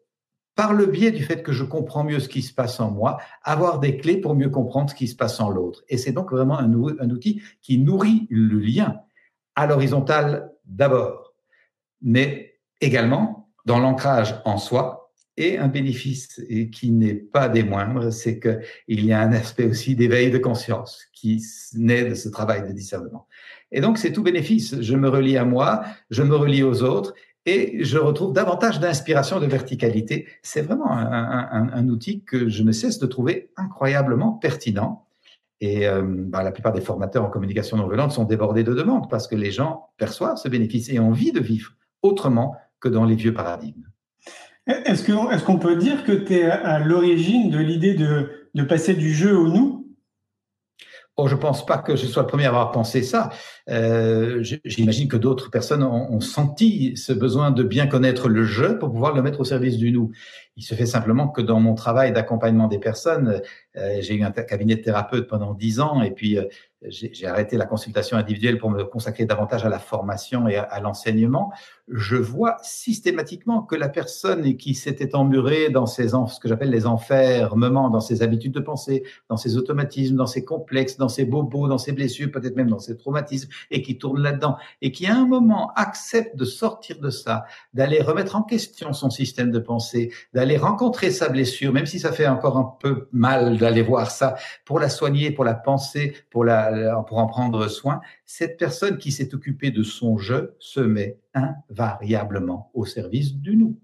par 0.55 0.75
le 0.75 0.87
biais 0.87 1.11
du 1.11 1.25
fait 1.25 1.43
que 1.43 1.53
je 1.53 1.65
comprends 1.65 2.05
mieux 2.05 2.21
ce 2.21 2.29
qui 2.29 2.43
se 2.43 2.53
passe 2.53 2.81
en 2.81 2.91
moi, 2.91 3.19
avoir 3.43 3.79
des 3.81 3.97
clés 3.97 4.19
pour 4.19 4.35
mieux 4.35 4.51
comprendre 4.51 4.91
ce 4.91 4.95
qui 4.95 5.09
se 5.09 5.17
passe 5.17 5.41
en 5.41 5.51
l'autre. 5.51 5.83
Et 5.89 5.97
c'est 5.97 6.13
donc 6.13 6.31
vraiment 6.31 6.59
un, 6.59 6.73
outil 7.11 7.43
qui 7.63 7.79
nourrit 7.79 8.27
le 8.31 8.59
lien 8.59 9.01
à 9.55 9.67
l'horizontale 9.67 10.53
d'abord, 10.65 11.35
mais 12.03 12.59
également 12.81 13.49
dans 13.65 13.79
l'ancrage 13.79 14.41
en 14.45 14.59
soi. 14.59 15.13
Et 15.37 15.57
un 15.57 15.69
bénéfice 15.69 16.43
qui 16.73 16.91
n'est 16.91 17.15
pas 17.15 17.49
des 17.49 17.63
moindres, 17.63 18.13
c'est 18.13 18.39
qu'il 18.39 19.05
y 19.07 19.13
a 19.13 19.21
un 19.21 19.33
aspect 19.33 19.65
aussi 19.65 19.95
d'éveil 19.95 20.31
de 20.31 20.37
conscience 20.37 21.07
qui 21.15 21.43
naît 21.75 22.05
de 22.05 22.15
ce 22.15 22.29
travail 22.29 22.69
de 22.69 22.73
discernement. 22.73 23.27
Et 23.73 23.81
donc, 23.81 23.97
c'est 23.97 24.13
tout 24.13 24.23
bénéfice. 24.23 24.81
Je 24.83 24.97
me 24.97 25.09
relie 25.09 25.39
à 25.39 25.45
moi, 25.45 25.85
je 26.11 26.23
me 26.23 26.37
relie 26.37 26.63
aux 26.63 26.83
autres, 26.83 27.15
et 27.51 27.83
je 27.83 27.99
retrouve 27.99 28.33
davantage 28.33 28.79
d'inspiration, 28.79 29.41
de 29.41 29.47
verticalité. 29.47 30.29
C'est 30.41 30.63
vraiment 30.63 30.93
un, 30.93 31.89
outil 31.89 32.23
que 32.23 32.49
je 32.49 32.63
ne 32.63 32.71
cesse 32.71 33.01
de 33.01 33.07
trouver 33.07 33.51
incroyablement 33.57 34.35
pertinent. 34.35 35.07
Et 35.61 35.89
euh, 35.89 36.03
bah, 36.07 36.45
la 36.45 36.53
plupart 36.53 36.73
des 36.73 36.81
formateurs 36.81 37.25
en 37.25 37.29
communication 37.29 37.77
non 37.77 37.89
violente 37.89 38.13
sont 38.13 38.23
débordés 38.23 38.63
de 38.63 38.73
demandes 38.73 39.11
parce 39.11 39.27
que 39.27 39.35
les 39.35 39.51
gens 39.51 39.89
perçoivent 39.99 40.37
ce 40.37 40.49
bénéfice 40.49 40.89
et 40.91 41.01
ont 41.01 41.09
envie 41.09 41.33
de 41.33 41.41
vivre 41.41 41.73
autrement 42.03 42.55
que 42.79 42.89
dans 42.89 43.05
les 43.05 43.17
vieux 43.17 43.35
paradigmes. 43.35 43.89
Est-ce 44.67 45.45
qu'on 45.45 45.59
peut 45.59 45.75
dire 45.75 46.05
que 46.05 46.13
tu 46.13 46.35
es 46.35 46.45
à 46.45 46.79
l'origine 46.79 47.51
de 47.51 47.59
l'idée 47.59 47.95
de 47.95 48.63
passer 48.63 48.95
du 48.95 49.13
jeu 49.13 49.37
au 49.37 49.49
nous? 49.49 49.80
Oh, 51.23 51.29
je 51.29 51.37
pense 51.37 51.67
pas 51.67 51.77
que 51.77 51.97
je 51.97 52.07
sois 52.07 52.23
le 52.23 52.29
premier 52.29 52.47
à 52.47 52.49
avoir 52.49 52.73
pensé 52.73 53.03
ça. 53.03 53.29
Euh, 53.69 54.43
J'imagine 54.65 55.07
que 55.07 55.19
d'autres 55.19 55.51
personnes 55.51 55.83
ont, 55.83 56.21
senti 56.21 56.97
ce 56.97 57.13
besoin 57.13 57.51
de 57.51 57.63
bien 57.63 57.87
connaître 57.87 58.31
le 58.31 58.45
jeu 58.45 58.79
pour 58.79 58.91
pouvoir 58.91 59.15
le 59.15 59.21
mettre 59.21 59.41
au 59.41 59.45
service 59.45 59.77
du 59.77 59.93
nous. 59.93 60.13
Il 60.57 60.63
se 60.63 60.75
fait 60.75 60.87
simplement 60.87 61.29
que 61.29 61.43
dans 61.43 61.61
mon 61.61 61.75
travail 61.75 62.13
d'accompagnement 62.13 62.69
des 62.69 62.79
personnes, 62.79 63.43
euh, 63.77 63.99
j'ai 64.01 64.15
eu 64.15 64.23
un 64.23 64.31
cabinet 64.31 64.77
de 64.77 64.81
thérapeute 64.81 65.29
pendant 65.29 65.53
dix 65.53 65.79
ans 65.81 66.01
et 66.01 66.11
puis 66.11 66.39
euh, 66.39 66.45
j'ai 66.89 67.27
arrêté 67.27 67.59
la 67.59 67.67
consultation 67.67 68.17
individuelle 68.17 68.57
pour 68.57 68.71
me 68.71 68.85
consacrer 68.85 69.27
davantage 69.27 69.67
à 69.67 69.69
la 69.69 69.79
formation 69.79 70.49
et 70.49 70.57
à, 70.57 70.81
l'enseignement, 70.81 71.53
je 71.93 72.17
vois 72.17 72.57
systématiquement 72.63 73.63
que 73.63 73.75
la 73.75 73.89
personne 73.89 74.57
qui 74.57 74.75
s'était 74.75 75.15
emmurée 75.15 75.71
dans 75.71 75.87
ses, 75.87 76.09
ce 76.09 76.41
que 76.41 76.49
j'appelle 76.49 76.71
les 76.71 76.87
enfermements, 76.87 77.91
dans 77.91 78.01
ses 78.01 78.23
habitudes 78.23 78.53
de 78.53 78.61
pensée, 78.61 79.03
dans 79.29 79.37
ses 79.37 79.57
automatismes, 79.57 80.17
dans 80.17 80.27
ses 80.27 80.45
complexes, 80.45 80.97
dans 80.97 81.09
ses 81.09 81.25
bobos, 81.25 81.69
dans 81.69 81.79
ses 81.79 81.93
blessures, 81.93 82.31
peut-être 82.31 82.57
même 82.57 82.71
dans 82.71 82.79
ses 82.79 82.97
traumatismes, 82.97 83.51
et 83.71 83.83
qui 83.83 83.99
tourne 83.99 84.23
là-dedans, 84.23 84.57
et 84.83 84.93
qui 84.93 85.07
à 85.07 85.17
un 85.17 85.27
moment 85.27 85.73
accepte 85.75 86.37
de 86.37 86.45
sortir 86.45 87.01
de 87.01 87.11
ça, 87.11 87.45
d'aller 87.75 88.01
remettre 88.01 88.37
en 88.37 88.43
question 88.43 88.93
son 88.93 89.11
système 89.11 89.51
de 89.51 89.59
pensée, 89.59 90.13
d'aller 90.33 90.57
rencontrer 90.57 91.11
sa 91.11 91.29
blessure, 91.29 91.73
même 91.73 91.87
si 91.87 91.99
ça 91.99 92.13
fait 92.13 92.29
encore 92.29 92.57
un 92.57 92.77
peu 92.81 93.09
mal 93.13 93.59
d'aller 93.59 93.83
voir 93.83 94.11
ça, 94.11 94.37
pour 94.65 94.79
la 94.79 94.89
soigner, 94.89 95.33
pour 95.33 95.45
la 95.45 95.55
penser, 95.55 96.15
pour 96.31 96.45
la 96.45 97.03
pour 97.09 97.19
en 97.19 97.27
prendre 97.27 97.69
soin, 97.69 98.01
cette 98.25 98.59
personne 98.59 98.99
qui 98.99 99.11
s'est 99.11 99.35
occupée 99.35 99.71
de 99.71 99.83
son 99.83 100.19
je 100.19 100.53
se 100.59 100.81
met 100.81 101.19
invariablement 101.35 102.71
au 102.75 102.85
service 102.85 103.35
du 103.35 103.57
nous. 103.57 103.79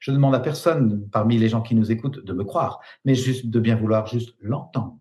Je 0.00 0.10
demande 0.10 0.34
à 0.34 0.40
personne 0.40 1.08
parmi 1.12 1.38
les 1.38 1.48
gens 1.48 1.62
qui 1.62 1.74
nous 1.74 1.92
écoutent 1.92 2.24
de 2.24 2.32
me 2.32 2.44
croire, 2.44 2.80
mais 3.04 3.14
juste 3.14 3.46
de 3.46 3.60
bien 3.60 3.76
vouloir 3.76 4.06
juste 4.06 4.34
l'entendre, 4.40 4.98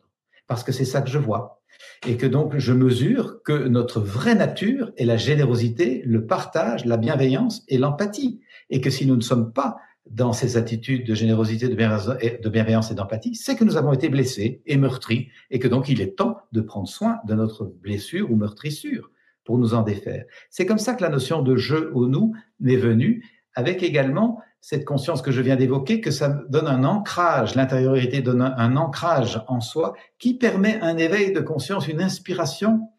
parce 0.48 0.64
que 0.64 0.72
c'est 0.72 0.86
ça 0.86 1.02
que 1.02 1.10
je 1.10 1.18
vois. 1.18 1.62
Et 2.06 2.18
que 2.18 2.26
donc 2.26 2.58
je 2.58 2.74
mesure 2.74 3.42
que 3.44 3.68
notre 3.68 4.02
vraie 4.02 4.36
nature 4.36 4.92
est 4.98 5.06
la 5.06 5.18
générosité, 5.18 6.04
le 6.06 6.26
partage, 6.26 6.86
la 6.86 6.98
bienveillance 6.98 7.64
et 7.68 7.78
l'empathie. 7.78 8.42
Et 8.70 8.82
que 8.82 8.90
si 8.90 9.06
nous 9.06 9.16
ne 9.16 9.22
sommes 9.22 9.54
pas 9.54 9.78
dans 10.10 10.34
ces 10.34 10.58
attitudes 10.58 11.08
de 11.08 11.16
générosité, 11.16 11.70
de 11.70 12.50
bienveillance 12.50 12.92
et 12.92 12.96
d'empathie, 12.96 13.36
c'est 13.36 13.56
que 13.56 13.64
nous 13.64 13.78
avons 13.78 13.94
été 13.94 14.10
blessés 14.10 14.62
et 14.66 14.78
meurtris 14.78 15.30
et 15.50 15.60
que 15.60 15.68
donc 15.68 15.90
il 15.90 16.02
est 16.02 16.18
temps 16.18 16.38
de 16.52 16.62
prendre 16.62 16.88
soin 16.88 17.20
de 17.26 17.34
notre 17.34 17.66
blessure 17.66 18.30
ou 18.32 18.36
meurtrissure 18.36 19.10
pour 19.44 19.58
nous 19.58 19.74
en 19.74 19.82
défaire. 19.82 20.26
C'est 20.50 20.66
comme 20.66 20.78
ça 20.78 20.94
que 20.94 21.04
la 21.04 21.10
notion 21.10 21.42
de 21.42 21.56
je 21.56 21.76
au 21.94 22.08
nous 22.08 22.34
m'est 22.60 22.78
venue, 22.78 23.24
avec 23.56 23.84
également 23.84 24.40
cette 24.62 24.86
conscience 24.86 25.22
que 25.22 25.32
je 25.32 25.42
viens 25.42 25.56
d'évoquer, 25.56 26.02
que 26.02 26.12
ça 26.12 26.30
donne 26.50 26.68
un 26.68 26.84
ancrage, 26.84 27.56
l'intériorité 27.56 28.22
donne 28.22 28.42
un 28.42 28.76
ancrage 28.78 29.44
en 29.48 29.60
soi 29.60 29.96
qui 30.20 30.36
permet 30.36 30.80
un 30.82 30.98
éveil 30.98 31.34
de 31.34 31.40
conscience, 31.40 31.88
une 31.88 32.02
inspiration 32.02 32.90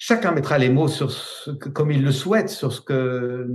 chacun 0.00 0.32
mettra 0.32 0.56
les 0.56 0.70
mots 0.70 0.88
sur 0.88 1.12
ce 1.12 1.50
comme 1.50 1.92
il 1.92 2.02
le 2.02 2.10
souhaite 2.10 2.48
sur 2.48 2.72
ce 2.72 2.80
que 2.80 3.46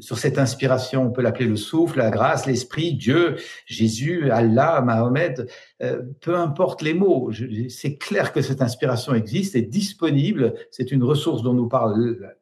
sur 0.00 0.16
cette 0.16 0.38
inspiration. 0.38 1.02
On 1.02 1.10
peut 1.10 1.22
l'appeler 1.22 1.48
le 1.48 1.56
souffle, 1.56 1.98
la 1.98 2.10
grâce, 2.10 2.46
l'esprit, 2.46 2.94
Dieu, 2.94 3.36
Jésus, 3.66 4.30
Allah, 4.30 4.80
Mahomet. 4.80 5.34
Euh, 5.82 6.02
peu 6.20 6.36
importe 6.36 6.82
les 6.82 6.94
mots. 6.94 7.30
C'est 7.68 7.98
clair 7.98 8.32
que 8.32 8.40
cette 8.40 8.62
inspiration 8.62 9.12
existe, 9.12 9.56
est 9.56 9.62
disponible. 9.62 10.54
C'est 10.70 10.92
une 10.92 11.02
ressource 11.02 11.42
dont 11.42 11.52
nous 11.52 11.68
parlent 11.68 12.36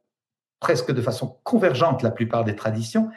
presque 0.61 0.92
de 0.92 1.00
façon 1.00 1.38
convergente 1.42 2.03
la 2.03 2.11
plupart 2.11 2.44
des 2.44 2.55
traditions, 2.55 3.09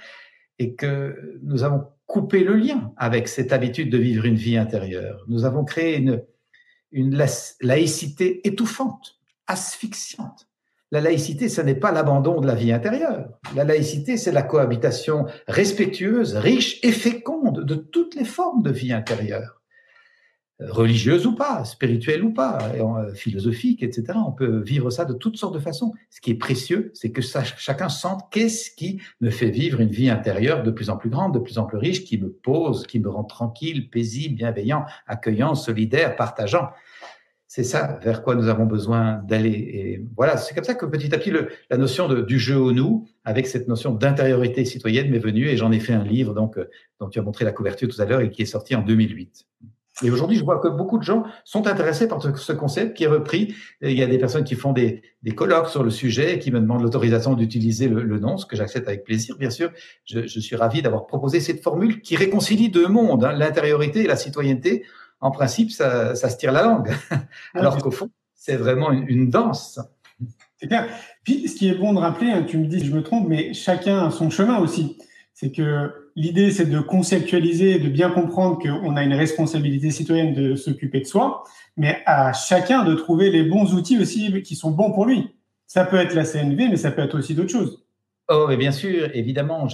et 0.57 0.75
que 0.75 1.37
nous 1.43 1.63
avons 1.65 1.83
coupé 2.05 2.45
le 2.45 2.55
lien 2.55 2.93
avec 2.95 3.27
cette 3.27 3.51
habitude 3.51 3.89
de 3.89 3.97
vivre 3.97 4.23
une 4.23 4.35
vie 4.35 4.55
intérieure. 4.55 5.25
Nous 5.27 5.43
avons 5.43 5.65
créé 5.65 5.97
une 5.97 6.23
une 6.95 7.17
laïcité 7.59 8.47
étouffante 8.47 9.17
asphyxiante. 9.47 10.47
La 10.93 11.01
laïcité, 11.01 11.49
ce 11.49 11.59
n'est 11.59 11.73
pas 11.73 11.91
l'abandon 11.91 12.39
de 12.39 12.45
la 12.45 12.53
vie 12.53 12.71
intérieure. 12.71 13.27
La 13.55 13.63
laïcité, 13.63 14.15
c'est 14.15 14.31
la 14.31 14.43
cohabitation 14.43 15.25
respectueuse, 15.47 16.35
riche 16.35 16.79
et 16.83 16.91
féconde 16.91 17.65
de 17.65 17.73
toutes 17.73 18.13
les 18.13 18.25
formes 18.25 18.61
de 18.61 18.69
vie 18.69 18.93
intérieure, 18.93 19.63
religieuse 20.59 21.25
ou 21.25 21.33
pas, 21.33 21.65
spirituelle 21.65 22.23
ou 22.23 22.31
pas, 22.31 22.59
euh, 22.75 23.11
philosophique, 23.15 23.81
etc. 23.81 24.19
On 24.23 24.33
peut 24.33 24.61
vivre 24.61 24.91
ça 24.91 25.03
de 25.05 25.13
toutes 25.13 25.37
sortes 25.37 25.55
de 25.55 25.59
façons. 25.59 25.93
Ce 26.11 26.21
qui 26.21 26.29
est 26.29 26.35
précieux, 26.35 26.91
c'est 26.93 27.11
que 27.11 27.23
chacun 27.23 27.89
sente 27.89 28.29
qu'est-ce 28.31 28.69
qui 28.69 29.01
me 29.19 29.31
fait 29.31 29.49
vivre 29.49 29.81
une 29.81 29.89
vie 29.89 30.11
intérieure 30.11 30.61
de 30.61 30.69
plus 30.69 30.91
en 30.91 30.97
plus 30.97 31.09
grande, 31.09 31.33
de 31.33 31.39
plus 31.39 31.57
en 31.57 31.65
plus 31.65 31.79
riche, 31.79 32.03
qui 32.03 32.19
me 32.19 32.29
pose, 32.29 32.85
qui 32.85 32.99
me 32.99 33.09
rend 33.09 33.23
tranquille, 33.23 33.89
paisible, 33.89 34.35
bienveillant, 34.35 34.85
accueillant, 35.07 35.55
solidaire, 35.55 36.15
partageant 36.15 36.69
c'est 37.55 37.63
ça 37.63 37.99
vers 38.01 38.23
quoi 38.23 38.33
nous 38.33 38.47
avons 38.47 38.65
besoin 38.65 39.21
d'aller. 39.27 39.51
Et 39.51 40.03
voilà, 40.17 40.37
c'est 40.37 40.55
comme 40.55 40.63
ça 40.63 40.73
que 40.73 40.87
petit 40.87 41.13
à 41.13 41.19
petit, 41.19 41.29
le, 41.29 41.49
la 41.69 41.77
notion 41.77 42.07
de, 42.07 42.19
du 42.21 42.39
jeu 42.39 42.57
au 42.57 42.71
nous, 42.71 43.05
avec 43.25 43.45
cette 43.45 43.67
notion 43.67 43.93
d'intériorité 43.93 44.65
citoyenne, 44.65 45.11
m'est 45.11 45.19
venue 45.19 45.45
et 45.45 45.55
j'en 45.55 45.71
ai 45.71 45.79
fait 45.79 45.93
un 45.93 46.03
livre 46.03 46.33
donc, 46.33 46.57
euh, 46.57 46.67
dont 46.99 47.09
tu 47.09 47.19
as 47.19 47.21
montré 47.21 47.45
la 47.45 47.51
couverture 47.51 47.87
tout 47.87 48.01
à 48.01 48.05
l'heure 48.05 48.21
et 48.21 48.31
qui 48.31 48.41
est 48.41 48.47
sorti 48.47 48.75
en 48.75 48.81
2008. 48.81 49.45
Et 50.01 50.09
aujourd'hui, 50.09 50.35
je 50.35 50.43
vois 50.43 50.57
que 50.57 50.67
beaucoup 50.67 50.97
de 50.97 51.03
gens 51.03 51.25
sont 51.43 51.67
intéressés 51.67 52.07
par 52.07 52.19
ce 52.23 52.53
concept 52.53 52.97
qui 52.97 53.03
est 53.03 53.07
repris. 53.07 53.53
il 53.83 53.91
y 53.91 54.01
a 54.01 54.07
des 54.07 54.17
personnes 54.17 54.43
qui 54.43 54.55
font 54.55 54.73
des, 54.73 55.03
des 55.21 55.35
colloques 55.35 55.69
sur 55.69 55.83
le 55.83 55.91
sujet 55.91 56.33
et 56.33 56.39
qui 56.39 56.49
me 56.49 56.59
demandent 56.59 56.81
l'autorisation 56.81 57.35
d'utiliser 57.35 57.87
le, 57.87 58.01
le, 58.01 58.17
nom, 58.17 58.37
ce 58.37 58.47
que 58.47 58.55
j'accepte 58.55 58.87
avec 58.87 59.03
plaisir, 59.03 59.37
bien 59.37 59.51
sûr. 59.51 59.71
Je, 60.05 60.25
je 60.25 60.39
suis 60.39 60.55
ravi 60.55 60.81
d'avoir 60.81 61.05
proposé 61.05 61.39
cette 61.39 61.61
formule 61.61 62.01
qui 62.01 62.15
réconcilie 62.15 62.69
deux 62.69 62.87
mondes, 62.87 63.23
hein, 63.23 63.33
l'intériorité 63.33 63.99
et 63.99 64.07
la 64.07 64.15
citoyenneté 64.15 64.83
en 65.23 65.31
principe, 65.31 65.71
ça, 65.71 66.15
se 66.15 66.37
tire 66.37 66.51
la 66.51 66.63
langue. 66.63 66.91
Alors 67.55 67.77
qu'au 67.77 67.91
fond, 67.91 68.09
c'est 68.35 68.57
vraiment 68.57 68.91
une, 68.91 69.29
danse. 69.29 69.79
C'est 70.57 70.67
clair. 70.67 70.87
Puis, 71.23 71.47
ce 71.47 71.55
qui 71.55 71.69
est 71.69 71.75
bon 71.75 71.93
de 71.93 71.99
rappeler, 71.99 72.29
hein, 72.29 72.43
tu 72.45 72.57
me 72.57 72.65
dis 72.65 72.81
si 72.81 72.87
je 72.87 72.93
me 72.93 73.01
trompe, 73.01 73.29
mais 73.29 73.53
chacun 73.53 74.07
a 74.07 74.11
son 74.11 74.29
chemin 74.29 74.59
aussi. 74.59 74.97
C'est 75.33 75.51
que 75.51 76.09
l'idée, 76.17 76.51
c'est 76.51 76.65
de 76.65 76.79
conceptualiser, 76.81 77.79
de 77.79 77.87
bien 77.87 78.09
comprendre 78.09 78.59
qu'on 78.61 78.97
a 78.97 79.03
une 79.03 79.13
responsabilité 79.13 79.91
citoyenne 79.91 80.33
de 80.33 80.55
s'occuper 80.55 80.99
de 80.99 81.05
soi, 81.05 81.45
mais 81.77 82.03
à 82.05 82.33
chacun 82.33 82.83
de 82.83 82.93
trouver 82.93 83.31
les 83.31 83.43
bons 83.43 83.73
outils 83.73 83.97
aussi 83.97 84.43
qui 84.43 84.55
sont 84.57 84.71
bons 84.71 84.91
pour 84.91 85.05
lui. 85.05 85.29
Ça 85.67 85.85
peut 85.85 85.97
être 85.97 86.15
la 86.15 86.25
CNV, 86.25 86.67
mais 86.67 86.75
ça 86.75 86.91
peut 86.91 87.01
être 87.01 87.17
aussi 87.17 87.33
d'autres 87.33 87.49
choses. 87.49 87.82
Oh, 88.29 88.45
mais 88.47 88.55
bien 88.55 88.71
sûr, 88.71 89.09
évidemment, 89.13 89.67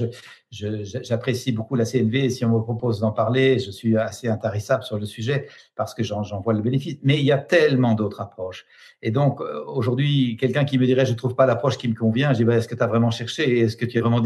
j'apprécie 0.50 1.52
beaucoup 1.52 1.76
la 1.76 1.86
CNV 1.86 2.26
et 2.26 2.30
si 2.32 2.44
on 2.46 2.50
me 2.50 2.60
propose 2.64 3.00
d'en 3.00 3.12
parler, 3.12 3.60
je 3.60 3.70
suis 3.70 3.96
assez 3.96 4.28
intarissable 4.28 4.84
sur 4.84 4.98
le 4.98 5.06
sujet 5.06 5.48
parce 5.76 5.94
que 5.94 6.02
j'en 6.02 6.24
vois 6.42 6.54
le 6.54 6.62
bénéfice. 6.62 6.98
Mais 7.04 7.20
il 7.20 7.26
y 7.26 7.32
a 7.32 7.38
tellement 7.38 7.94
d'autres 7.94 8.22
approches. 8.22 8.66
Et 9.04 9.12
donc, 9.12 9.40
euh, 9.40 9.64
aujourd'hui, 9.68 10.36
quelqu'un 10.36 10.66
qui 10.66 10.80
me 10.80 10.88
dirait 10.88 11.06
je 11.06 11.12
ne 11.12 11.18
trouve 11.18 11.36
pas 11.36 11.46
l'approche 11.46 11.78
qui 11.78 11.88
me 11.88 11.94
convient, 11.94 12.34
je 12.34 12.38
dis 12.38 12.44
bah, 12.44 12.56
est-ce 12.56 12.68
que 12.68 12.74
tu 12.74 12.82
as 12.82 12.88
vraiment 12.88 13.12
cherché 13.12 13.60
Est-ce 13.60 13.78
que 13.78 13.86
tu 13.86 14.00
es 14.00 14.02
vraiment 14.02 14.22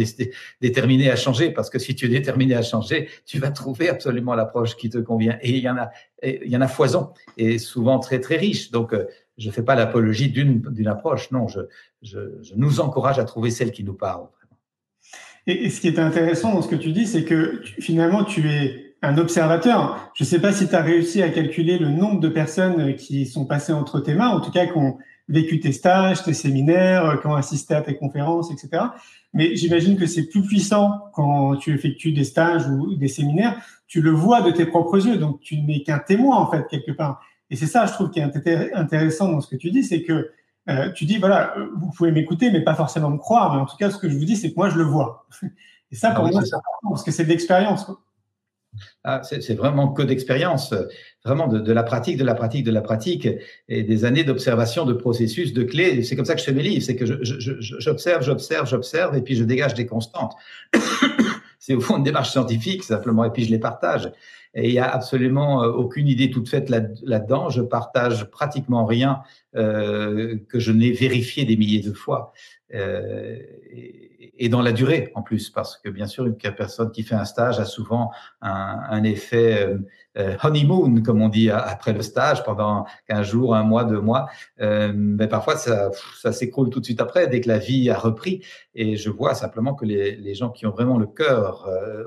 déterminé 0.61 1.11
à 1.11 1.17
changer? 1.17 1.51
Parce 1.51 1.69
que 1.69 1.77
si 1.77 1.93
tu 1.93 2.05
es 2.05 2.09
déterminé 2.09 2.55
à 2.55 2.61
changer, 2.61 3.09
tu 3.25 3.39
vas 3.39 3.51
trouver 3.51 3.89
absolument 3.89 4.35
l'approche 4.35 4.77
qui 4.77 4.89
te 4.89 4.99
convient. 4.99 5.37
Et 5.41 5.49
il 5.49 5.61
y 5.61 5.69
en 5.69 5.75
a, 5.75 5.91
il 6.23 6.49
y 6.49 6.55
en 6.55 6.61
a 6.61 6.69
foison 6.69 7.11
et 7.35 7.59
souvent 7.59 7.99
très 7.99 8.21
très 8.21 8.37
riche. 8.37 8.71
Donc, 8.71 8.93
euh, 8.93 9.05
je 9.37 9.47
ne 9.47 9.53
fais 9.53 9.63
pas 9.63 9.75
l'apologie 9.75 10.29
d'une 10.29 10.87
approche, 10.87 11.31
non, 11.31 11.47
je, 11.47 12.19
nous 12.55 12.79
encourage 12.79 13.19
à 13.19 13.23
trouver 13.23 13.51
celle 13.51 13.71
qui 13.71 13.83
nous 13.83 13.93
parle. 13.93 14.27
Et, 15.47 15.69
ce 15.69 15.81
qui 15.81 15.87
est 15.87 15.99
intéressant 15.99 16.53
dans 16.53 16.61
ce 16.61 16.67
que 16.67 16.75
tu 16.75 16.91
dis, 16.91 17.05
c'est 17.05 17.25
que 17.25 17.61
finalement, 17.79 18.23
tu 18.23 18.49
es 18.49 18.95
un 19.01 19.17
observateur. 19.17 20.11
Je 20.13 20.23
ne 20.23 20.27
sais 20.27 20.39
pas 20.39 20.53
si 20.53 20.67
tu 20.67 20.75
as 20.75 20.81
réussi 20.81 21.21
à 21.21 21.29
calculer 21.29 21.77
le 21.77 21.89
nombre 21.89 22.19
de 22.19 22.29
personnes 22.29 22.95
qui 22.95 23.25
sont 23.25 23.45
passées 23.45 23.73
entre 23.73 23.99
tes 23.99 24.13
mains, 24.13 24.29
en 24.29 24.39
tout 24.39 24.51
cas 24.51 24.65
qui 24.65 24.77
ont 24.77 24.97
vécu 25.27 25.59
tes 25.59 25.71
stages, 25.71 26.23
tes 26.23 26.33
séminaires, 26.33 27.19
qui 27.19 27.27
ont 27.27 27.35
assisté 27.35 27.73
à 27.73 27.81
tes 27.81 27.95
conférences, 27.95 28.51
etc. 28.51 28.83
Mais 29.33 29.55
j'imagine 29.55 29.97
que 29.97 30.05
c'est 30.05 30.27
plus 30.27 30.43
puissant 30.43 31.09
quand 31.13 31.55
tu 31.57 31.73
effectues 31.73 32.11
des 32.11 32.23
stages 32.23 32.67
ou 32.67 32.95
des 32.95 33.07
séminaires. 33.07 33.59
Tu 33.87 34.01
le 34.01 34.11
vois 34.11 34.41
de 34.41 34.51
tes 34.51 34.65
propres 34.65 35.05
yeux, 35.05 35.17
donc 35.17 35.39
tu 35.41 35.57
n'es 35.61 35.81
qu'un 35.81 35.99
témoin 35.99 36.37
en 36.37 36.49
fait 36.49 36.65
quelque 36.69 36.91
part. 36.91 37.21
Et 37.49 37.55
c'est 37.55 37.67
ça, 37.67 37.85
je 37.85 37.93
trouve, 37.93 38.09
qui 38.09 38.19
est 38.19 38.73
intéressant 38.73 39.29
dans 39.29 39.41
ce 39.41 39.47
que 39.47 39.55
tu 39.55 39.71
dis, 39.71 39.83
c'est 39.83 40.01
que 40.03 40.31
euh, 40.69 40.91
tu 40.91 41.05
dis, 41.05 41.17
voilà, 41.17 41.57
euh, 41.57 41.67
vous 41.75 41.91
pouvez 41.91 42.11
m'écouter, 42.11 42.49
mais 42.51 42.61
pas 42.61 42.75
forcément 42.75 43.09
me 43.09 43.17
croire. 43.17 43.53
Mais 43.53 43.61
en 43.61 43.65
tout 43.65 43.75
cas, 43.77 43.91
ce 43.91 43.97
que 43.97 44.09
je 44.09 44.17
vous 44.17 44.25
dis, 44.25 44.35
c'est 44.35 44.51
que 44.51 44.55
moi, 44.55 44.69
je 44.69 44.77
le 44.77 44.83
vois. 44.83 45.27
Et 45.91 45.95
ça, 45.95 46.11
pour 46.11 46.25
ah 46.25 46.31
moi, 46.31 46.41
c'est 46.41 46.55
important, 46.55 46.89
parce 46.89 47.03
que 47.03 47.11
c'est 47.11 47.25
de 47.25 47.29
l'expérience. 47.29 47.85
Ah, 49.03 49.21
c'est 49.23 49.53
vraiment 49.53 49.89
que 49.89 50.01
d'expérience, 50.01 50.73
vraiment 51.23 51.47
de, 51.47 51.71
la 51.71 51.83
pratique, 51.83 52.17
de 52.17 52.23
la 52.23 52.33
pratique, 52.33 52.63
de 52.63 52.71
la 52.71 52.81
pratique, 52.81 53.27
et 53.67 53.83
des 53.83 54.05
années 54.05 54.23
d'observation 54.23 54.85
de 54.85 54.93
processus, 54.93 55.53
de 55.53 55.61
clés. 55.61 56.01
C'est 56.01 56.15
comme 56.15 56.25
ça 56.25 56.33
que 56.33 56.39
je 56.39 56.45
fais 56.45 56.53
mes 56.53 56.63
livres, 56.63 56.83
c'est 56.83 56.95
que 56.95 57.05
j'observe, 57.05 58.23
j'observe, 58.23 58.67
j'observe, 58.67 59.15
et 59.15 59.21
puis 59.21 59.35
je 59.35 59.43
dégage 59.43 59.75
des 59.75 59.85
constantes. 59.85 60.33
c'est 61.59 61.75
au 61.75 61.81
fond 61.81 61.97
une 61.97 62.03
démarche 62.03 62.31
scientifique 62.31 62.83
simplement, 62.83 63.23
et 63.25 63.29
puis 63.29 63.45
je 63.45 63.51
les 63.51 63.59
partage. 63.59 64.11
Et 64.55 64.69
il 64.69 64.73
y 64.73 64.79
a 64.79 64.87
absolument 64.89 65.63
euh, 65.63 65.71
aucune 65.71 66.07
idée 66.07 66.29
toute 66.29 66.47
faite 66.47 66.69
là-dedans. 66.69 67.49
je 67.49 67.61
partage 67.61 68.29
pratiquement 68.29 68.85
rien 68.85 69.21
euh, 69.55 70.37
que 70.49 70.59
je 70.59 70.71
n'ai 70.71 70.91
vérifié 70.91 71.45
des 71.45 71.57
milliers 71.57 71.81
de 71.81 71.93
fois. 71.93 72.33
Euh, 72.73 73.37
et, 73.71 74.49
dans 74.49 74.61
la 74.61 74.71
durée 74.71 75.11
en 75.15 75.21
plus, 75.21 75.49
parce 75.49 75.77
que 75.77 75.89
bien 75.89 76.07
sûr, 76.07 76.25
une 76.25 76.35
personne 76.35 76.91
qui 76.91 77.03
fait 77.03 77.15
un 77.15 77.25
stage 77.25 77.59
a 77.59 77.65
souvent 77.65 78.11
un, 78.41 78.79
un 78.89 79.03
effet 79.03 79.63
euh, 79.63 79.77
euh, 80.17 80.35
honeymoon, 80.43 81.01
comme 81.01 81.21
on 81.21 81.29
dit, 81.29 81.49
après 81.49 81.93
le 81.93 82.01
stage, 82.01 82.43
pendant 82.43 82.85
15 83.07 83.27
jours, 83.27 83.55
un 83.55 83.63
mois, 83.63 83.83
deux 83.83 83.99
mois. 83.99 84.29
Euh, 84.61 84.91
mais 84.95 85.27
parfois, 85.27 85.55
ça, 85.55 85.89
ça 86.21 86.31
s'écroule 86.31 86.69
tout 86.69 86.79
de 86.79 86.85
suite 86.85 87.01
après, 87.01 87.27
dès 87.27 87.41
que 87.41 87.47
la 87.47 87.57
vie 87.57 87.89
a 87.89 87.97
repris. 87.97 88.43
Et 88.75 88.95
je 88.95 89.09
vois 89.09 89.33
simplement 89.33 89.73
que 89.73 89.85
les, 89.85 90.15
les 90.15 90.35
gens 90.35 90.49
qui 90.49 90.65
ont 90.65 90.71
vraiment 90.71 90.97
le 90.97 91.07
cœur, 91.07 91.67
euh, 91.67 92.03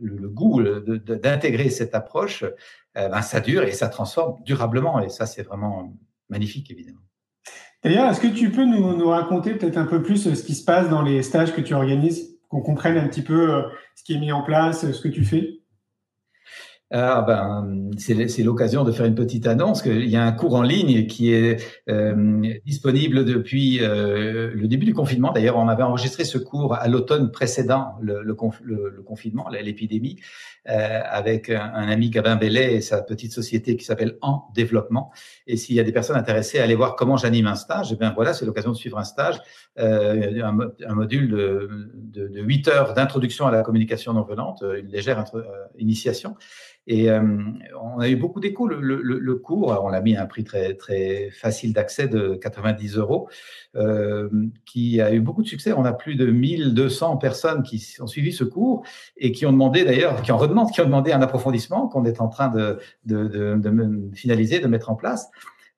le, 0.00 0.28
goût 0.28 0.62
d'intégrer 0.62 1.70
cette 1.70 1.94
approche, 1.94 2.44
ben, 2.94 3.22
ça 3.22 3.40
dure 3.40 3.62
et 3.62 3.72
ça 3.72 3.88
transforme 3.88 4.42
durablement. 4.44 5.00
Et 5.00 5.08
ça, 5.08 5.26
c'est 5.26 5.42
vraiment 5.42 5.94
magnifique, 6.28 6.70
évidemment. 6.70 7.00
D'ailleurs, 7.82 8.10
est-ce 8.10 8.20
que 8.20 8.26
tu 8.26 8.50
peux 8.50 8.64
nous, 8.64 8.96
nous 8.96 9.08
raconter 9.08 9.54
peut-être 9.54 9.78
un 9.78 9.86
peu 9.86 10.02
plus 10.02 10.34
ce 10.34 10.42
qui 10.44 10.54
se 10.54 10.64
passe 10.64 10.90
dans 10.90 11.02
les 11.02 11.22
stages 11.22 11.54
que 11.54 11.60
tu 11.60 11.74
organises, 11.74 12.38
qu'on 12.48 12.60
comprenne 12.60 12.98
un 12.98 13.08
petit 13.08 13.22
peu 13.22 13.64
ce 13.94 14.04
qui 14.04 14.14
est 14.14 14.18
mis 14.18 14.32
en 14.32 14.42
place, 14.42 14.90
ce 14.90 15.00
que 15.00 15.08
tu 15.08 15.24
fais? 15.24 15.59
Ah 16.92 17.22
ben, 17.24 17.90
c'est 17.98 18.42
l'occasion 18.42 18.82
de 18.82 18.90
faire 18.90 19.06
une 19.06 19.14
petite 19.14 19.46
annonce 19.46 19.80
qu'il 19.80 20.08
y 20.08 20.16
a 20.16 20.24
un 20.24 20.32
cours 20.32 20.56
en 20.56 20.62
ligne 20.62 21.06
qui 21.06 21.32
est 21.32 21.64
euh, 21.88 22.42
disponible 22.66 23.24
depuis 23.24 23.78
euh, 23.80 24.50
le 24.52 24.66
début 24.66 24.86
du 24.86 24.92
confinement. 24.92 25.30
D'ailleurs, 25.30 25.56
on 25.56 25.68
avait 25.68 25.84
enregistré 25.84 26.24
ce 26.24 26.36
cours 26.36 26.74
à 26.74 26.88
l'automne 26.88 27.30
précédent 27.30 27.94
le, 28.02 28.34
confinement, 28.34 29.48
l'épidémie, 29.50 30.16
euh, 30.68 31.00
avec 31.04 31.48
un, 31.50 31.88
ami 31.88 32.10
Gabin 32.10 32.34
Bellet 32.34 32.74
et 32.74 32.80
sa 32.80 33.02
petite 33.02 33.32
société 33.32 33.76
qui 33.76 33.84
s'appelle 33.84 34.18
En 34.20 34.48
Développement. 34.52 35.12
Et 35.46 35.56
s'il 35.56 35.76
y 35.76 35.80
a 35.80 35.84
des 35.84 35.92
personnes 35.92 36.16
intéressées 36.16 36.58
à 36.58 36.64
aller 36.64 36.74
voir 36.74 36.96
comment 36.96 37.16
j'anime 37.16 37.46
un 37.46 37.54
stage, 37.54 37.92
eh 37.92 38.04
voilà, 38.16 38.34
c'est 38.34 38.46
l'occasion 38.46 38.72
de 38.72 38.76
suivre 38.76 38.98
un 38.98 39.04
stage, 39.04 39.38
un, 39.76 40.42
un, 40.42 40.94
module 40.94 41.30
de, 41.30 41.68
de, 41.94 42.26
de 42.26 42.40
8 42.40 42.66
heures 42.66 42.94
d'introduction 42.94 43.46
à 43.46 43.52
la 43.52 43.62
communication 43.62 44.12
non 44.12 44.22
violente, 44.24 44.64
une 44.76 44.88
légère 44.88 45.24
initiation. 45.78 46.34
Et 46.92 47.08
euh, 47.08 47.22
on 47.80 48.00
a 48.00 48.08
eu 48.08 48.16
beaucoup 48.16 48.40
d'échos. 48.40 48.66
Le, 48.66 48.80
le, 48.80 49.00
le, 49.00 49.34
cours, 49.36 49.80
on 49.80 49.90
l'a 49.90 50.00
mis 50.00 50.16
à 50.16 50.24
un 50.24 50.26
prix 50.26 50.42
très, 50.42 50.74
très 50.74 51.30
facile 51.30 51.72
d'accès 51.72 52.08
de 52.08 52.34
90 52.34 52.96
euros, 52.96 53.28
euh, 53.76 54.28
qui 54.66 55.00
a 55.00 55.14
eu 55.14 55.20
beaucoup 55.20 55.42
de 55.42 55.46
succès. 55.46 55.72
On 55.72 55.84
a 55.84 55.92
plus 55.92 56.16
de 56.16 56.26
1200 56.26 57.18
personnes 57.18 57.62
qui 57.62 57.80
ont 58.00 58.08
suivi 58.08 58.32
ce 58.32 58.42
cours 58.42 58.84
et 59.16 59.30
qui 59.30 59.46
ont 59.46 59.52
demandé 59.52 59.84
d'ailleurs, 59.84 60.20
qui 60.22 60.32
en 60.32 60.36
redemandent, 60.36 60.72
qui 60.72 60.80
ont 60.80 60.84
demandé 60.84 61.12
un 61.12 61.22
approfondissement 61.22 61.86
qu'on 61.86 62.04
est 62.04 62.20
en 62.20 62.26
train 62.26 62.48
de, 62.48 62.80
de, 63.06 63.28
de, 63.28 63.54
de 63.54 64.10
finaliser, 64.16 64.58
de 64.58 64.66
mettre 64.66 64.90
en 64.90 64.96
place. 64.96 65.30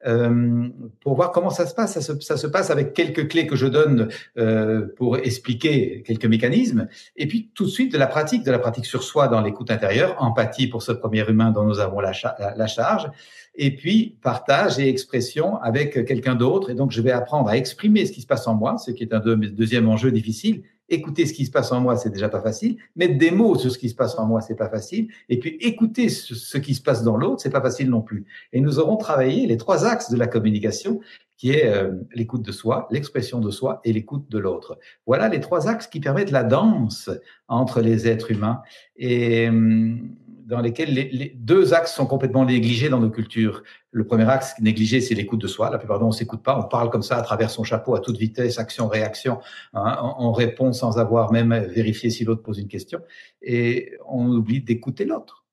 Euh, 0.06 0.68
pour 1.00 1.14
voir 1.14 1.30
comment 1.30 1.50
ça 1.50 1.66
se 1.66 1.74
passe. 1.74 1.94
Ça 1.94 2.00
se, 2.00 2.18
ça 2.20 2.36
se, 2.36 2.46
passe 2.46 2.70
avec 2.70 2.92
quelques 2.92 3.28
clés 3.28 3.46
que 3.46 3.56
je 3.56 3.66
donne 3.66 4.08
euh, 4.36 4.86
pour 4.96 5.16
expliquer 5.16 6.02
quelques 6.04 6.26
mécanismes, 6.26 6.88
et 7.16 7.26
puis 7.26 7.50
tout 7.54 7.64
de 7.64 7.70
suite 7.70 7.92
de 7.92 7.98
la 7.98 8.06
pratique, 8.06 8.42
de 8.44 8.50
la 8.50 8.58
pratique 8.58 8.86
sur 8.86 9.02
soi 9.02 9.28
dans 9.28 9.40
l'écoute 9.40 9.70
intérieure, 9.70 10.16
empathie 10.18 10.66
pour 10.66 10.82
ce 10.82 10.92
premier 10.92 11.24
humain 11.28 11.50
dont 11.50 11.64
nous 11.64 11.78
avons 11.78 12.00
la, 12.00 12.12
la 12.56 12.66
charge, 12.66 13.10
et 13.54 13.74
puis 13.74 14.16
partage 14.22 14.78
et 14.78 14.88
expression 14.88 15.56
avec 15.56 16.04
quelqu'un 16.06 16.34
d'autre. 16.34 16.70
Et 16.70 16.74
donc 16.74 16.90
je 16.90 17.00
vais 17.00 17.12
apprendre 17.12 17.48
à 17.48 17.56
exprimer 17.56 18.06
ce 18.06 18.12
qui 18.12 18.22
se 18.22 18.26
passe 18.26 18.46
en 18.46 18.54
moi, 18.54 18.78
ce 18.78 18.90
qui 18.90 19.02
est 19.04 19.14
un 19.14 19.20
deuxième 19.20 19.88
enjeu 19.88 20.10
difficile, 20.10 20.62
écouter 20.92 21.26
ce 21.26 21.32
qui 21.32 21.46
se 21.46 21.50
passe 21.50 21.72
en 21.72 21.80
moi, 21.80 21.96
c'est 21.96 22.10
déjà 22.10 22.28
pas 22.28 22.40
facile. 22.40 22.76
Mettre 22.96 23.18
des 23.18 23.30
mots 23.30 23.56
sur 23.56 23.70
ce 23.70 23.78
qui 23.78 23.88
se 23.88 23.94
passe 23.94 24.18
en 24.18 24.26
moi, 24.26 24.40
c'est 24.40 24.54
pas 24.54 24.68
facile. 24.68 25.08
Et 25.28 25.38
puis 25.38 25.56
écouter 25.60 26.08
ce, 26.08 26.58
qui 26.58 26.74
se 26.74 26.82
passe 26.82 27.02
dans 27.02 27.16
l'autre, 27.16 27.40
c'est 27.42 27.50
pas 27.50 27.60
facile 27.60 27.90
non 27.90 28.02
plus. 28.02 28.26
Et 28.52 28.60
nous 28.60 28.78
aurons 28.78 28.96
travaillé 28.96 29.46
les 29.46 29.56
trois 29.56 29.86
axes 29.86 30.10
de 30.10 30.16
la 30.16 30.26
communication, 30.26 31.00
qui 31.36 31.50
est 31.50 31.66
euh, 31.66 31.92
l'écoute 32.14 32.42
de 32.42 32.52
soi, 32.52 32.86
l'expression 32.90 33.40
de 33.40 33.50
soi 33.50 33.80
et 33.84 33.92
l'écoute 33.92 34.30
de 34.30 34.38
l'autre. 34.38 34.78
Voilà 35.06 35.28
les 35.28 35.40
trois 35.40 35.68
axes 35.68 35.88
qui 35.88 35.98
permettent 35.98 36.30
la 36.30 36.44
danse 36.44 37.10
entre 37.48 37.80
les 37.80 38.06
êtres 38.06 38.30
humains. 38.30 38.62
Et 38.96 39.48
hum, 39.48 40.14
dans 40.46 40.60
lesquels 40.60 40.92
les, 40.92 41.32
deux 41.36 41.74
axes 41.74 41.94
sont 41.94 42.06
complètement 42.06 42.44
négligés 42.44 42.88
dans 42.88 43.00
nos 43.00 43.10
cultures. 43.10 43.62
Le 43.90 44.04
premier 44.06 44.28
axe 44.28 44.54
négligé, 44.60 45.00
c'est 45.00 45.14
l'écoute 45.14 45.40
de 45.40 45.46
soi. 45.46 45.70
La 45.70 45.78
plupart 45.78 45.96
d'entre 45.96 46.04
nous, 46.04 46.08
on 46.08 46.12
s'écoute 46.12 46.42
pas. 46.42 46.58
On 46.58 46.68
parle 46.68 46.90
comme 46.90 47.02
ça 47.02 47.16
à 47.16 47.22
travers 47.22 47.50
son 47.50 47.64
chapeau 47.64 47.94
à 47.94 48.00
toute 48.00 48.16
vitesse, 48.16 48.58
action, 48.58 48.88
réaction. 48.88 49.40
Hein. 49.74 50.14
On, 50.18 50.32
répond 50.32 50.72
sans 50.72 50.98
avoir 50.98 51.32
même 51.32 51.54
vérifié 51.54 52.10
si 52.10 52.24
l'autre 52.24 52.42
pose 52.42 52.58
une 52.58 52.68
question. 52.68 53.00
Et 53.42 53.92
on 54.06 54.28
oublie 54.28 54.60
d'écouter 54.60 55.04
l'autre. 55.04 55.44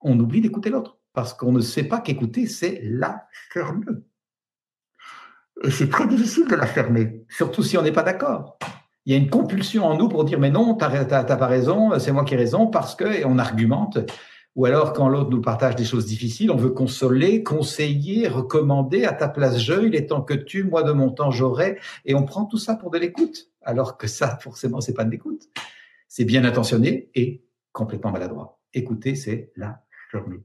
On 0.00 0.18
oublie 0.18 0.40
d'écouter 0.40 0.70
l'autre 0.70 0.98
parce 1.12 1.34
qu'on 1.34 1.52
ne 1.52 1.60
sait 1.60 1.84
pas 1.84 2.00
qu'écouter, 2.00 2.46
c'est 2.46 2.80
la 2.82 3.26
fermer. 3.50 3.86
Et 5.62 5.70
c'est 5.70 5.90
très 5.90 6.06
difficile 6.06 6.48
de 6.48 6.54
la 6.54 6.66
fermer, 6.66 7.24
surtout 7.28 7.62
si 7.62 7.76
on 7.76 7.82
n'est 7.82 7.92
pas 7.92 8.02
d'accord 8.02 8.58
il 9.06 9.12
y 9.12 9.16
a 9.16 9.18
une 9.18 9.30
compulsion 9.30 9.84
en 9.84 9.96
nous 9.96 10.08
pour 10.08 10.24
dire 10.24 10.38
mais 10.38 10.50
non, 10.50 10.74
t'as 10.74 11.22
pas 11.24 11.46
raison, 11.46 11.98
c'est 11.98 12.12
moi 12.12 12.24
qui 12.24 12.34
ai 12.34 12.36
raison 12.36 12.66
parce 12.66 12.94
que 12.94 13.04
et 13.04 13.24
on 13.24 13.38
argumente. 13.38 13.98
Ou 14.56 14.66
alors 14.66 14.92
quand 14.92 15.08
l'autre 15.08 15.30
nous 15.30 15.40
partage 15.40 15.76
des 15.76 15.84
choses 15.84 16.06
difficiles, 16.06 16.50
on 16.50 16.56
veut 16.56 16.70
consoler, 16.70 17.44
conseiller, 17.44 18.26
recommander 18.26 19.04
à 19.04 19.12
ta 19.12 19.28
place 19.28 19.58
je, 19.58 19.86
il 19.86 19.94
est 19.94 20.06
temps 20.06 20.22
que 20.22 20.34
tu, 20.34 20.64
moi 20.64 20.82
de 20.82 20.92
mon 20.92 21.10
temps 21.10 21.30
j'aurai, 21.30 21.78
et 22.04 22.14
on 22.14 22.24
prend 22.24 22.44
tout 22.44 22.58
ça 22.58 22.74
pour 22.74 22.90
de 22.90 22.98
l'écoute, 22.98 23.48
alors 23.62 23.96
que 23.96 24.08
ça 24.08 24.38
forcément 24.40 24.80
c'est 24.80 24.94
pas 24.94 25.04
de 25.04 25.10
l'écoute. 25.10 25.48
C'est 26.08 26.24
bien 26.24 26.44
intentionné 26.44 27.10
et 27.14 27.44
complètement 27.72 28.10
maladroit. 28.10 28.58
Écouter, 28.74 29.14
c'est 29.14 29.52
la 29.56 29.84
journée. 30.10 30.42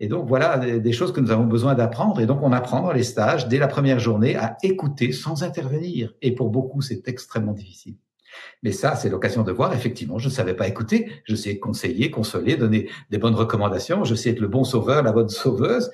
Et 0.00 0.08
donc 0.08 0.26
voilà 0.26 0.56
des 0.56 0.92
choses 0.92 1.12
que 1.12 1.20
nous 1.20 1.30
avons 1.30 1.44
besoin 1.44 1.74
d'apprendre. 1.74 2.20
Et 2.20 2.26
donc 2.26 2.40
on 2.42 2.52
apprend 2.52 2.82
dans 2.82 2.92
les 2.92 3.02
stages 3.02 3.48
dès 3.48 3.58
la 3.58 3.68
première 3.68 3.98
journée 3.98 4.34
à 4.36 4.56
écouter 4.62 5.12
sans 5.12 5.42
intervenir. 5.42 6.14
Et 6.22 6.32
pour 6.32 6.48
beaucoup, 6.48 6.80
c'est 6.80 7.06
extrêmement 7.06 7.52
difficile. 7.52 7.96
Mais 8.62 8.72
ça, 8.72 8.94
c'est 8.94 9.08
l'occasion 9.08 9.42
de 9.42 9.52
voir, 9.52 9.74
effectivement, 9.74 10.18
je 10.18 10.28
ne 10.28 10.32
savais 10.32 10.54
pas 10.54 10.68
écouter, 10.68 11.10
je 11.24 11.34
sais 11.34 11.58
conseiller, 11.58 12.10
consoler, 12.10 12.56
donner 12.56 12.88
des 13.10 13.18
bonnes 13.18 13.34
recommandations, 13.34 14.04
je 14.04 14.14
sais 14.14 14.30
être 14.30 14.40
le 14.40 14.48
bon 14.48 14.64
sauveur, 14.64 15.02
la 15.02 15.12
bonne 15.12 15.28
sauveuse, 15.28 15.90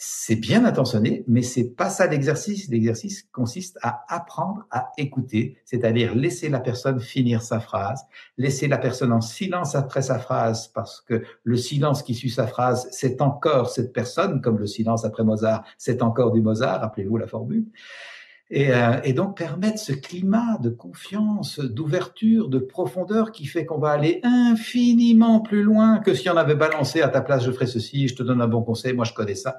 c'est 0.00 0.36
bien 0.36 0.64
intentionné, 0.64 1.24
mais 1.26 1.42
c'est 1.42 1.70
pas 1.70 1.90
ça 1.90 2.06
l'exercice. 2.06 2.68
L'exercice 2.68 3.24
consiste 3.32 3.78
à 3.82 4.04
apprendre 4.08 4.64
à 4.70 4.92
écouter, 4.96 5.56
c'est-à-dire 5.64 6.14
laisser 6.14 6.48
la 6.48 6.60
personne 6.60 7.00
finir 7.00 7.42
sa 7.42 7.58
phrase, 7.58 8.06
laisser 8.36 8.68
la 8.68 8.78
personne 8.78 9.12
en 9.12 9.20
silence 9.20 9.74
après 9.74 10.02
sa 10.02 10.20
phrase, 10.20 10.68
parce 10.68 11.00
que 11.00 11.24
le 11.42 11.56
silence 11.56 12.04
qui 12.04 12.14
suit 12.14 12.30
sa 12.30 12.46
phrase, 12.46 12.86
c'est 12.92 13.20
encore 13.20 13.70
cette 13.70 13.92
personne, 13.92 14.40
comme 14.40 14.58
le 14.58 14.68
silence 14.68 15.04
après 15.04 15.24
Mozart, 15.24 15.64
c'est 15.78 16.00
encore 16.00 16.30
du 16.30 16.42
Mozart, 16.42 16.80
rappelez-vous 16.80 17.16
la 17.16 17.26
formule. 17.26 17.66
Et, 18.50 18.72
euh, 18.72 19.00
et, 19.04 19.12
donc 19.12 19.36
permettre 19.36 19.78
ce 19.78 19.92
climat 19.92 20.56
de 20.62 20.70
confiance, 20.70 21.58
d'ouverture, 21.58 22.48
de 22.48 22.58
profondeur 22.58 23.30
qui 23.30 23.44
fait 23.44 23.66
qu'on 23.66 23.78
va 23.78 23.90
aller 23.90 24.20
infiniment 24.22 25.40
plus 25.40 25.62
loin 25.62 25.98
que 25.98 26.14
si 26.14 26.30
on 26.30 26.36
avait 26.36 26.54
balancé 26.54 27.02
à 27.02 27.08
ta 27.08 27.20
place 27.20 27.44
je 27.44 27.50
ferai 27.50 27.66
ceci, 27.66 28.08
je 28.08 28.14
te 28.14 28.22
donne 28.22 28.40
un 28.40 28.48
bon 28.48 28.62
conseil, 28.62 28.94
moi 28.94 29.04
je 29.04 29.12
connais 29.12 29.34
ça 29.34 29.58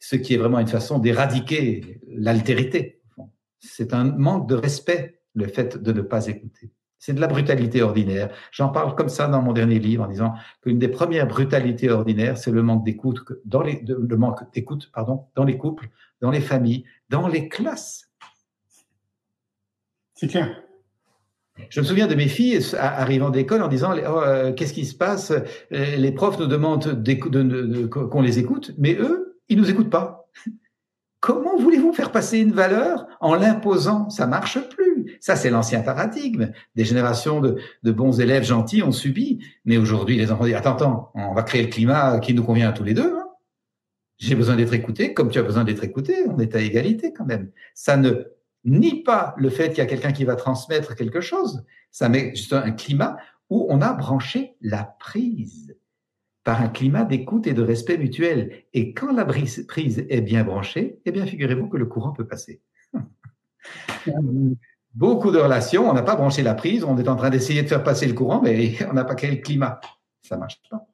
ce 0.00 0.16
qui 0.16 0.34
est 0.34 0.38
vraiment 0.38 0.58
une 0.58 0.66
façon 0.66 0.98
d'éradiquer 0.98 2.00
l'altérité. 2.08 3.00
C'est 3.60 3.92
un 3.92 4.04
manque 4.04 4.48
de 4.48 4.54
respect, 4.54 5.20
le 5.34 5.46
fait 5.46 5.80
de 5.80 5.92
ne 5.92 6.00
pas 6.00 6.26
écouter. 6.26 6.72
C'est 6.98 7.14
de 7.14 7.20
la 7.20 7.28
brutalité 7.28 7.82
ordinaire. 7.82 8.30
J'en 8.50 8.70
parle 8.70 8.94
comme 8.94 9.08
ça 9.08 9.28
dans 9.28 9.40
mon 9.40 9.52
dernier 9.52 9.78
livre 9.78 10.04
en 10.04 10.08
disant 10.08 10.34
qu'une 10.62 10.78
des 10.78 10.88
premières 10.88 11.26
brutalités 11.26 11.90
ordinaires, 11.90 12.36
c'est 12.36 12.50
le 12.50 12.62
manque 12.62 12.84
d'écoute 12.84 13.20
dans 13.44 13.62
les, 13.62 13.82
le 13.86 14.16
manque 14.16 14.52
d'écoute, 14.52 14.90
pardon, 14.92 15.26
dans 15.34 15.44
les 15.44 15.56
couples, 15.56 15.88
dans 16.20 16.30
les 16.30 16.40
familles, 16.40 16.84
dans 17.08 17.28
les 17.28 17.48
classes. 17.48 18.10
C'est 20.14 20.28
clair. 20.28 20.62
Je 21.68 21.80
me 21.80 21.84
souviens 21.84 22.06
de 22.06 22.14
mes 22.14 22.28
filles 22.28 22.58
arrivant 22.78 23.30
d'école 23.30 23.62
en 23.62 23.68
disant 23.68 23.92
oh, 23.94 24.20
euh, 24.20 24.52
qu'est-ce 24.52 24.72
qui 24.72 24.86
se 24.86 24.94
passe? 24.94 25.30
Euh, 25.30 25.96
Les 25.96 26.12
profs 26.12 26.38
nous 26.38 26.46
demandent 26.46 27.02
qu'on 27.90 28.22
les 28.22 28.38
écoute, 28.38 28.72
mais 28.78 28.94
eux, 28.94 29.29
ils 29.50 29.58
nous 29.58 29.70
écoutent 29.70 29.90
pas. 29.90 30.28
Comment 31.20 31.58
voulez-vous 31.58 31.92
faire 31.92 32.12
passer 32.12 32.38
une 32.38 32.52
valeur 32.52 33.06
en 33.20 33.34
l'imposant? 33.34 34.08
Ça 34.08 34.26
marche 34.26 34.58
plus. 34.70 35.18
Ça, 35.20 35.36
c'est 35.36 35.50
l'ancien 35.50 35.82
paradigme. 35.82 36.50
Des 36.76 36.84
générations 36.84 37.42
de, 37.42 37.60
bons 37.92 38.20
élèves 38.20 38.44
gentils 38.44 38.82
ont 38.82 38.92
subi. 38.92 39.44
Mais 39.66 39.76
aujourd'hui, 39.76 40.16
les 40.16 40.32
enfants 40.32 40.44
disent, 40.44 40.54
attends, 40.54 40.76
attends, 40.76 41.12
on 41.14 41.34
va 41.34 41.42
créer 41.42 41.62
le 41.62 41.68
climat 41.68 42.20
qui 42.20 42.32
nous 42.32 42.42
convient 42.42 42.70
à 42.70 42.72
tous 42.72 42.84
les 42.84 42.94
deux. 42.94 43.12
Hein. 43.18 43.26
J'ai 44.16 44.34
besoin 44.34 44.56
d'être 44.56 44.72
écouté 44.72 45.12
comme 45.12 45.30
tu 45.30 45.38
as 45.38 45.42
besoin 45.42 45.64
d'être 45.64 45.84
écouté. 45.84 46.14
On 46.26 46.38
est 46.38 46.54
à 46.54 46.60
égalité 46.60 47.12
quand 47.12 47.26
même. 47.26 47.50
Ça 47.74 47.98
ne 47.98 48.24
nie 48.64 49.02
pas 49.02 49.34
le 49.36 49.50
fait 49.50 49.68
qu'il 49.68 49.78
y 49.78 49.82
a 49.82 49.86
quelqu'un 49.86 50.12
qui 50.12 50.24
va 50.24 50.36
transmettre 50.36 50.94
quelque 50.94 51.20
chose. 51.20 51.64
Ça 51.90 52.08
met 52.08 52.30
juste 52.34 52.52
un 52.54 52.70
climat 52.70 53.18
où 53.50 53.66
on 53.68 53.82
a 53.82 53.92
branché 53.92 54.56
la 54.62 54.84
prise 54.98 55.76
par 56.44 56.62
un 56.62 56.68
climat 56.68 57.04
d'écoute 57.04 57.46
et 57.46 57.54
de 57.54 57.62
respect 57.62 57.98
mutuel. 57.98 58.64
Et 58.72 58.94
quand 58.94 59.12
la 59.12 59.24
prise 59.24 60.06
est 60.08 60.20
bien 60.20 60.44
branchée, 60.44 61.00
eh 61.04 61.12
bien, 61.12 61.26
figurez-vous 61.26 61.68
que 61.68 61.76
le 61.76 61.86
courant 61.86 62.12
peut 62.12 62.26
passer. 62.26 62.62
Beaucoup 64.94 65.30
de 65.30 65.38
relations, 65.38 65.88
on 65.88 65.92
n'a 65.92 66.02
pas 66.02 66.16
branché 66.16 66.42
la 66.42 66.54
prise, 66.54 66.82
on 66.82 66.98
est 66.98 67.08
en 67.08 67.14
train 67.14 67.30
d'essayer 67.30 67.62
de 67.62 67.68
faire 67.68 67.84
passer 67.84 68.06
le 68.06 68.14
courant, 68.14 68.40
mais 68.42 68.76
on 68.90 68.94
n'a 68.94 69.04
pas 69.04 69.14
créé 69.14 69.30
le 69.30 69.36
climat. 69.36 69.80
Ça 70.22 70.36
marche 70.36 70.60
pas. 70.68 70.86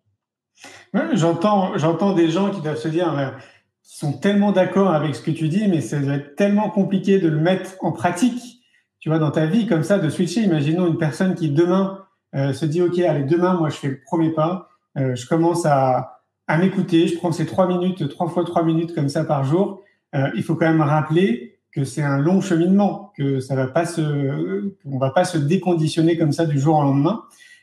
j'entends, 1.15 1.79
j'entends 1.79 2.13
des 2.13 2.29
gens 2.29 2.51
qui 2.51 2.61
doivent 2.61 2.77
se 2.77 2.89
dire, 2.89 3.37
sont 3.83 4.13
tellement 4.13 4.53
d'accord 4.53 4.93
avec 4.93 5.15
ce 5.15 5.23
que 5.23 5.31
tu 5.31 5.49
dis, 5.49 5.69
mais 5.69 5.81
ça 5.81 5.99
doit 6.01 6.15
être 6.15 6.37
tellement 6.37 6.69
compliqué 6.71 7.19
de 7.19 7.29
le 7.29 7.39
mettre 7.39 7.77
en 7.81 7.93
pratique, 7.93 8.63
tu 8.99 9.09
vois, 9.09 9.19
dans 9.19 9.31
ta 9.31 9.47
vie 9.47 9.67
comme 9.67 9.85
ça, 9.85 9.99
de 9.99 10.11
switcher. 10.11 10.43
Imaginons 10.43 10.87
une 10.87 10.99
personne 10.99 11.35
qui 11.35 11.51
demain 11.51 12.05
euh, 12.35 12.53
se 12.53 12.67
dit, 12.67 12.83
OK, 12.83 12.99
allez, 12.99 13.25
demain, 13.25 13.55
moi, 13.55 13.71
je 13.71 13.77
fais 13.77 13.89
le 13.89 14.01
premier 14.05 14.31
pas, 14.33 14.69
euh, 14.97 15.15
je 15.15 15.27
commence 15.27 15.67
à, 15.67 16.23
à 16.47 16.59
m'écouter, 16.59 17.09
je 17.09 17.17
prends 17.17 17.33
ces 17.33 17.47
trois 17.47 17.67
minutes, 17.67 18.09
trois 18.09 18.29
fois 18.29 18.45
trois 18.45 18.63
minutes 18.63 18.95
comme 18.95 19.09
ça 19.09 19.25
par 19.25 19.45
jour. 19.45 19.83
Euh, 20.15 20.31
il 20.35 20.43
faut 20.43 20.55
quand 20.55 20.67
même 20.67 20.83
rappeler 20.83 21.59
que 21.73 21.85
c'est 21.85 22.03
un 22.03 22.19
long 22.19 22.41
cheminement, 22.41 23.13
que 23.17 23.39
ça 23.41 23.55
va 23.55 23.67
pas 23.67 23.85
se, 23.85 24.75
on 24.87 24.99
va 24.99 25.11
pas 25.11 25.25
se 25.25 25.37
déconditionner 25.37 26.17
comme 26.17 26.33
ça 26.33 26.47
du 26.47 26.59
jour 26.59 26.79
au 26.79 26.83
lendemain. 26.83 27.23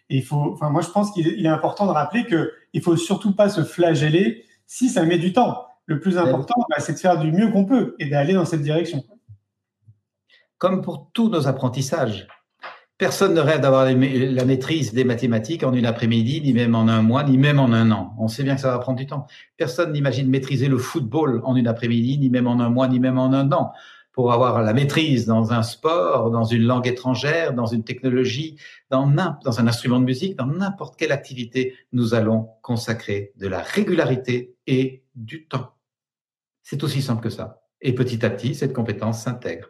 Et 0.10 0.18
il 0.18 0.24
faut, 0.24 0.52
enfin, 0.54 0.70
moi, 0.70 0.82
je 0.82 0.90
pense 0.90 1.12
qu'il 1.12 1.44
est 1.44 1.50
important 1.50 1.88
de 1.88 1.92
rappeler 1.92 2.26
que 2.26 2.52
il 2.74 2.82
faut 2.82 2.98
surtout 2.98 3.34
pas 3.34 3.50
se 3.50 3.64
flageller 3.64 4.46
si 4.68 4.90
ça 4.90 5.04
met 5.04 5.18
du 5.18 5.34
temps. 5.34 5.66
Le 5.86 6.00
plus 6.00 6.18
important, 6.18 6.56
bah, 6.70 6.78
c'est 6.80 6.94
de 6.94 7.00
faire 7.00 7.20
du 7.20 7.32
mieux 7.32 7.52
qu'on 7.52 7.66
peut 7.66 7.96
et 8.00 8.10
d'aller 8.10 8.34
dans 8.34 8.46
cette 8.46 8.62
direction. 8.62 9.04
Comme 10.58 10.82
pour 10.82 11.10
tous 11.14 11.30
nos 11.30 11.48
apprentissages, 11.48 12.28
personne 13.04 13.34
ne 13.34 13.42
rêve 13.42 13.60
d'avoir 13.60 13.84
la 13.84 14.46
maîtrise 14.46 14.94
des 14.94 15.04
mathématiques 15.04 15.66
en 15.66 15.74
une 15.74 15.86
après-midi, 15.86 16.40
ni 16.40 16.54
même 16.54 16.74
en 16.74 16.88
un 16.88 17.02
mois, 17.02 17.26
ni 17.26 17.38
même 17.38 17.60
en 17.60 17.74
un 17.74 17.92
an. 17.92 18.16
On 18.18 18.30
sait 18.30 18.44
bien 18.44 18.56
que 18.56 18.62
ça 18.62 18.72
va 18.72 18.80
prendre 18.80 18.98
du 18.98 19.06
temps. 19.06 19.28
Personne 19.58 19.92
n'imagine 19.92 20.30
maîtriser 20.30 20.70
le 20.70 20.78
football 20.78 21.42
en 21.44 21.58
une 21.58 21.68
après-midi, 21.68 22.18
ni 22.18 22.30
même 22.30 22.48
en 22.48 22.62
un 22.62 22.70
mois, 22.70 22.88
ni 22.88 23.02
même 23.02 23.18
en 23.18 23.34
un 23.34 23.52
an 23.52 23.74
pour 24.14 24.32
avoir 24.32 24.62
la 24.62 24.74
maîtrise 24.74 25.26
dans 25.26 25.52
un 25.52 25.64
sport, 25.64 26.32
dans 26.32 26.46
une 26.46 26.64
langue 26.64 26.88
étrangère, 26.88 27.54
dans 27.54 27.66
une 27.66 27.84
technologie, 27.84 28.58
dans, 28.90 29.06
un 29.10 29.68
instrument 29.68 30.00
de 30.00 30.06
musique, 30.06 30.38
dans 30.38 30.46
n'importe 30.46 30.96
quelle 30.96 31.12
activité, 31.12 31.76
nous 31.92 32.14
allons 32.14 32.52
consacrer 32.62 33.34
de 33.36 33.48
la 33.48 33.60
régularité 33.60 34.56
et 34.66 35.04
du 35.14 35.46
temps. 35.46 35.74
C'est 36.62 36.84
aussi 36.84 37.02
simple 37.02 37.22
que 37.22 37.30
ça. 37.30 37.64
Et 37.82 37.94
petit 37.94 38.26
à 38.26 38.30
petit, 38.30 38.56
cette 38.56 38.72
compétence 38.72 39.24
s'intègre. 39.24 39.68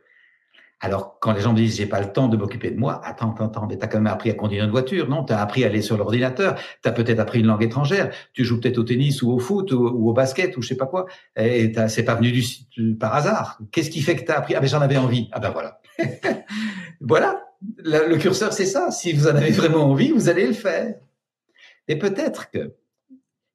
Alors, 0.80 1.18
quand 1.20 1.32
les 1.32 1.42
gens 1.42 1.54
me 1.54 1.58
disent 1.58 1.78
j'ai 1.78 1.86
pas 1.86 2.02
le 2.02 2.12
temps 2.12 2.28
de 2.28 2.36
m'occuper 2.36 2.70
de 2.70 2.78
moi, 2.78 3.02
attends, 3.06 3.32
attends, 3.32 3.46
attends, 3.46 3.68
mais 3.68 3.78
t'as 3.78 3.88
quand 3.88 4.00
même 4.00 4.12
appris 4.12 4.30
à 4.30 4.34
conduire 4.34 4.66
une 4.66 4.72
voiture, 4.72 5.08
non? 5.08 5.24
T'as 5.24 5.40
appris 5.40 5.64
à 5.64 5.68
aller 5.68 5.82
sur 5.82 5.98
l'ordinateur, 5.98 6.60
t'as 6.82 6.92
peut-être 6.92 7.20
appris 7.20 7.40
une 7.40 7.48
langue 7.48 7.64
étrangère, 7.64 8.14
tu 8.34 8.44
joues 8.44 8.60
peut-être 8.60 8.78
au 8.78 8.84
tennis 8.84 9.22
ou 9.22 9.32
au 9.32 9.40
foot 9.40 9.72
ou, 9.72 9.86
au 9.86 10.14
basket 10.14 10.58
ou 10.58 10.62
je 10.62 10.68
sais 10.68 10.78
pas 10.78 10.86
quoi, 10.86 11.06
et 11.38 11.72
c'est 11.88 12.04
pas 12.04 12.16
venu 12.16 12.32
du, 12.32 12.96
par 12.96 13.16
hasard. 13.16 13.60
Qu'est-ce 13.72 13.90
qui 13.90 14.02
fait 14.02 14.16
que 14.16 14.26
t'as 14.26 14.38
appris? 14.38 14.56
Ah 14.56 14.60
ben 14.60 14.68
j'en 14.68 14.82
avais 14.82 14.98
envie. 14.98 15.30
Ah 15.32 15.40
ben 15.40 15.52
voilà, 15.52 15.80
voilà. 17.02 17.46
Le, 17.78 18.10
le 18.10 18.18
curseur 18.18 18.52
c'est 18.52 18.66
ça. 18.66 18.92
Si 18.92 19.14
vous 19.14 19.28
en 19.28 19.36
avez 19.36 19.52
vraiment 19.52 19.90
envie, 19.90 20.12
vous 20.12 20.28
allez 20.28 20.46
le 20.46 20.54
faire. 20.54 20.96
Et 21.88 21.98
peut-être 21.98 22.50
que 22.52 22.76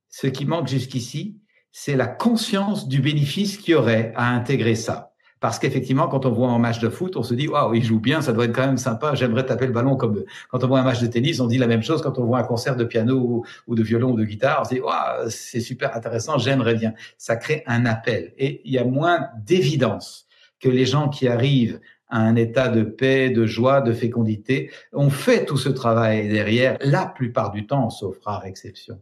ce 0.08 0.26
qui 0.26 0.46
manque 0.46 0.68
jusqu'ici, 0.68 1.38
c'est 1.72 1.96
la 1.96 2.06
conscience 2.06 2.88
du 2.88 3.00
bénéfice 3.00 3.58
qu'il 3.58 3.72
y 3.72 3.74
aurait 3.74 4.12
à 4.16 4.30
intégrer 4.30 4.74
ça. 4.74 5.07
Parce 5.40 5.58
qu'effectivement, 5.58 6.08
quand 6.08 6.26
on 6.26 6.30
voit 6.30 6.48
un 6.48 6.58
match 6.58 6.80
de 6.80 6.88
foot, 6.88 7.16
on 7.16 7.22
se 7.22 7.34
dit 7.34 7.48
waouh, 7.48 7.74
il 7.74 7.84
joue 7.84 8.00
bien, 8.00 8.20
ça 8.22 8.32
doit 8.32 8.44
être 8.46 8.54
quand 8.54 8.66
même 8.66 8.78
sympa. 8.78 9.14
J'aimerais 9.14 9.46
taper 9.46 9.66
le 9.66 9.72
ballon 9.72 9.96
comme 9.96 10.24
quand 10.50 10.64
on 10.64 10.68
voit 10.68 10.80
un 10.80 10.84
match 10.84 11.00
de 11.00 11.06
tennis, 11.06 11.40
on 11.40 11.46
dit 11.46 11.58
la 11.58 11.66
même 11.66 11.82
chose 11.82 12.02
quand 12.02 12.18
on 12.18 12.24
voit 12.24 12.38
un 12.38 12.44
concert 12.44 12.76
de 12.76 12.84
piano 12.84 13.44
ou, 13.66 13.74
de 13.74 13.82
violon 13.82 14.12
ou 14.12 14.16
de 14.16 14.24
guitare. 14.24 14.58
On 14.62 14.64
se 14.64 14.74
dit 14.74 14.80
waouh, 14.80 15.28
c'est 15.28 15.60
super 15.60 15.96
intéressant, 15.96 16.38
j'aimerais 16.38 16.74
bien. 16.74 16.94
Ça 17.16 17.36
crée 17.36 17.62
un 17.66 17.86
appel 17.86 18.32
et 18.36 18.62
il 18.64 18.72
y 18.72 18.78
a 18.78 18.84
moins 18.84 19.28
d'évidence 19.44 20.26
que 20.60 20.68
les 20.68 20.86
gens 20.86 21.08
qui 21.08 21.28
arrivent 21.28 21.80
à 22.08 22.20
un 22.20 22.36
état 22.36 22.68
de 22.68 22.82
paix, 22.82 23.30
de 23.30 23.46
joie, 23.46 23.80
de 23.80 23.92
fécondité, 23.92 24.70
ont 24.92 25.10
fait 25.10 25.44
tout 25.44 25.58
ce 25.58 25.68
travail 25.68 26.28
derrière, 26.28 26.78
la 26.80 27.06
plupart 27.06 27.50
du 27.52 27.66
temps, 27.66 27.90
sauf 27.90 28.18
rare 28.24 28.46
exception. 28.46 28.98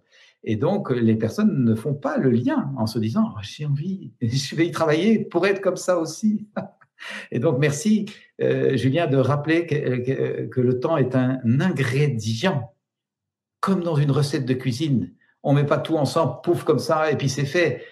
Et 0.48 0.54
donc, 0.54 0.90
les 0.90 1.16
personnes 1.16 1.64
ne 1.64 1.74
font 1.74 1.94
pas 1.94 2.18
le 2.18 2.30
lien 2.30 2.72
en 2.78 2.86
se 2.86 3.00
disant 3.00 3.32
oh, 3.34 3.38
j'ai 3.42 3.66
envie, 3.66 4.12
je 4.22 4.54
vais 4.54 4.68
y 4.68 4.70
travailler 4.70 5.18
pour 5.18 5.44
être 5.46 5.60
comme 5.60 5.76
ça 5.76 5.98
aussi. 5.98 6.46
Et 7.30 7.40
donc, 7.40 7.58
merci, 7.58 8.06
euh, 8.40 8.74
Julien, 8.76 9.06
de 9.06 9.18
rappeler 9.18 9.66
que, 9.66 10.60
le 10.60 10.80
temps 10.80 10.96
est 10.96 11.14
un 11.14 11.40
ingrédient, 11.60 12.72
comme 13.60 13.82
dans 13.82 13.96
une 13.96 14.10
recette 14.10 14.46
de 14.46 14.54
cuisine. 14.54 15.12
On 15.42 15.52
met 15.52 15.66
pas 15.66 15.78
tout 15.78 15.96
ensemble, 15.96 16.40
pouf, 16.42 16.64
comme 16.64 16.78
ça, 16.78 17.10
et 17.10 17.16
puis 17.16 17.28
c'est 17.28 17.44
fait. 17.44 17.84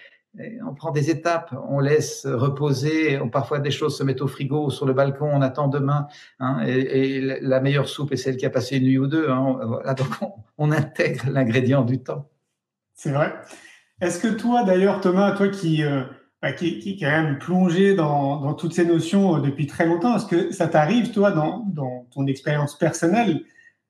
on 0.67 0.73
prend 0.73 0.91
des 0.91 1.11
étapes, 1.11 1.53
on 1.69 1.79
laisse 1.79 2.25
reposer, 2.25 3.19
on, 3.19 3.29
parfois 3.29 3.59
des 3.59 3.69
choses 3.69 3.95
se 3.95 4.03
mettent 4.03 4.21
au 4.21 4.27
frigo, 4.27 4.71
sur 4.71 4.87
le 4.87 4.93
balcon, 4.93 5.29
on 5.31 5.41
attend 5.41 5.67
demain. 5.67 6.07
Hein, 6.39 6.61
et, 6.65 7.21
la 7.21 7.59
meilleure 7.59 7.87
soupe 7.87 8.11
est 8.11 8.17
celle 8.17 8.37
qui 8.37 8.45
a 8.47 8.49
passé 8.49 8.77
une 8.77 8.85
nuit 8.85 8.97
ou 8.97 9.07
deux. 9.07 9.29
Hein, 9.29 9.59
donc 9.97 10.31
on 10.57 10.71
intègre 10.71 11.29
l'ingrédient 11.29 11.83
du 11.83 12.01
temps. 12.01 12.27
C'est 12.95 13.11
vrai. 13.11 13.35
Est-ce 14.01 14.19
que 14.19 14.27
toi, 14.27 14.63
d'ailleurs, 14.63 15.01
Thomas, 15.01 15.33
toi 15.33 15.49
qui, 15.49 15.83
euh, 15.83 16.03
bah, 16.41 16.53
qui, 16.53 16.79
qui, 16.79 16.97
quand 16.97 17.07
même 17.07 17.37
plongé 17.37 17.93
dans, 17.93 18.41
dans 18.41 18.53
toutes 18.53 18.73
ces 18.73 18.85
notions 18.85 19.37
euh, 19.37 19.39
depuis 19.41 19.67
très 19.67 19.85
longtemps, 19.85 20.15
est-ce 20.15 20.25
que 20.25 20.51
ça 20.51 20.67
t'arrive, 20.67 21.11
toi, 21.11 21.31
dans, 21.31 21.59
dans 21.67 22.07
ton 22.13 22.25
expérience 22.25 22.77
personnelle, 22.77 23.41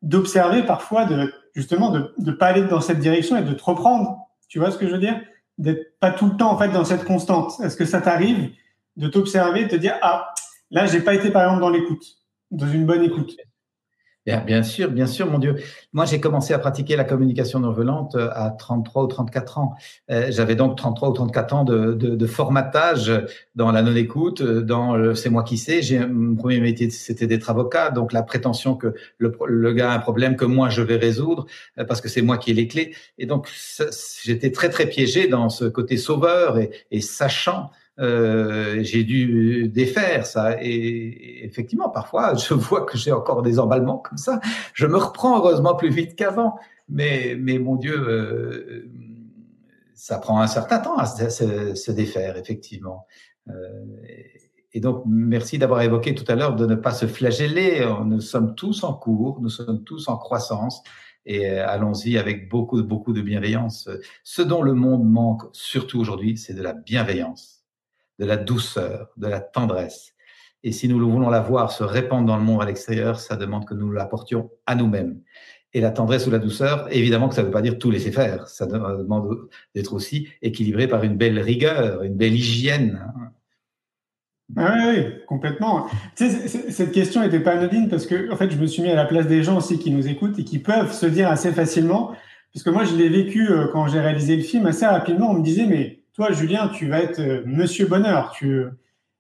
d'observer 0.02 0.64
parfois, 0.64 1.06
de, 1.06 1.34
justement, 1.56 1.92
de 1.92 2.14
ne 2.18 2.32
pas 2.32 2.48
aller 2.48 2.64
dans 2.64 2.82
cette 2.82 3.00
direction 3.00 3.38
et 3.38 3.44
de 3.44 3.54
te 3.54 3.64
reprendre? 3.64 4.28
Tu 4.48 4.60
vois 4.60 4.72
ce 4.72 4.78
que 4.78 4.88
je 4.88 4.92
veux 4.92 5.00
dire? 5.00 5.20
D'être 5.58 5.98
pas 6.00 6.12
tout 6.12 6.28
le 6.28 6.36
temps, 6.36 6.52
en 6.52 6.58
fait, 6.58 6.70
dans 6.70 6.86
cette 6.86 7.06
constante. 7.06 7.54
Est-ce 7.64 7.78
que 7.78 7.86
ça 7.86 8.02
t'arrive 8.02 8.52
de 8.98 9.08
t'observer, 9.08 9.66
de 9.66 9.70
te 9.70 9.76
dire, 9.76 9.98
ah, 10.02 10.34
là, 10.72 10.86
j'ai 10.86 11.02
pas 11.02 11.14
été, 11.14 11.32
par 11.32 11.44
exemple, 11.44 11.62
dans 11.62 11.70
l'écoute, 11.70 12.04
dans 12.52 12.68
une 12.68 12.86
bonne 12.86 13.04
écoute? 13.04 13.36
Bien, 14.26 14.64
sûr, 14.64 14.90
bien 14.90 15.06
sûr, 15.06 15.30
mon 15.30 15.38
Dieu. 15.38 15.56
Moi, 15.94 16.06
j'ai 16.06 16.20
commencé 16.20 16.52
à 16.56 16.58
pratiquer 16.58 16.96
la 16.96 17.04
communication 17.04 17.60
non 17.60 17.72
violente 17.72 18.16
euh, 18.16 18.32
à 18.34 18.50
33 18.50 19.04
ou 19.04 19.08
34 19.08 19.60
ans. 19.60 19.76
Euh, 20.10 20.28
j'avais 20.32 20.56
donc 20.56 20.76
33 20.78 21.10
ou 21.10 21.14
34 21.14 21.54
ans 21.54 21.64
de, 21.64 22.26
formatage 22.26 23.12
dans 23.54 23.72
la 23.72 23.84
non-écoute, 23.84 24.42
euh, 24.42 24.62
dans 24.62 24.96
le 24.96 25.14
c'est 25.14 25.30
moi 25.30 25.44
qui 25.44 25.60
sais. 25.60 25.82
Mon 26.08 26.36
premier 26.36 26.60
métier, 26.60 26.90
c'était 26.90 27.28
d'être 27.28 27.52
avocat, 27.52 27.92
donc 27.92 28.14
la 28.14 28.24
prétention 28.24 28.76
que 28.76 28.96
le, 29.20 29.74
gars 29.74 29.92
a 29.92 29.96
un 29.96 30.00
problème 30.00 30.36
que 30.36 30.46
moi 30.46 30.70
je 30.70 30.82
vais 30.82 30.98
résoudre 30.98 31.46
parce 31.88 32.02
que 32.02 32.10
c'est 32.10 32.24
moi 32.24 32.40
qui 32.40 32.50
ai 32.50 32.56
les 32.56 32.68
clés. 32.68 32.96
Et 33.20 33.28
donc, 33.28 33.48
j'étais 34.24 34.52
très 34.52 34.70
très 34.70 34.88
piégé 34.88 35.28
dans 35.28 35.50
ce 35.50 35.66
côté 35.66 35.98
sauveur 35.98 36.58
et 36.58 37.02
sachant 37.02 37.70
euh, 38.00 38.84
j'ai 38.84 39.04
dû 39.04 39.70
défaire 39.70 40.26
ça. 40.26 40.62
Et 40.62 41.46
effectivement, 41.46 41.90
parfois, 41.90 42.34
je 42.36 42.54
vois 42.54 42.86
que 42.86 42.98
j'ai 42.98 43.12
encore 43.12 43.42
des 43.42 43.60
emballements 43.60 43.98
comme 43.98 44.18
ça. 44.18 44.40
Je 44.74 44.86
me 44.86 44.98
reprends 44.98 45.38
heureusement 45.38 45.76
plus 45.76 45.90
vite 45.90 46.16
qu'avant. 46.16 46.58
Mais, 46.88 47.36
mais 47.40 47.58
mon 47.58 47.76
Dieu, 47.76 47.96
euh, 47.98 48.90
ça 49.96 50.20
prend 50.20 50.40
un 50.40 50.48
certain 50.48 50.80
temps 50.80 50.98
à 50.98 51.06
se, 51.06 51.92
défaire, 51.92 52.38
effectivement. 52.38 53.08
Euh, 53.50 53.54
et 54.74 54.82
donc, 54.82 55.04
merci 55.08 55.58
d'avoir 55.58 55.82
évoqué 55.82 56.14
tout 56.14 56.26
à 56.28 56.36
l'heure 56.36 56.56
de 56.56 56.66
ne 56.66 56.76
pas 56.76 56.92
se 56.92 57.08
flageller. 57.08 57.88
Nous 58.06 58.20
sommes 58.20 58.56
tous 58.56 58.84
en 58.84 58.94
cours, 58.94 59.40
nous 59.42 59.50
sommes 59.50 59.84
tous 59.84 60.10
en 60.10 60.18
croissance 60.18 60.84
et 61.26 61.48
allons-y 61.48 62.18
avec 62.18 62.50
beaucoup, 62.50 62.84
beaucoup 62.84 63.14
de 63.14 63.22
bienveillance. 63.22 63.90
Ce 64.24 64.42
dont 64.42 64.62
le 64.62 64.74
monde 64.74 65.10
manque 65.10 65.44
surtout 65.54 66.00
aujourd'hui, 66.00 66.38
c'est 66.38 66.54
de 66.54 66.62
la 66.62 66.74
bienveillance 66.74 67.55
de 68.20 68.26
la 68.26 68.38
douceur, 68.38 69.10
de 69.18 69.28
la 69.28 69.40
tendresse. 69.40 70.14
Et 70.64 70.72
si 70.72 70.88
nous 70.88 70.98
voulons 70.98 71.30
la 71.30 71.42
voir 71.42 71.72
se 71.72 71.84
répandre 71.84 72.26
dans 72.26 72.38
le 72.38 72.44
monde 72.44 72.62
à 72.62 72.66
l'extérieur, 72.66 73.20
ça 73.20 73.36
demande 73.36 73.66
que 73.66 73.76
nous 73.76 73.92
l'apportions 73.92 74.50
à 74.66 74.74
nous-mêmes. 74.76 75.22
Et 75.74 75.82
la 75.82 75.92
tendresse 75.92 76.26
ou 76.26 76.32
la 76.32 76.40
douceur, 76.40 76.88
évidemment 76.90 77.30
que 77.30 77.36
ça 77.36 77.42
ne 77.42 77.48
veut 77.48 77.52
pas 77.52 77.62
dire 77.62 77.78
tout 77.78 77.92
laisser 77.92 78.12
faire. 78.12 78.48
Ça 78.48 78.66
demande 78.66 79.50
d'être 79.76 79.94
aussi 79.94 80.30
équilibré 80.42 80.88
par 80.88 81.04
une 81.04 81.18
belle 81.18 81.38
rigueur, 81.40 82.02
une 82.02 82.16
belle 82.16 82.34
hygiène. 82.34 83.14
Ah 84.56 84.76
oui, 84.88 85.06
complètement. 85.28 85.88
Cette 86.16 86.92
question 86.92 87.22
n'était 87.22 87.40
pas 87.40 87.54
anodine 87.54 87.90
parce 87.90 88.06
que, 88.06 88.32
en 88.32 88.36
fait, 88.36 88.50
je 88.50 88.58
me 88.58 88.68
suis 88.68 88.82
mis 88.82 88.90
à 88.90 88.96
la 88.96 89.06
place 89.06 89.28
des 89.28 89.44
gens 89.44 89.58
aussi 89.58 89.78
qui 89.78 89.92
nous 89.92 90.08
écoutent 90.08 90.40
et 90.40 90.44
qui 90.44 90.60
peuvent 90.60 90.94
se 90.94 91.06
dire 91.06 91.30
assez 91.30 91.52
facilement, 91.52 92.16
puisque 92.52 92.68
moi, 92.68 92.86
je 92.86 92.96
l'ai 92.96 93.10
vécu 93.10 93.50
euh, 93.50 93.68
quand 93.72 93.88
j'ai 93.88 94.00
réalisé 94.00 94.36
le 94.36 94.44
film 94.44 94.66
assez 94.66 94.86
rapidement. 94.86 95.32
On 95.32 95.36
me 95.36 95.44
disait, 95.44 95.66
mais 95.68 96.05
toi, 96.16 96.32
Julien, 96.32 96.70
tu 96.70 96.88
vas 96.88 97.02
être 97.02 97.20
euh, 97.20 97.44
Monsieur 97.46 97.88
Bonheur. 97.88 98.32
Tu... 98.32 98.66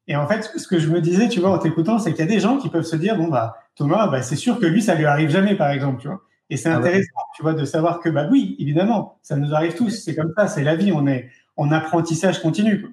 Et 0.07 0.15
en 0.15 0.27
fait, 0.27 0.51
ce 0.55 0.67
que 0.67 0.79
je 0.79 0.89
me 0.89 1.01
disais, 1.01 1.27
tu 1.27 1.39
vois, 1.39 1.51
en 1.51 1.57
t'écoutant, 1.57 1.99
c'est 1.99 2.11
qu'il 2.11 2.19
y 2.19 2.27
a 2.27 2.31
des 2.31 2.39
gens 2.39 2.57
qui 2.57 2.69
peuvent 2.69 2.85
se 2.85 2.95
dire, 2.95 3.17
bon, 3.17 3.27
bah, 3.27 3.57
Thomas, 3.75 4.07
bah, 4.07 4.21
c'est 4.21 4.35
sûr 4.35 4.59
que 4.59 4.65
lui, 4.65 4.81
ça 4.81 4.95
lui 4.95 5.05
arrive 5.05 5.29
jamais, 5.29 5.55
par 5.55 5.69
exemple, 5.69 6.01
tu 6.01 6.07
vois. 6.07 6.21
Et 6.49 6.57
c'est 6.57 6.69
ah 6.69 6.77
intéressant, 6.77 7.11
tu 7.35 7.41
vois, 7.41 7.53
de 7.53 7.65
savoir 7.65 7.99
que, 7.99 8.07
bah 8.07 8.27
oui, 8.31 8.55
évidemment, 8.59 9.17
ça 9.23 9.35
nous 9.35 9.53
arrive 9.53 9.73
tous. 9.73 9.89
C'est 9.89 10.15
comme 10.15 10.31
ça, 10.37 10.47
c'est 10.47 10.63
la 10.63 10.75
vie. 10.75 10.91
On 10.91 11.07
est 11.07 11.29
en 11.57 11.71
apprentissage 11.71 12.41
continu. 12.41 12.85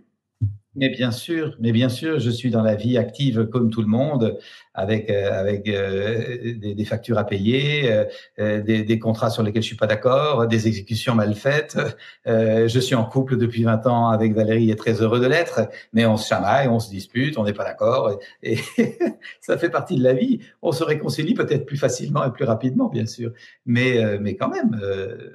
Mais 0.75 0.89
bien 0.89 1.11
sûr, 1.11 1.55
mais 1.61 1.71
bien 1.71 1.91
sûr, 1.91 2.19
je 2.19 2.31
suis 2.31 2.51
dans 2.51 2.63
la 2.63 2.75
vie 2.75 2.97
active 2.97 3.45
comme 3.47 3.69
tout 3.71 3.83
le 3.83 3.89
monde, 3.89 4.39
avec 4.73 5.11
euh, 5.11 5.31
avec 5.31 5.69
euh, 5.69 6.55
des, 6.57 6.75
des, 6.75 6.85
factures 6.87 7.19
à 7.19 7.25
payer, 7.25 7.93
euh, 8.39 8.63
des, 8.63 8.83
des, 8.83 8.99
contrats 8.99 9.29
sur 9.29 9.43
lesquels 9.43 9.61
je 9.61 9.67
suis 9.67 9.77
pas 9.77 9.87
d'accord, 9.87 10.47
des 10.47 10.69
exécutions 10.69 11.15
mal 11.15 11.35
faites. 11.35 11.77
je 12.25 12.79
suis 12.81 12.95
en 12.95 13.05
couple 13.05 13.37
depuis 13.37 13.65
20 13.65 13.87
ans 13.87 14.09
avec 14.09 14.33
Valérie 14.33 14.71
et 14.71 14.77
très 14.77 15.03
heureux 15.03 15.21
de 15.21 15.27
l'être, 15.27 15.69
mais 15.93 16.07
on 16.07 16.17
se 16.17 16.27
chamaille, 16.27 16.69
on 16.69 16.81
se 16.81 16.89
dispute, 16.89 17.37
on 17.37 17.45
n'est 17.45 17.53
pas 17.53 17.65
d'accord, 17.65 18.19
et, 18.43 18.57
ça 19.43 19.59
fait 19.59 19.71
partie 19.71 19.97
de 19.97 20.03
la 20.03 20.15
vie. 20.15 20.41
On 20.63 20.73
se 20.73 20.85
réconcilie 20.85 21.35
peut-être 21.35 21.67
plus 21.67 21.77
facilement 21.77 22.25
et 22.25 22.33
plus 22.33 22.47
rapidement, 22.47 22.89
bien 22.89 23.07
sûr, 23.07 23.33
mais 23.67 24.19
mais 24.21 24.37
quand 24.37 24.49
même, 24.49 24.81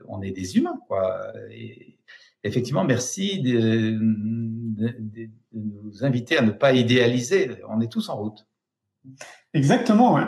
on 0.07 0.21
est 0.23 0.31
des 0.31 0.57
humains, 0.57 0.79
quoi. 0.87 1.31
Effectivement, 2.47 2.83
merci 2.83 3.41
de, 3.41 3.97
nous 5.53 6.03
inviter 6.03 6.37
à 6.37 6.41
ne 6.41 6.51
pas 6.51 6.73
idéaliser. 6.73 7.51
On 7.69 7.81
est 7.81 7.91
tous 7.91 8.09
en 8.09 8.17
route. 8.17 8.45
Exactement. 9.53 10.19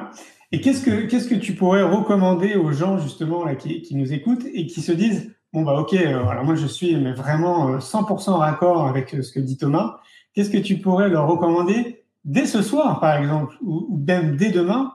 Et 0.51 0.61
qu'est-ce 0.61 0.83
que 0.83 1.05
qu'est-ce 1.05 1.27
que 1.27 1.35
tu 1.35 1.53
pourrais 1.53 1.83
recommander 1.83 2.55
aux 2.55 2.71
gens 2.71 2.97
justement 2.97 3.45
qui, 3.55 3.95
nous 3.95 4.13
écoutent 4.13 4.45
et 4.53 4.65
qui 4.65 4.81
se 4.81 4.91
disent 4.91 5.35
bon 5.53 5.63
bah 5.63 5.79
ok 5.79 5.93
euh, 5.93 6.43
moi 6.43 6.55
je 6.55 6.65
suis 6.65 6.95
mais 6.95 7.13
vraiment 7.13 7.77
100% 7.77 8.29
en 8.31 8.37
raccord 8.37 8.87
avec 8.87 9.09
ce 9.09 9.31
que 9.31 9.39
dit 9.39 9.57
Thomas. 9.57 9.99
Qu'est-ce 10.33 10.49
que 10.49 10.57
tu 10.57 10.77
pourrais 10.77 11.09
leur 11.09 11.27
recommander 11.27 12.05
dès 12.23 12.45
ce 12.45 12.61
soir 12.61 12.99
par 12.99 13.17
exemple 13.17 13.55
ou 13.61 14.01
même 14.07 14.37
dès 14.37 14.49
demain? 14.49 14.93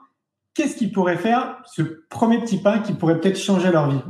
Qu'est-ce 0.54 0.76
qu'ils 0.76 0.92
pourraient 0.92 1.18
faire? 1.18 1.62
Ce 1.66 1.82
premier 1.82 2.40
petit 2.40 2.58
pas 2.58 2.78
qui 2.78 2.92
pourrait 2.92 3.20
peut-être 3.20 3.38
changer 3.38 3.70
leur 3.70 3.90
vie 3.90 4.00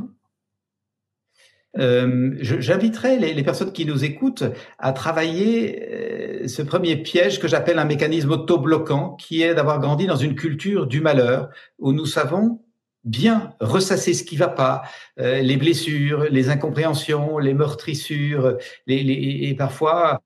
euh, 1.79 2.35
J'inviterai 2.41 3.19
les, 3.19 3.35
les, 3.35 3.43
personnes 3.43 3.73
qui 3.73 3.87
nous 3.87 4.05
écoutent 4.05 4.45
à 4.79 4.93
travailler 4.93 5.83
euh, 5.91 6.49
ce 6.49 6.63
premier 6.63 6.97
piège 6.97 7.41
que 7.41 7.49
j'appelle 7.49 7.79
un 7.79 7.85
mécanisme 7.85 8.31
auto-bloquant, 8.31 9.17
qui 9.17 9.43
est 9.43 9.55
d'avoir 9.55 9.81
grandi 9.81 10.07
dans 10.07 10.17
une 10.17 10.35
culture 10.35 10.87
du 10.87 11.01
malheur, 11.01 11.51
où 11.79 11.93
nous 11.93 12.07
savons 12.07 12.61
bien 13.05 13.55
ressasser 13.61 14.15
ce 14.15 14.25
qui 14.25 14.37
va 14.37 14.49
pas, 14.49 14.83
euh, 15.21 15.41
les 15.41 15.57
blessures, 15.57 16.25
les 16.31 16.49
incompréhensions, 16.49 17.39
les 17.39 17.55
meurtrissures, 17.55 18.57
les, 18.87 19.03
les, 19.03 19.49
et 19.49 19.55
parfois 19.55 20.23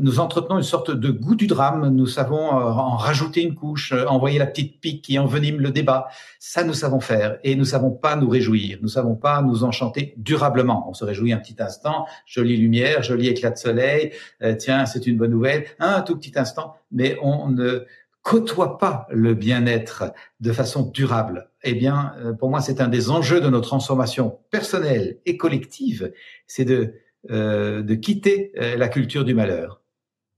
nous 0.00 0.20
entretenons 0.20 0.56
une 0.56 0.62
sorte 0.62 0.90
de 0.90 1.10
goût 1.10 1.34
du 1.34 1.46
drame. 1.46 1.88
Nous 1.88 2.06
savons 2.06 2.58
euh, 2.58 2.64
en 2.64 2.96
rajouter 2.96 3.42
une 3.42 3.54
couche, 3.54 3.92
euh, 3.92 4.06
envoyer 4.06 4.38
la 4.38 4.46
petite 4.46 4.80
pique 4.80 5.02
qui 5.02 5.18
envenime 5.18 5.60
le 5.60 5.70
débat. 5.70 6.08
Ça, 6.38 6.64
nous 6.64 6.74
savons 6.74 7.00
faire 7.00 7.38
et 7.44 7.54
nous 7.56 7.64
savons 7.64 7.90
pas 7.90 8.16
nous 8.16 8.28
réjouir. 8.28 8.78
Nous 8.82 8.88
savons 8.88 9.14
pas 9.14 9.42
nous 9.42 9.64
enchanter 9.64 10.14
durablement. 10.16 10.88
On 10.88 10.94
se 10.94 11.04
réjouit 11.04 11.32
un 11.32 11.38
petit 11.38 11.56
instant, 11.58 12.06
jolie 12.26 12.56
lumière, 12.56 13.02
joli 13.02 13.28
éclat 13.28 13.50
de 13.50 13.58
soleil. 13.58 14.12
Euh, 14.42 14.54
tiens, 14.54 14.86
c'est 14.86 15.06
une 15.06 15.16
bonne 15.16 15.30
nouvelle. 15.30 15.64
Un 15.78 16.02
tout 16.02 16.16
petit 16.16 16.32
instant, 16.36 16.76
mais 16.90 17.16
on 17.22 17.48
ne 17.48 17.86
côtoie 18.22 18.78
pas 18.78 19.06
le 19.10 19.34
bien-être 19.34 20.12
de 20.40 20.52
façon 20.52 20.82
durable. 20.82 21.50
Eh 21.64 21.74
bien, 21.74 22.14
pour 22.38 22.50
moi, 22.50 22.60
c'est 22.60 22.80
un 22.80 22.86
des 22.86 23.10
enjeux 23.10 23.40
de 23.40 23.48
notre 23.48 23.66
transformation 23.66 24.38
personnelle 24.50 25.18
et 25.26 25.36
collective, 25.36 26.12
c'est 26.46 26.64
de 26.64 26.94
euh, 27.30 27.82
de 27.82 27.94
quitter 27.94 28.52
euh, 28.60 28.76
la 28.76 28.88
culture 28.88 29.24
du 29.24 29.34
malheur. 29.34 29.80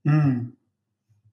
Hmm. 0.04 0.48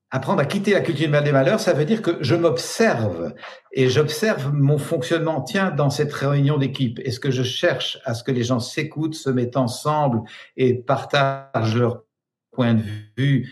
Apprendre 0.10 0.42
à 0.42 0.46
quitter 0.46 0.72
la 0.72 0.82
culture 0.82 1.08
du 1.08 1.32
malheur, 1.32 1.60
ça 1.60 1.74
veut 1.74 1.86
dire 1.86 2.02
que 2.02 2.18
je 2.22 2.36
m'observe 2.36 3.34
et 3.72 3.90
j'observe 3.90 4.54
mon 4.54 4.78
fonctionnement. 4.78 5.42
Tiens, 5.42 5.72
dans 5.72 5.90
cette 5.90 6.12
réunion 6.12 6.58
d'équipe, 6.58 7.00
est-ce 7.00 7.20
que 7.20 7.32
je 7.32 7.44
cherche 7.44 7.98
à 8.04 8.14
ce 8.14 8.24
que 8.24 8.32
les 8.32 8.44
gens 8.44 8.60
s'écoutent, 8.60 9.16
se 9.16 9.30
mettent 9.30 9.56
ensemble 9.56 10.22
et 10.58 10.74
partagent 10.74 11.78
leur 11.78 12.04
point 12.52 12.74
de 12.74 12.84
vue 13.18 13.50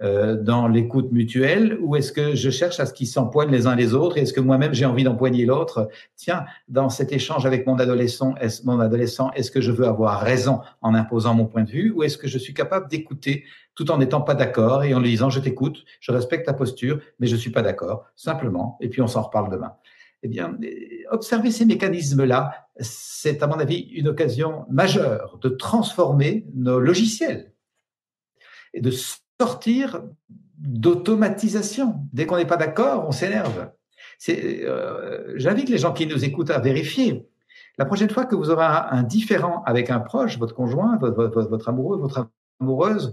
dans 0.00 0.68
l'écoute 0.68 1.10
mutuelle 1.10 1.78
ou 1.80 1.96
est-ce 1.96 2.12
que 2.12 2.34
je 2.34 2.50
cherche 2.50 2.80
à 2.80 2.86
ce 2.86 2.92
qu'ils 2.92 3.06
s'empoignent 3.06 3.50
les 3.50 3.66
uns 3.66 3.74
les 3.74 3.94
autres 3.94 4.18
et 4.18 4.22
est-ce 4.22 4.34
que 4.34 4.42
moi-même 4.42 4.74
j'ai 4.74 4.84
envie 4.84 5.04
d'empoigner 5.04 5.46
l'autre? 5.46 5.88
Tiens, 6.16 6.44
dans 6.68 6.90
cet 6.90 7.12
échange 7.12 7.46
avec 7.46 7.66
mon 7.66 7.78
adolescent, 7.78 8.34
est 8.36 8.62
mon 8.64 8.78
adolescent, 8.80 9.30
est-ce 9.32 9.50
que 9.50 9.62
je 9.62 9.72
veux 9.72 9.86
avoir 9.86 10.20
raison 10.20 10.60
en 10.82 10.94
imposant 10.94 11.34
mon 11.34 11.46
point 11.46 11.64
de 11.64 11.70
vue 11.70 11.90
ou 11.92 12.02
est-ce 12.02 12.18
que 12.18 12.28
je 12.28 12.36
suis 12.36 12.52
capable 12.52 12.88
d'écouter 12.88 13.44
tout 13.74 13.90
en 13.90 13.98
n'étant 13.98 14.22
pas 14.22 14.34
d'accord 14.34 14.84
et 14.84 14.92
en 14.94 15.00
lui 15.00 15.10
disant 15.10 15.30
je 15.30 15.40
t'écoute, 15.40 15.84
je 16.00 16.10
respecte 16.10 16.46
ta 16.46 16.54
posture, 16.54 17.00
mais 17.20 17.26
je 17.26 17.36
suis 17.36 17.50
pas 17.50 17.62
d'accord, 17.62 18.04
simplement, 18.16 18.76
et 18.80 18.88
puis 18.88 19.02
on 19.02 19.06
s'en 19.06 19.22
reparle 19.22 19.50
demain. 19.50 19.76
Eh 20.22 20.28
bien, 20.28 20.58
observer 21.10 21.50
ces 21.50 21.66
mécanismes-là, 21.66 22.68
c'est 22.80 23.42
à 23.42 23.46
mon 23.46 23.58
avis 23.60 23.80
une 23.94 24.08
occasion 24.08 24.64
majeure 24.70 25.38
de 25.40 25.50
transformer 25.50 26.46
nos 26.54 26.80
logiciels 26.80 27.52
et 28.74 28.80
de 28.80 28.90
sortir 29.40 30.02
d'automatisation. 30.58 31.96
Dès 32.12 32.26
qu'on 32.26 32.36
n'est 32.36 32.46
pas 32.46 32.56
d'accord, 32.56 33.06
on 33.06 33.12
s'énerve. 33.12 33.70
Euh, 34.28 35.32
J'invite 35.36 35.68
les 35.68 35.78
gens 35.78 35.92
qui 35.92 36.06
nous 36.06 36.24
écoutent 36.24 36.50
à 36.50 36.58
vérifier. 36.58 37.26
La 37.78 37.84
prochaine 37.84 38.08
fois 38.08 38.24
que 38.24 38.34
vous 38.34 38.50
aurez 38.50 38.64
un, 38.64 39.02
différent 39.02 39.62
avec 39.66 39.90
un 39.90 40.00
proche, 40.00 40.38
votre 40.38 40.54
conjoint, 40.54 40.96
votre, 40.96 41.26
votre, 41.26 41.68
amoureux, 41.68 41.98
votre 41.98 42.30
amoureuse, 42.60 43.12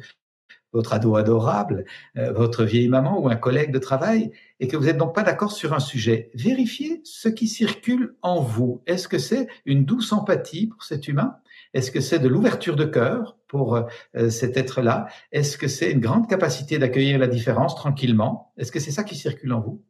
votre 0.72 0.94
ado 0.94 1.18
adorable, 1.18 1.84
euh, 2.18 2.32
votre 2.32 2.64
vieille 2.64 2.88
maman 2.88 3.20
ou 3.20 3.28
un 3.28 3.36
collègue 3.36 3.72
de 3.72 3.80
travail, 3.80 4.32
et 4.62 4.68
que 4.68 4.78
vous 4.78 4.86
n'êtes 4.86 4.98
donc 4.98 5.14
pas 5.14 5.24
d'accord 5.24 5.52
sur 5.52 5.74
un 5.74 5.80
sujet, 5.80 6.32
vérifiez 6.34 7.02
ce 7.04 7.28
qui 7.28 7.48
circule 7.48 8.16
en 8.22 8.40
vous. 8.40 8.82
Est-ce 8.88 9.10
que 9.10 9.20
c'est 9.20 9.48
une 9.66 9.84
douce 9.84 10.14
empathie 10.14 10.68
pour 10.68 10.84
cet 10.84 11.10
humain? 11.10 11.36
Est-ce 11.74 11.92
que 11.92 12.00
c'est 12.00 12.20
de 12.20 12.28
l'ouverture 12.28 12.76
de 12.76 12.86
cœur 12.86 13.38
pour 13.48 13.76
euh, 13.76 14.30
cet 14.30 14.58
être-là? 14.58 15.08
Est-ce 15.32 15.58
que 15.58 15.68
c'est 15.68 15.92
une 15.92 16.00
grande 16.00 16.30
capacité 16.30 16.78
d'accueillir 16.78 17.18
la 17.18 17.28
différence 17.28 17.76
tranquillement? 17.76 18.52
Est-ce 18.58 18.72
que 18.72 18.80
c'est 18.80 18.92
ça 18.92 19.04
qui 19.04 19.16
circule 19.16 19.54
en 19.54 19.62
vous? 19.62 19.82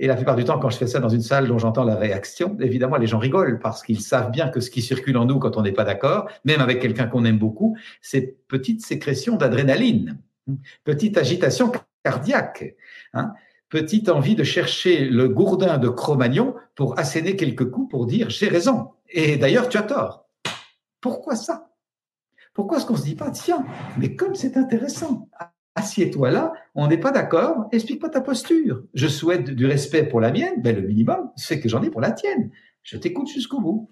Et 0.00 0.06
la 0.06 0.14
plupart 0.14 0.36
du 0.36 0.44
temps, 0.44 0.58
quand 0.60 0.70
je 0.70 0.76
fais 0.76 0.86
ça 0.86 1.00
dans 1.00 1.08
une 1.08 1.22
salle 1.22 1.48
dont 1.48 1.58
j'entends 1.58 1.84
la 1.84 1.96
réaction, 1.96 2.56
évidemment, 2.60 2.96
les 2.96 3.08
gens 3.08 3.18
rigolent 3.18 3.58
parce 3.58 3.82
qu'ils 3.82 4.00
savent 4.00 4.30
bien 4.30 4.48
que 4.48 4.60
ce 4.60 4.70
qui 4.70 4.80
circule 4.80 5.16
en 5.16 5.24
nous 5.24 5.40
quand 5.40 5.56
on 5.56 5.62
n'est 5.62 5.72
pas 5.72 5.84
d'accord, 5.84 6.28
même 6.44 6.60
avec 6.60 6.80
quelqu'un 6.80 7.08
qu'on 7.08 7.24
aime 7.24 7.38
beaucoup, 7.38 7.76
c'est 8.00 8.36
petite 8.46 8.86
sécrétion 8.86 9.34
d'adrénaline, 9.34 10.18
petite 10.84 11.18
agitation 11.18 11.72
cardiaque, 12.04 12.76
hein, 13.12 13.32
petite 13.70 14.08
envie 14.08 14.36
de 14.36 14.44
chercher 14.44 15.04
le 15.04 15.28
gourdin 15.28 15.78
de 15.78 15.88
Cro-Magnon 15.88 16.54
pour 16.76 16.96
asséner 16.96 17.34
quelques 17.34 17.68
coups 17.68 17.90
pour 17.90 18.06
dire 18.06 18.30
j'ai 18.30 18.48
raison. 18.48 18.90
Et 19.10 19.36
d'ailleurs, 19.36 19.68
tu 19.68 19.78
as 19.78 19.82
tort. 19.82 20.27
Pourquoi 21.00 21.36
ça? 21.36 21.70
Pourquoi 22.54 22.78
est-ce 22.78 22.86
qu'on 22.86 22.96
se 22.96 23.04
dit 23.04 23.14
pas, 23.14 23.30
tiens, 23.30 23.64
mais 23.98 24.16
comme 24.16 24.34
c'est 24.34 24.56
intéressant, 24.56 25.28
assieds-toi 25.74 26.30
là, 26.30 26.52
on 26.74 26.88
n'est 26.88 26.98
pas 26.98 27.12
d'accord, 27.12 27.68
explique-moi 27.70 28.10
ta 28.10 28.20
posture. 28.20 28.82
Je 28.94 29.06
souhaite 29.06 29.50
du 29.50 29.66
respect 29.66 30.04
pour 30.04 30.20
la 30.20 30.32
mienne, 30.32 30.60
ben 30.60 30.74
le 30.74 30.82
minimum, 30.82 31.30
c'est 31.36 31.60
que 31.60 31.68
j'en 31.68 31.82
ai 31.82 31.90
pour 31.90 32.00
la 32.00 32.10
tienne. 32.10 32.50
Je 32.82 32.96
t'écoute 32.96 33.28
jusqu'au 33.28 33.60
bout. 33.60 33.90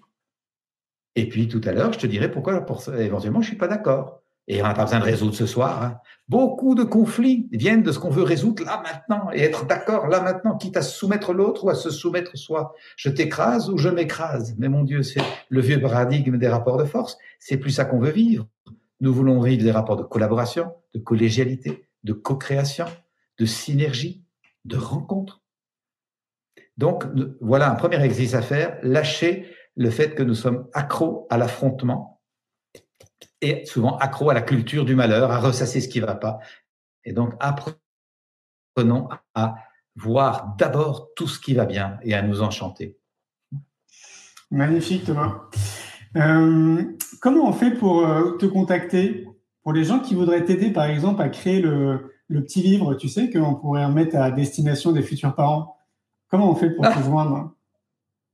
Et 1.15 1.29
puis 1.29 1.47
tout 1.47 1.61
à 1.63 1.71
l'heure, 1.71 1.93
je 1.93 1.99
te 1.99 2.07
dirai 2.07 2.29
pourquoi 2.29 2.59
pour, 2.65 2.87
éventuellement 2.93 3.41
je 3.41 3.47
suis 3.47 3.57
pas 3.57 3.67
d'accord. 3.67 4.21
Et 4.49 4.61
on 4.61 4.65
n'a 4.65 4.73
pas 4.73 4.83
besoin 4.83 4.99
de 4.99 5.03
résoudre 5.03 5.35
ce 5.35 5.45
soir. 5.45 5.83
Hein. 5.83 5.99
Beaucoup 6.29 6.73
de 6.73 6.83
conflits 6.83 7.49
viennent 7.51 7.83
de 7.83 7.91
ce 7.91 7.99
qu'on 7.99 8.09
veut 8.09 8.23
résoudre 8.23 8.63
là 8.63 8.81
maintenant 8.81 9.29
et 9.33 9.41
être 9.41 9.65
d'accord 9.65 10.07
là 10.07 10.21
maintenant, 10.21 10.55
quitte 10.55 10.77
à 10.77 10.81
soumettre 10.81 11.33
l'autre 11.33 11.65
ou 11.65 11.69
à 11.69 11.75
se 11.75 11.89
soumettre 11.89 12.37
soi. 12.37 12.73
Je 12.95 13.09
t'écrase 13.09 13.69
ou 13.69 13.77
je 13.77 13.89
m'écrase. 13.89 14.55
Mais 14.57 14.69
mon 14.69 14.83
Dieu, 14.83 15.03
c'est 15.03 15.21
le 15.49 15.59
vieux 15.59 15.81
paradigme 15.81 16.37
des 16.37 16.47
rapports 16.47 16.77
de 16.77 16.85
force. 16.85 17.17
C'est 17.39 17.57
plus 17.57 17.71
ça 17.71 17.83
qu'on 17.83 17.99
veut 17.99 18.11
vivre. 18.11 18.47
Nous 19.01 19.13
voulons 19.13 19.41
vivre 19.41 19.63
des 19.63 19.71
rapports 19.71 19.97
de 19.97 20.03
collaboration, 20.03 20.71
de 20.93 20.99
collégialité, 20.99 21.85
de 22.03 22.13
co-création, 22.13 22.85
de 23.37 23.45
synergie, 23.45 24.23
de 24.65 24.77
rencontre. 24.77 25.41
Donc, 26.77 27.05
voilà 27.41 27.71
un 27.71 27.75
premier 27.75 28.01
exercice 28.01 28.33
à 28.33 28.41
faire. 28.41 28.77
Lâcher 28.81 29.45
le 29.75 29.89
fait 29.89 30.15
que 30.15 30.23
nous 30.23 30.35
sommes 30.35 30.67
accros 30.73 31.27
à 31.29 31.37
l'affrontement 31.37 32.16
et 33.41 33.65
souvent 33.65 33.97
accro 33.97 34.29
à 34.29 34.33
la 34.33 34.41
culture 34.41 34.85
du 34.85 34.95
malheur, 34.95 35.31
à 35.31 35.39
ressasser 35.39 35.81
ce 35.81 35.87
qui 35.87 36.01
ne 36.01 36.05
va 36.05 36.15
pas. 36.15 36.39
Et 37.03 37.13
donc, 37.13 37.33
apprenons 37.39 39.09
à 39.35 39.55
voir 39.95 40.55
d'abord 40.57 41.09
tout 41.15 41.27
ce 41.27 41.39
qui 41.39 41.53
va 41.53 41.65
bien 41.65 41.97
et 42.03 42.13
à 42.13 42.21
nous 42.21 42.41
enchanter. 42.41 42.97
Magnifique, 44.51 45.05
Thomas. 45.05 45.41
Euh, 46.15 46.83
comment 47.21 47.47
on 47.47 47.53
fait 47.53 47.71
pour 47.71 48.05
euh, 48.05 48.37
te 48.37 48.45
contacter? 48.45 49.27
Pour 49.63 49.73
les 49.73 49.83
gens 49.83 49.99
qui 49.99 50.15
voudraient 50.15 50.45
t'aider, 50.45 50.71
par 50.71 50.85
exemple, 50.85 51.21
à 51.21 51.29
créer 51.29 51.61
le, 51.61 52.13
petit 52.29 52.61
livre, 52.61 52.93
tu 52.95 53.09
sais, 53.09 53.29
qu'on 53.29 53.55
pourrait 53.55 53.85
remettre 53.85 54.15
à 54.15 54.31
destination 54.31 54.93
des 54.93 55.01
futurs 55.01 55.35
parents. 55.35 55.77
Comment 56.29 56.49
on 56.49 56.55
fait 56.55 56.69
pour 56.69 56.85
te 56.85 56.99
joindre? 56.99 57.53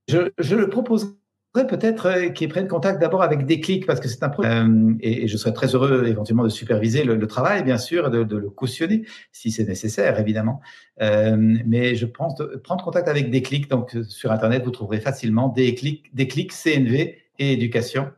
Je, 0.07 0.31
je, 0.37 0.55
le 0.55 0.69
propose 0.69 1.17
peut-être 1.53 2.07
euh, 2.07 2.29
qu'ils 2.29 2.49
prennent 2.49 2.67
contact 2.67 2.99
d'abord 2.99 3.21
avec 3.21 3.45
des 3.45 3.59
clics 3.59 3.85
parce 3.85 3.99
que 3.99 4.07
c'est 4.07 4.23
un 4.23 4.29
projet 4.29 4.49
euh, 4.49 4.95
et, 5.01 5.27
je 5.27 5.37
serais 5.37 5.53
très 5.53 5.75
heureux 5.75 6.05
éventuellement 6.07 6.43
de 6.43 6.49
superviser 6.49 7.03
le, 7.03 7.27
travail, 7.27 7.63
bien 7.63 7.77
sûr, 7.77 8.09
de, 8.09 8.23
de, 8.23 8.37
le 8.37 8.49
cautionner 8.49 9.03
si 9.31 9.51
c'est 9.51 9.65
nécessaire, 9.65 10.19
évidemment. 10.19 10.61
Euh, 11.01 11.35
mais 11.37 11.95
je 11.95 12.05
pense 12.07 12.35
de 12.35 12.45
prendre 12.63 12.83
contact 12.83 13.07
avec 13.07 13.29
des 13.29 13.41
clics. 13.43 13.69
Donc 13.69 13.95
sur 14.09 14.31
Internet, 14.31 14.63
vous 14.63 14.71
trouverez 14.71 14.99
facilement 14.99 15.47
des 15.47 15.75
clics, 15.75 16.51
CNV 16.51 17.17
et 17.37 17.53
éducation. 17.53 18.11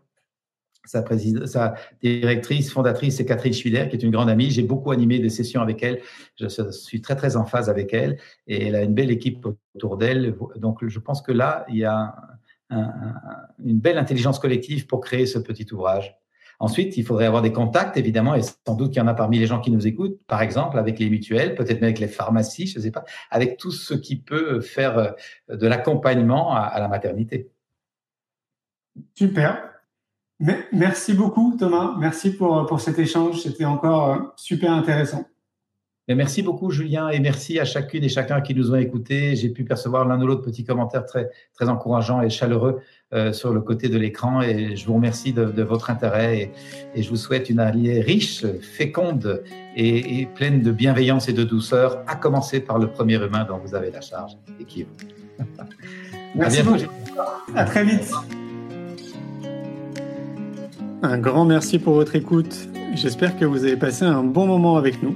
Sa, 0.85 1.03
sa 1.45 1.73
directrice, 2.03 2.71
fondatrice, 2.71 3.17
c'est 3.17 3.25
Catherine 3.25 3.53
Schwiller, 3.53 3.89
qui 3.89 3.95
est 3.95 4.03
une 4.03 4.11
grande 4.11 4.29
amie. 4.29 4.51
J'ai 4.51 4.61
beaucoup 4.61 4.91
animé 4.91 5.17
des 5.17 5.29
sessions 5.29 5.61
avec 5.61 5.81
elle. 5.81 5.99
Je 6.39 6.47
suis 6.71 7.01
très, 7.01 7.15
très 7.15 7.37
en 7.37 7.45
phase 7.45 7.69
avec 7.69 7.91
elle. 7.93 8.17
Et 8.47 8.67
elle 8.67 8.75
a 8.75 8.83
une 8.83 8.93
belle 8.93 9.09
équipe 9.09 9.47
autour 9.73 9.97
d'elle. 9.97 10.35
Donc, 10.57 10.87
je 10.87 10.99
pense 10.99 11.23
que 11.23 11.31
là, 11.31 11.65
il 11.69 11.77
y 11.77 11.85
a 11.85 12.15
une 12.69 13.79
belle 13.79 13.97
intelligence 13.97 14.39
collective 14.39 14.87
pour 14.87 15.01
créer 15.01 15.25
ce 15.25 15.39
petit 15.39 15.71
ouvrage. 15.71 16.17
Ensuite, 16.59 16.95
il 16.97 17.05
faudrait 17.05 17.25
avoir 17.25 17.41
des 17.41 17.51
contacts, 17.51 17.97
évidemment, 17.97 18.33
et 18.33 18.41
sans 18.41 18.75
doute 18.75 18.91
qu'il 18.91 19.01
y 19.01 19.03
en 19.03 19.07
a 19.07 19.13
parmi 19.13 19.39
les 19.39 19.45
gens 19.45 19.59
qui 19.59 19.71
nous 19.71 19.87
écoutent, 19.87 20.17
par 20.25 20.41
exemple 20.41 20.77
avec 20.79 20.99
les 20.99 21.09
mutuelles, 21.09 21.55
peut-être 21.55 21.81
même 21.81 21.89
avec 21.89 21.99
les 21.99 22.07
pharmacies, 22.07 22.67
je 22.67 22.79
ne 22.79 22.83
sais 22.83 22.91
pas, 22.91 23.03
avec 23.29 23.57
tout 23.57 23.71
ce 23.71 23.93
qui 23.93 24.15
peut 24.15 24.61
faire 24.61 24.97
euh, 24.97 25.11
de 25.49 25.67
l'accompagnement 25.67 26.55
à, 26.55 26.79
la 26.79 26.87
maternité. 26.87 27.51
Super. 29.15 29.69
Merci 30.71 31.13
beaucoup 31.13 31.55
Thomas, 31.57 31.95
merci 31.97 32.35
pour, 32.35 32.65
pour 32.65 32.81
cet 32.81 32.99
échange, 32.99 33.41
c'était 33.41 33.65
encore 33.65 34.33
super 34.35 34.71
intéressant 34.71 35.25
merci 36.13 36.43
beaucoup, 36.43 36.69
Julien, 36.69 37.09
et 37.09 37.19
merci 37.19 37.59
à 37.59 37.65
chacune 37.65 38.03
et 38.03 38.09
chacun 38.09 38.41
qui 38.41 38.53
nous 38.53 38.71
ont 38.71 38.75
écoutés. 38.75 39.35
J'ai 39.35 39.49
pu 39.49 39.63
percevoir 39.63 40.07
l'un 40.07 40.21
ou 40.21 40.27
l'autre 40.27 40.43
petit 40.43 40.63
commentaire 40.63 41.05
très, 41.05 41.31
très 41.53 41.67
encourageant 41.67 42.21
et 42.21 42.29
chaleureux 42.29 42.81
euh, 43.13 43.33
sur 43.33 43.51
le 43.53 43.61
côté 43.61 43.89
de 43.89 43.97
l'écran. 43.97 44.43
Et 44.43 44.75
je 44.75 44.85
vous 44.85 44.93
remercie 44.93 45.33
de, 45.33 45.63
votre 45.63 45.89
intérêt 45.89 46.51
et, 46.95 47.01
je 47.01 47.09
vous 47.09 47.15
souhaite 47.15 47.49
une 47.49 47.59
année 47.59 48.01
riche, 48.01 48.45
féconde 48.61 49.43
et, 49.75 50.27
pleine 50.35 50.61
de 50.61 50.71
bienveillance 50.71 51.27
et 51.27 51.33
de 51.33 51.43
douceur, 51.43 52.03
à 52.05 52.15
commencer 52.15 52.59
par 52.59 52.77
le 52.77 52.87
premier 52.87 53.15
humain 53.15 53.45
dont 53.47 53.57
vous 53.57 53.73
avez 53.73 53.89
la 53.89 54.01
charge 54.01 54.33
et 54.59 54.65
qui 54.65 54.81
est 54.81 54.83
vous. 54.83 55.45
Merci 56.35 56.61
beaucoup. 56.61 56.83
À 57.55 57.65
très 57.65 57.83
vite. 57.83 58.11
Un 61.01 61.17
grand 61.17 61.45
merci 61.45 61.79
pour 61.79 61.93
votre 61.93 62.15
écoute. 62.15 62.67
J'espère 62.95 63.37
que 63.37 63.45
vous 63.45 63.63
avez 63.63 63.77
passé 63.77 64.05
un 64.05 64.23
bon 64.23 64.47
moment 64.47 64.77
avec 64.77 65.03
nous. 65.03 65.15